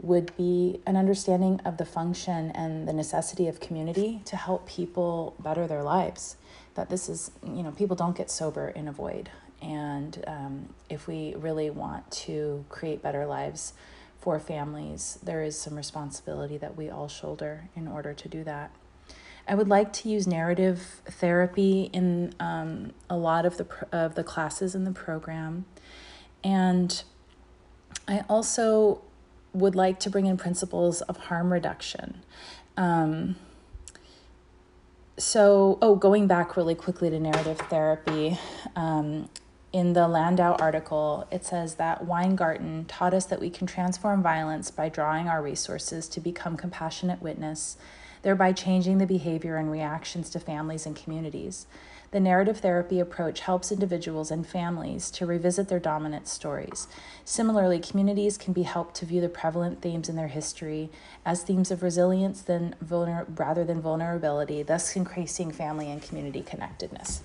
would 0.00 0.36
be 0.36 0.80
an 0.86 0.96
understanding 0.96 1.60
of 1.64 1.78
the 1.78 1.84
function 1.84 2.52
and 2.52 2.86
the 2.86 2.92
necessity 2.92 3.48
of 3.48 3.58
community 3.58 4.20
to 4.26 4.36
help 4.36 4.68
people 4.68 5.34
better 5.40 5.66
their 5.66 5.82
lives. 5.82 6.36
That 6.74 6.90
this 6.90 7.08
is, 7.08 7.32
you 7.44 7.64
know, 7.64 7.72
people 7.72 7.96
don't 7.96 8.16
get 8.16 8.30
sober 8.30 8.68
in 8.68 8.86
a 8.86 8.92
void. 8.92 9.30
And 9.60 10.22
um, 10.26 10.68
if 10.88 11.06
we 11.06 11.34
really 11.36 11.70
want 11.70 12.08
to 12.12 12.64
create 12.68 13.02
better 13.02 13.26
lives, 13.26 13.72
for 14.22 14.38
families, 14.38 15.18
there 15.20 15.42
is 15.42 15.58
some 15.58 15.76
responsibility 15.76 16.56
that 16.56 16.76
we 16.76 16.88
all 16.88 17.08
shoulder 17.08 17.68
in 17.74 17.88
order 17.88 18.14
to 18.14 18.28
do 18.28 18.44
that. 18.44 18.70
I 19.48 19.56
would 19.56 19.68
like 19.68 19.92
to 19.94 20.08
use 20.08 20.28
narrative 20.28 21.02
therapy 21.04 21.90
in 21.92 22.32
um, 22.38 22.92
a 23.10 23.16
lot 23.16 23.44
of 23.44 23.56
the 23.56 23.66
of 23.90 24.14
the 24.14 24.22
classes 24.22 24.76
in 24.76 24.84
the 24.84 24.92
program, 24.92 25.64
and 26.44 27.02
I 28.06 28.24
also 28.28 29.02
would 29.52 29.74
like 29.74 29.98
to 30.00 30.10
bring 30.10 30.26
in 30.26 30.36
principles 30.36 31.00
of 31.02 31.16
harm 31.16 31.52
reduction. 31.52 32.22
Um, 32.76 33.34
so, 35.18 35.78
oh, 35.82 35.96
going 35.96 36.28
back 36.28 36.56
really 36.56 36.76
quickly 36.76 37.10
to 37.10 37.18
narrative 37.18 37.58
therapy, 37.58 38.38
um, 38.76 39.28
in 39.72 39.94
the 39.94 40.06
Landau 40.06 40.54
article, 40.56 41.26
it 41.30 41.44
says 41.44 41.76
that 41.76 42.04
Weingarten 42.04 42.84
taught 42.84 43.14
us 43.14 43.24
that 43.26 43.40
we 43.40 43.48
can 43.48 43.66
transform 43.66 44.22
violence 44.22 44.70
by 44.70 44.90
drawing 44.90 45.28
our 45.28 45.42
resources 45.42 46.08
to 46.08 46.20
become 46.20 46.58
compassionate 46.58 47.22
witness, 47.22 47.78
thereby 48.20 48.52
changing 48.52 48.98
the 48.98 49.06
behavior 49.06 49.56
and 49.56 49.70
reactions 49.70 50.28
to 50.30 50.38
families 50.38 50.84
and 50.84 50.94
communities. 50.94 51.66
The 52.10 52.20
narrative 52.20 52.58
therapy 52.58 53.00
approach 53.00 53.40
helps 53.40 53.72
individuals 53.72 54.30
and 54.30 54.46
families 54.46 55.10
to 55.12 55.24
revisit 55.24 55.68
their 55.68 55.80
dominant 55.80 56.28
stories. 56.28 56.86
Similarly, 57.24 57.78
communities 57.78 58.36
can 58.36 58.52
be 58.52 58.64
helped 58.64 58.96
to 58.96 59.06
view 59.06 59.22
the 59.22 59.30
prevalent 59.30 59.80
themes 59.80 60.10
in 60.10 60.16
their 60.16 60.28
history 60.28 60.90
as 61.24 61.42
themes 61.42 61.70
of 61.70 61.82
resilience 61.82 62.42
than 62.42 62.76
vulner- 62.84 63.26
rather 63.38 63.64
than 63.64 63.80
vulnerability, 63.80 64.62
thus 64.62 64.94
increasing 64.94 65.50
family 65.50 65.90
and 65.90 66.02
community 66.02 66.42
connectedness. 66.42 67.22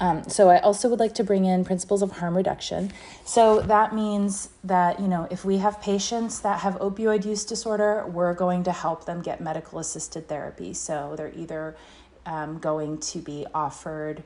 Um, 0.00 0.26
so 0.28 0.48
I 0.48 0.58
also 0.60 0.88
would 0.88 0.98
like 0.98 1.14
to 1.16 1.24
bring 1.24 1.44
in 1.44 1.64
principles 1.64 2.00
of 2.00 2.10
harm 2.12 2.34
reduction. 2.36 2.90
So 3.24 3.60
that 3.60 3.94
means 3.94 4.48
that 4.64 4.98
you 4.98 5.08
know 5.08 5.28
if 5.30 5.44
we 5.44 5.58
have 5.58 5.80
patients 5.80 6.40
that 6.40 6.60
have 6.60 6.74
opioid 6.78 7.24
use 7.24 7.44
disorder, 7.44 8.06
we're 8.06 8.34
going 8.34 8.64
to 8.64 8.72
help 8.72 9.04
them 9.04 9.20
get 9.22 9.40
medical 9.40 9.78
assisted 9.78 10.26
therapy. 10.26 10.72
So 10.72 11.14
they're 11.16 11.32
either 11.36 11.76
um, 12.24 12.58
going 12.58 12.98
to 12.98 13.18
be 13.18 13.46
offered 13.54 14.22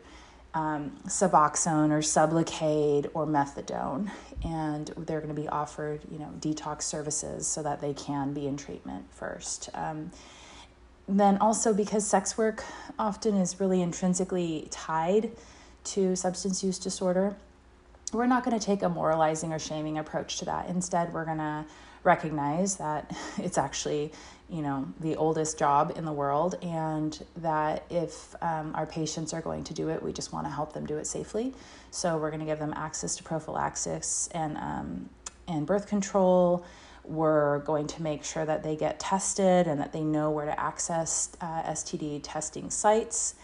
um, 0.55 0.93
Suboxone 1.09 1.91
or 1.91 1.99
Sublocade 1.99 3.11
or 3.12 3.27
methadone, 3.27 4.11
and 4.45 4.93
they're 4.97 5.20
going 5.20 5.35
to 5.35 5.41
be 5.41 5.49
offered, 5.49 6.01
you 6.11 6.18
know, 6.18 6.33
detox 6.39 6.83
services 6.83 7.47
so 7.49 7.62
that 7.64 7.81
they 7.81 7.93
can 7.93 8.33
be 8.33 8.47
in 8.47 8.57
treatment 8.57 9.05
first. 9.12 9.68
Um, 9.75 10.12
then 11.09 11.37
also 11.39 11.75
because 11.75 12.07
sex 12.07 12.39
work 12.39 12.64
often 12.99 13.35
is 13.37 13.61
really 13.61 13.83
intrinsically 13.83 14.68
tied 14.70 15.33
to 15.85 16.16
substance 16.16 16.64
use 16.64 16.78
disorder, 16.78 17.37
we're 18.12 18.26
not 18.26 18.45
going 18.45 18.59
to 18.59 18.64
take 18.64 18.82
a 18.82 18.89
moralizing 18.89 19.53
or 19.53 19.59
shaming 19.59 19.99
approach 19.99 20.39
to 20.39 20.45
that. 20.45 20.68
Instead, 20.68 21.12
we're 21.12 21.24
going 21.24 21.39
to 21.39 21.64
recognize 22.05 22.76
that 22.76 23.16
it's 23.39 23.59
actually 23.59 24.12
you 24.51 24.61
know 24.61 24.87
the 25.01 25.16
oldest 25.16 25.59
job 25.59 25.95
in 25.97 26.05
the 26.05 26.12
world 26.12 26.57
and 26.62 27.24
that 27.37 27.82
if 27.89 28.35
um, 28.43 28.72
our 28.74 28.85
patients 28.85 29.32
are 29.32 29.41
going 29.41 29.64
to 29.64 29.72
do 29.72 29.89
it 29.89 30.03
we 30.03 30.12
just 30.12 30.35
want 30.35 30.47
to 30.47 30.51
help 30.51 30.74
them 30.74 30.85
do 30.87 30.99
it 30.99 31.07
safely. 31.07 31.53
So 31.91 32.18
we're 32.18 32.30
going 32.30 32.41
to 32.41 32.47
give 32.47 32.59
them 32.59 32.74
access 32.76 33.16
to 33.16 33.22
prophylaxis 33.22 34.28
and 34.32 34.57
um, 34.59 35.09
and 35.49 35.66
birth 35.66 35.87
control. 35.89 36.64
We're 37.05 37.59
going 37.61 37.87
to 37.89 38.03
make 38.03 38.24
sure 38.24 38.47
that 38.47 38.62
they 38.62 38.76
get 38.76 38.99
tested 38.99 39.66
and 39.66 39.78
that 39.80 39.93
they 39.93 40.03
know 40.03 40.30
where 40.30 40.47
to 40.47 40.59
access 40.59 41.37
uh, 41.41 41.62
std 41.62 42.20
testing 42.22 42.70
sites 42.70 43.35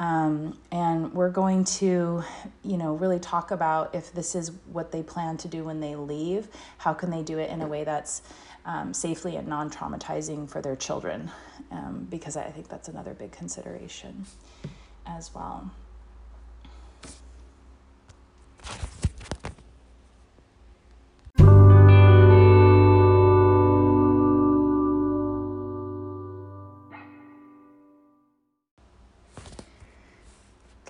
um, 0.00 0.58
and 0.72 1.12
we're 1.14 1.30
going 1.30 1.62
to 1.64 2.24
you 2.64 2.76
know 2.76 2.94
really 2.94 3.20
talk 3.20 3.52
about 3.52 3.94
if 3.94 4.12
this 4.12 4.34
is 4.34 4.50
what 4.72 4.90
they 4.90 5.02
plan 5.02 5.36
to 5.36 5.46
do 5.46 5.62
when 5.62 5.78
they 5.78 5.94
leave 5.94 6.48
how 6.78 6.92
can 6.92 7.10
they 7.10 7.22
do 7.22 7.38
it 7.38 7.50
in 7.50 7.62
a 7.62 7.66
way 7.66 7.84
that's 7.84 8.22
um, 8.64 8.92
safely 8.92 9.36
and 9.36 9.48
non 9.48 9.70
traumatizing 9.70 10.48
for 10.48 10.60
their 10.60 10.76
children, 10.76 11.30
um, 11.70 12.06
because 12.10 12.36
I 12.36 12.44
think 12.50 12.68
that's 12.68 12.88
another 12.88 13.14
big 13.14 13.32
consideration 13.32 14.26
as 15.06 15.34
well. 15.34 15.70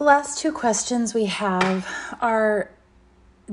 The 0.01 0.07
last 0.07 0.39
two 0.39 0.51
questions 0.51 1.13
we 1.13 1.27
have 1.27 1.87
are 2.23 2.71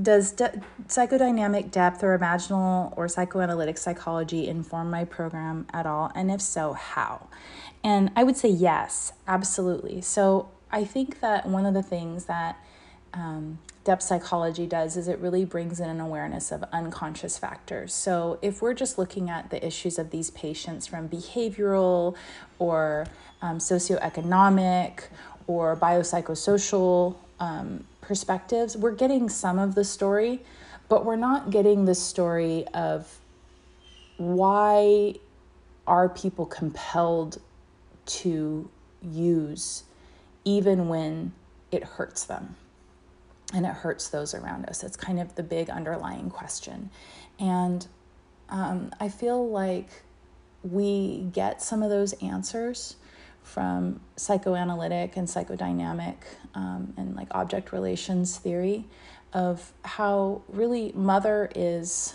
does 0.01 0.31
de- 0.31 0.61
psychodynamic 0.87 1.71
depth 1.71 2.05
or 2.05 2.17
imaginal 2.17 2.97
or 2.97 3.09
psychoanalytic 3.09 3.77
psychology 3.77 4.47
inform 4.47 4.89
my 4.89 5.03
program 5.03 5.67
at 5.73 5.85
all? 5.85 6.09
And 6.15 6.31
if 6.31 6.39
so, 6.39 6.71
how? 6.71 7.27
And 7.83 8.11
I 8.15 8.23
would 8.23 8.37
say 8.37 8.47
yes, 8.47 9.11
absolutely. 9.27 9.99
So 9.99 10.47
I 10.71 10.85
think 10.85 11.19
that 11.19 11.47
one 11.47 11.65
of 11.65 11.73
the 11.73 11.83
things 11.83 12.27
that 12.27 12.55
um, 13.13 13.59
depth 13.83 14.03
psychology 14.03 14.67
does 14.67 14.95
is 14.95 15.09
it 15.09 15.19
really 15.19 15.43
brings 15.43 15.81
in 15.81 15.89
an 15.89 15.99
awareness 15.99 16.53
of 16.53 16.63
unconscious 16.71 17.37
factors. 17.37 17.93
So 17.93 18.39
if 18.41 18.61
we're 18.61 18.73
just 18.73 18.97
looking 18.97 19.29
at 19.29 19.49
the 19.49 19.65
issues 19.67 19.99
of 19.99 20.11
these 20.11 20.29
patients 20.29 20.87
from 20.87 21.09
behavioral 21.09 22.15
or 22.57 23.05
um, 23.41 23.57
socioeconomic 23.57 25.03
or 25.47 25.75
biopsychosocial 25.75 27.15
um, 27.39 27.85
perspectives, 28.01 28.77
we're 28.77 28.91
getting 28.91 29.29
some 29.29 29.59
of 29.59 29.75
the 29.75 29.83
story, 29.83 30.41
but 30.89 31.05
we're 31.05 31.15
not 31.15 31.49
getting 31.49 31.85
the 31.85 31.95
story 31.95 32.65
of 32.73 33.19
why 34.17 35.13
are 35.85 36.09
people 36.09 36.45
compelled 36.45 37.39
to 38.05 38.69
use 39.01 39.83
even 40.43 40.87
when 40.87 41.31
it 41.71 41.83
hurts 41.83 42.23
them 42.25 42.55
and 43.53 43.65
it 43.65 43.71
hurts 43.71 44.09
those 44.09 44.33
around 44.33 44.65
us. 44.65 44.83
It's 44.83 44.97
kind 44.97 45.19
of 45.19 45.35
the 45.35 45.43
big 45.43 45.69
underlying 45.69 46.29
question. 46.29 46.89
And 47.39 47.85
um, 48.49 48.91
I 48.99 49.09
feel 49.09 49.49
like 49.49 49.89
we 50.63 51.27
get 51.31 51.61
some 51.61 51.83
of 51.83 51.89
those 51.89 52.13
answers 52.13 52.95
from 53.47 53.99
psychoanalytic 54.15 55.15
and 55.17 55.27
psychodynamic 55.27 56.15
um, 56.53 56.93
and 56.97 57.15
like 57.15 57.27
object 57.31 57.71
relations 57.71 58.37
theory 58.37 58.85
of 59.33 59.71
how 59.83 60.41
really 60.49 60.91
mother 60.93 61.49
is 61.55 62.13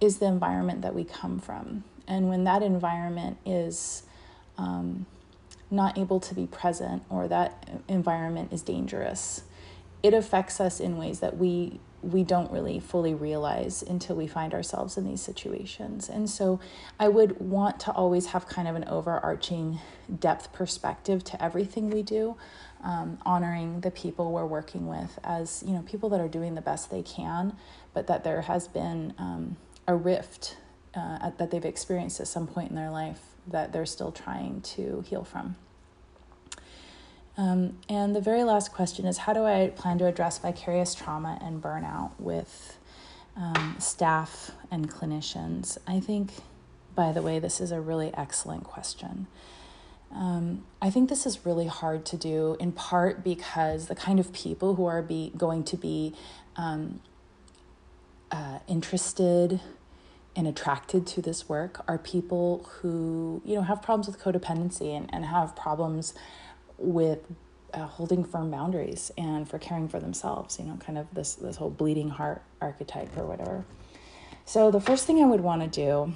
is 0.00 0.18
the 0.18 0.26
environment 0.26 0.80
that 0.82 0.94
we 0.94 1.04
come 1.04 1.38
from. 1.38 1.84
And 2.08 2.28
when 2.28 2.44
that 2.44 2.62
environment 2.62 3.36
is 3.44 4.02
um, 4.56 5.04
not 5.70 5.98
able 5.98 6.18
to 6.20 6.34
be 6.34 6.46
present 6.46 7.02
or 7.10 7.28
that 7.28 7.68
environment 7.86 8.52
is 8.52 8.62
dangerous 8.62 9.42
it 10.02 10.14
affects 10.14 10.60
us 10.60 10.80
in 10.80 10.96
ways 10.96 11.20
that 11.20 11.36
we 11.36 11.80
we 12.02 12.24
don't 12.24 12.50
really 12.50 12.80
fully 12.80 13.14
realize 13.14 13.82
until 13.82 14.16
we 14.16 14.26
find 14.26 14.54
ourselves 14.54 14.96
in 14.96 15.04
these 15.04 15.20
situations. 15.20 16.08
And 16.08 16.28
so 16.28 16.60
I 16.98 17.08
would 17.08 17.40
want 17.40 17.80
to 17.80 17.92
always 17.92 18.26
have 18.26 18.46
kind 18.46 18.66
of 18.66 18.76
an 18.76 18.84
overarching 18.88 19.78
depth 20.18 20.52
perspective 20.52 21.22
to 21.24 21.42
everything 21.42 21.90
we 21.90 22.02
do, 22.02 22.36
um, 22.82 23.18
honoring 23.26 23.80
the 23.80 23.90
people 23.90 24.32
we're 24.32 24.46
working 24.46 24.86
with 24.86 25.18
as, 25.24 25.62
you 25.66 25.72
know, 25.72 25.82
people 25.82 26.08
that 26.10 26.20
are 26.20 26.28
doing 26.28 26.54
the 26.54 26.62
best 26.62 26.90
they 26.90 27.02
can, 27.02 27.56
but 27.92 28.06
that 28.06 28.24
there 28.24 28.42
has 28.42 28.66
been 28.66 29.14
um, 29.18 29.56
a 29.86 29.94
rift 29.94 30.56
uh, 30.94 31.30
that 31.38 31.50
they've 31.50 31.64
experienced 31.64 32.20
at 32.20 32.26
some 32.26 32.46
point 32.46 32.70
in 32.70 32.76
their 32.76 32.90
life 32.90 33.20
that 33.46 33.72
they're 33.72 33.86
still 33.86 34.12
trying 34.12 34.60
to 34.62 35.04
heal 35.06 35.24
from. 35.24 35.56
Um, 37.40 37.78
and 37.88 38.14
the 38.14 38.20
very 38.20 38.44
last 38.44 38.70
question 38.70 39.06
is 39.06 39.16
How 39.18 39.32
do 39.32 39.44
I 39.46 39.72
plan 39.74 39.96
to 39.98 40.06
address 40.06 40.38
vicarious 40.38 40.94
trauma 40.94 41.38
and 41.42 41.62
burnout 41.62 42.10
with 42.18 42.76
um, 43.34 43.76
staff 43.78 44.50
and 44.70 44.90
clinicians? 44.90 45.78
I 45.86 46.00
think, 46.00 46.32
by 46.94 47.12
the 47.12 47.22
way, 47.22 47.38
this 47.38 47.58
is 47.58 47.72
a 47.72 47.80
really 47.80 48.12
excellent 48.12 48.64
question. 48.64 49.26
Um, 50.14 50.64
I 50.82 50.90
think 50.90 51.08
this 51.08 51.24
is 51.24 51.46
really 51.46 51.66
hard 51.66 52.04
to 52.06 52.18
do 52.18 52.58
in 52.60 52.72
part 52.72 53.24
because 53.24 53.86
the 53.86 53.94
kind 53.94 54.20
of 54.20 54.34
people 54.34 54.74
who 54.74 54.84
are 54.84 55.00
be, 55.00 55.32
going 55.34 55.64
to 55.64 55.78
be 55.78 56.14
um, 56.56 57.00
uh, 58.30 58.58
interested 58.68 59.60
and 60.36 60.46
attracted 60.46 61.06
to 61.06 61.22
this 61.22 61.48
work 61.48 61.82
are 61.88 61.96
people 61.96 62.68
who 62.80 63.40
you 63.46 63.54
know 63.54 63.62
have 63.62 63.80
problems 63.80 64.06
with 64.06 64.20
codependency 64.20 64.94
and, 64.94 65.08
and 65.12 65.24
have 65.24 65.56
problems 65.56 66.12
with 66.80 67.20
uh, 67.72 67.86
holding 67.86 68.24
firm 68.24 68.50
boundaries 68.50 69.12
and 69.16 69.48
for 69.48 69.58
caring 69.58 69.88
for 69.88 70.00
themselves 70.00 70.58
you 70.58 70.64
know 70.64 70.76
kind 70.76 70.98
of 70.98 71.06
this 71.14 71.36
this 71.36 71.56
whole 71.56 71.70
bleeding 71.70 72.08
heart 72.08 72.42
archetype 72.60 73.16
or 73.16 73.24
whatever. 73.24 73.64
So 74.44 74.72
the 74.72 74.80
first 74.80 75.06
thing 75.06 75.22
i 75.22 75.26
would 75.26 75.42
want 75.42 75.62
to 75.62 75.68
do 75.68 76.14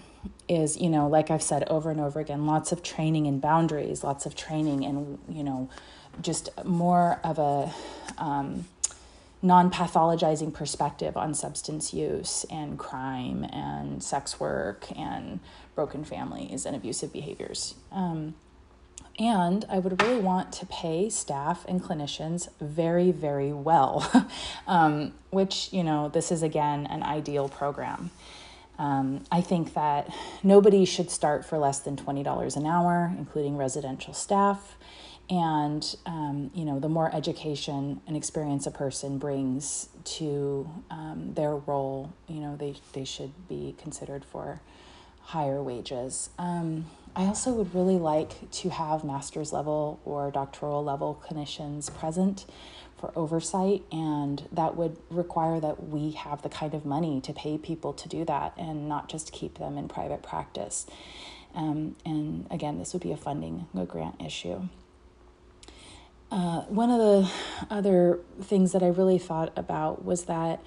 is 0.48 0.76
you 0.76 0.88
know 0.88 1.06
like 1.06 1.30
i've 1.30 1.42
said 1.42 1.68
over 1.68 1.90
and 1.90 2.00
over 2.00 2.18
again 2.18 2.46
lots 2.46 2.72
of 2.72 2.82
training 2.82 3.26
in 3.26 3.38
boundaries 3.38 4.02
lots 4.02 4.26
of 4.26 4.34
training 4.34 4.84
and 4.84 5.18
you 5.28 5.44
know 5.44 5.68
just 6.22 6.48
more 6.64 7.20
of 7.22 7.38
a 7.38 7.72
um, 8.18 8.64
non-pathologizing 9.44 10.52
perspective 10.54 11.18
on 11.18 11.34
substance 11.34 11.92
use 11.92 12.46
and 12.50 12.78
crime 12.78 13.44
and 13.52 14.02
sex 14.02 14.40
work 14.40 14.86
and 14.96 15.38
broken 15.74 16.02
families 16.02 16.64
and 16.64 16.74
abusive 16.74 17.12
behaviors. 17.12 17.74
Um, 17.92 18.34
and 19.18 19.64
I 19.68 19.78
would 19.78 20.02
really 20.02 20.20
want 20.20 20.52
to 20.54 20.66
pay 20.66 21.08
staff 21.08 21.64
and 21.68 21.82
clinicians 21.82 22.48
very, 22.60 23.12
very 23.12 23.52
well, 23.52 24.28
um, 24.66 25.12
which, 25.30 25.72
you 25.72 25.84
know, 25.84 26.08
this 26.08 26.32
is 26.32 26.42
again 26.42 26.86
an 26.86 27.02
ideal 27.02 27.48
program. 27.48 28.10
Um, 28.78 29.24
I 29.30 29.40
think 29.40 29.74
that 29.74 30.12
nobody 30.42 30.84
should 30.84 31.10
start 31.10 31.44
for 31.44 31.58
less 31.58 31.78
than 31.78 31.96
$20 31.96 32.56
an 32.56 32.66
hour, 32.66 33.14
including 33.16 33.56
residential 33.56 34.12
staff. 34.12 34.76
And, 35.30 35.96
um, 36.04 36.50
you 36.54 36.64
know, 36.64 36.80
the 36.80 36.88
more 36.88 37.14
education 37.14 38.00
and 38.06 38.16
experience 38.16 38.66
a 38.66 38.70
person 38.70 39.18
brings 39.18 39.88
to 40.04 40.68
um, 40.90 41.32
their 41.34 41.54
role, 41.56 42.12
you 42.28 42.40
know, 42.40 42.56
they, 42.56 42.74
they 42.92 43.04
should 43.04 43.32
be 43.48 43.74
considered 43.80 44.24
for 44.24 44.60
higher 45.22 45.62
wages. 45.62 46.28
Um, 46.38 46.86
I 47.16 47.26
also 47.26 47.52
would 47.52 47.74
really 47.74 47.98
like 47.98 48.50
to 48.50 48.70
have 48.70 49.04
master's 49.04 49.52
level 49.52 50.00
or 50.04 50.30
doctoral 50.30 50.82
level 50.82 51.22
clinicians 51.24 51.94
present 51.94 52.44
for 52.98 53.12
oversight, 53.16 53.82
and 53.92 54.48
that 54.50 54.76
would 54.76 54.96
require 55.10 55.60
that 55.60 55.88
we 55.88 56.12
have 56.12 56.42
the 56.42 56.48
kind 56.48 56.74
of 56.74 56.84
money 56.84 57.20
to 57.20 57.32
pay 57.32 57.56
people 57.56 57.92
to 57.92 58.08
do 58.08 58.24
that 58.24 58.54
and 58.56 58.88
not 58.88 59.08
just 59.08 59.32
keep 59.32 59.58
them 59.58 59.78
in 59.78 59.88
private 59.88 60.22
practice. 60.22 60.86
Um, 61.54 61.94
and 62.04 62.46
again, 62.50 62.78
this 62.78 62.92
would 62.92 63.02
be 63.02 63.12
a 63.12 63.16
funding, 63.16 63.68
a 63.76 63.84
grant 63.84 64.20
issue. 64.20 64.68
Uh, 66.32 66.62
one 66.62 66.90
of 66.90 66.98
the 66.98 67.30
other 67.70 68.18
things 68.42 68.72
that 68.72 68.82
I 68.82 68.88
really 68.88 69.18
thought 69.18 69.52
about 69.56 70.04
was 70.04 70.24
that 70.24 70.60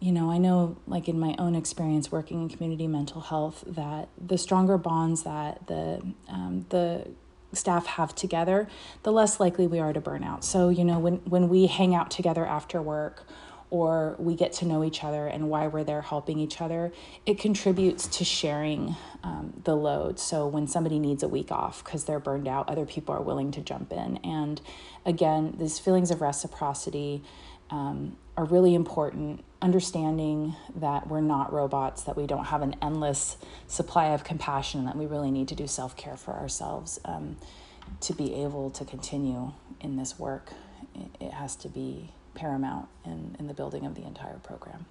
you 0.00 0.12
know, 0.12 0.30
I 0.30 0.38
know, 0.38 0.76
like 0.86 1.08
in 1.08 1.18
my 1.18 1.34
own 1.38 1.54
experience 1.54 2.12
working 2.12 2.42
in 2.42 2.48
community 2.48 2.86
mental 2.86 3.20
health, 3.20 3.64
that 3.66 4.08
the 4.24 4.36
stronger 4.36 4.76
bonds 4.76 5.22
that 5.22 5.66
the 5.66 6.02
um, 6.28 6.66
the 6.68 7.08
staff 7.52 7.86
have 7.86 8.14
together, 8.14 8.68
the 9.02 9.12
less 9.12 9.40
likely 9.40 9.66
we 9.66 9.78
are 9.78 9.92
to 9.92 10.00
burn 10.00 10.22
out. 10.22 10.44
So, 10.44 10.68
you 10.68 10.84
know, 10.84 10.98
when 10.98 11.16
when 11.24 11.48
we 11.48 11.66
hang 11.66 11.94
out 11.94 12.10
together 12.10 12.44
after 12.44 12.82
work, 12.82 13.26
or 13.70 14.14
we 14.18 14.34
get 14.34 14.52
to 14.52 14.64
know 14.64 14.84
each 14.84 15.02
other 15.02 15.26
and 15.26 15.48
why 15.48 15.66
we're 15.66 15.84
there 15.84 16.02
helping 16.02 16.38
each 16.38 16.60
other, 16.60 16.92
it 17.24 17.38
contributes 17.38 18.06
to 18.06 18.24
sharing 18.24 18.94
um, 19.24 19.52
the 19.64 19.74
load. 19.74 20.20
So 20.20 20.46
when 20.46 20.68
somebody 20.68 20.98
needs 20.98 21.22
a 21.22 21.28
week 21.28 21.50
off 21.50 21.84
because 21.84 22.04
they're 22.04 22.20
burned 22.20 22.46
out, 22.46 22.68
other 22.68 22.86
people 22.86 23.14
are 23.14 23.22
willing 23.22 23.50
to 23.52 23.60
jump 23.60 23.92
in. 23.92 24.18
And 24.18 24.60
again, 25.04 25.56
these 25.58 25.78
feelings 25.78 26.10
of 26.10 26.20
reciprocity 26.20 27.24
um, 27.70 28.16
are 28.36 28.44
really 28.44 28.74
important. 28.74 29.42
Understanding 29.62 30.54
that 30.76 31.08
we're 31.08 31.22
not 31.22 31.52
robots, 31.52 32.02
that 32.02 32.16
we 32.16 32.26
don't 32.26 32.44
have 32.44 32.62
an 32.62 32.76
endless 32.82 33.36
supply 33.66 34.08
of 34.08 34.22
compassion, 34.22 34.84
that 34.84 34.96
we 34.96 35.06
really 35.06 35.30
need 35.30 35.48
to 35.48 35.54
do 35.54 35.66
self 35.66 35.96
care 35.96 36.16
for 36.16 36.34
ourselves 36.34 37.00
um, 37.04 37.36
to 38.00 38.12
be 38.12 38.34
able 38.34 38.70
to 38.70 38.84
continue 38.84 39.52
in 39.80 39.96
this 39.96 40.18
work. 40.18 40.52
It 41.20 41.32
has 41.32 41.56
to 41.56 41.68
be 41.68 42.10
paramount 42.34 42.88
in, 43.04 43.34
in 43.38 43.46
the 43.46 43.54
building 43.54 43.86
of 43.86 43.94
the 43.94 44.02
entire 44.02 44.38
program. 44.38 44.86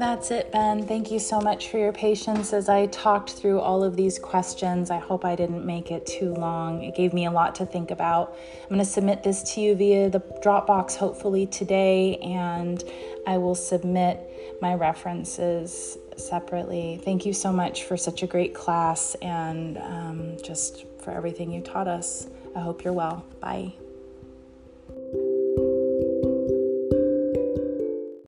That's 0.00 0.30
it, 0.30 0.50
Ben. 0.50 0.86
Thank 0.86 1.10
you 1.10 1.18
so 1.18 1.42
much 1.42 1.68
for 1.68 1.76
your 1.76 1.92
patience 1.92 2.54
as 2.54 2.70
I 2.70 2.86
talked 2.86 3.32
through 3.32 3.60
all 3.60 3.84
of 3.84 3.96
these 3.96 4.18
questions. 4.18 4.90
I 4.90 4.96
hope 4.96 5.26
I 5.26 5.36
didn't 5.36 5.66
make 5.66 5.90
it 5.90 6.06
too 6.06 6.32
long. 6.32 6.82
It 6.82 6.94
gave 6.94 7.12
me 7.12 7.26
a 7.26 7.30
lot 7.30 7.54
to 7.56 7.66
think 7.66 7.90
about. 7.90 8.34
I'm 8.62 8.68
going 8.68 8.78
to 8.78 8.84
submit 8.86 9.22
this 9.22 9.42
to 9.52 9.60
you 9.60 9.74
via 9.74 10.08
the 10.08 10.20
Dropbox 10.42 10.96
hopefully 10.96 11.44
today, 11.44 12.16
and 12.16 12.82
I 13.26 13.36
will 13.36 13.54
submit 13.54 14.58
my 14.62 14.72
references 14.74 15.98
separately. 16.16 16.98
Thank 17.04 17.26
you 17.26 17.34
so 17.34 17.52
much 17.52 17.84
for 17.84 17.98
such 17.98 18.22
a 18.22 18.26
great 18.26 18.54
class 18.54 19.14
and 19.16 19.76
um, 19.76 20.36
just 20.42 20.86
for 21.00 21.10
everything 21.10 21.52
you 21.52 21.60
taught 21.60 21.88
us. 21.88 22.26
I 22.56 22.60
hope 22.60 22.84
you're 22.84 22.94
well. 22.94 23.26
Bye. 23.40 23.74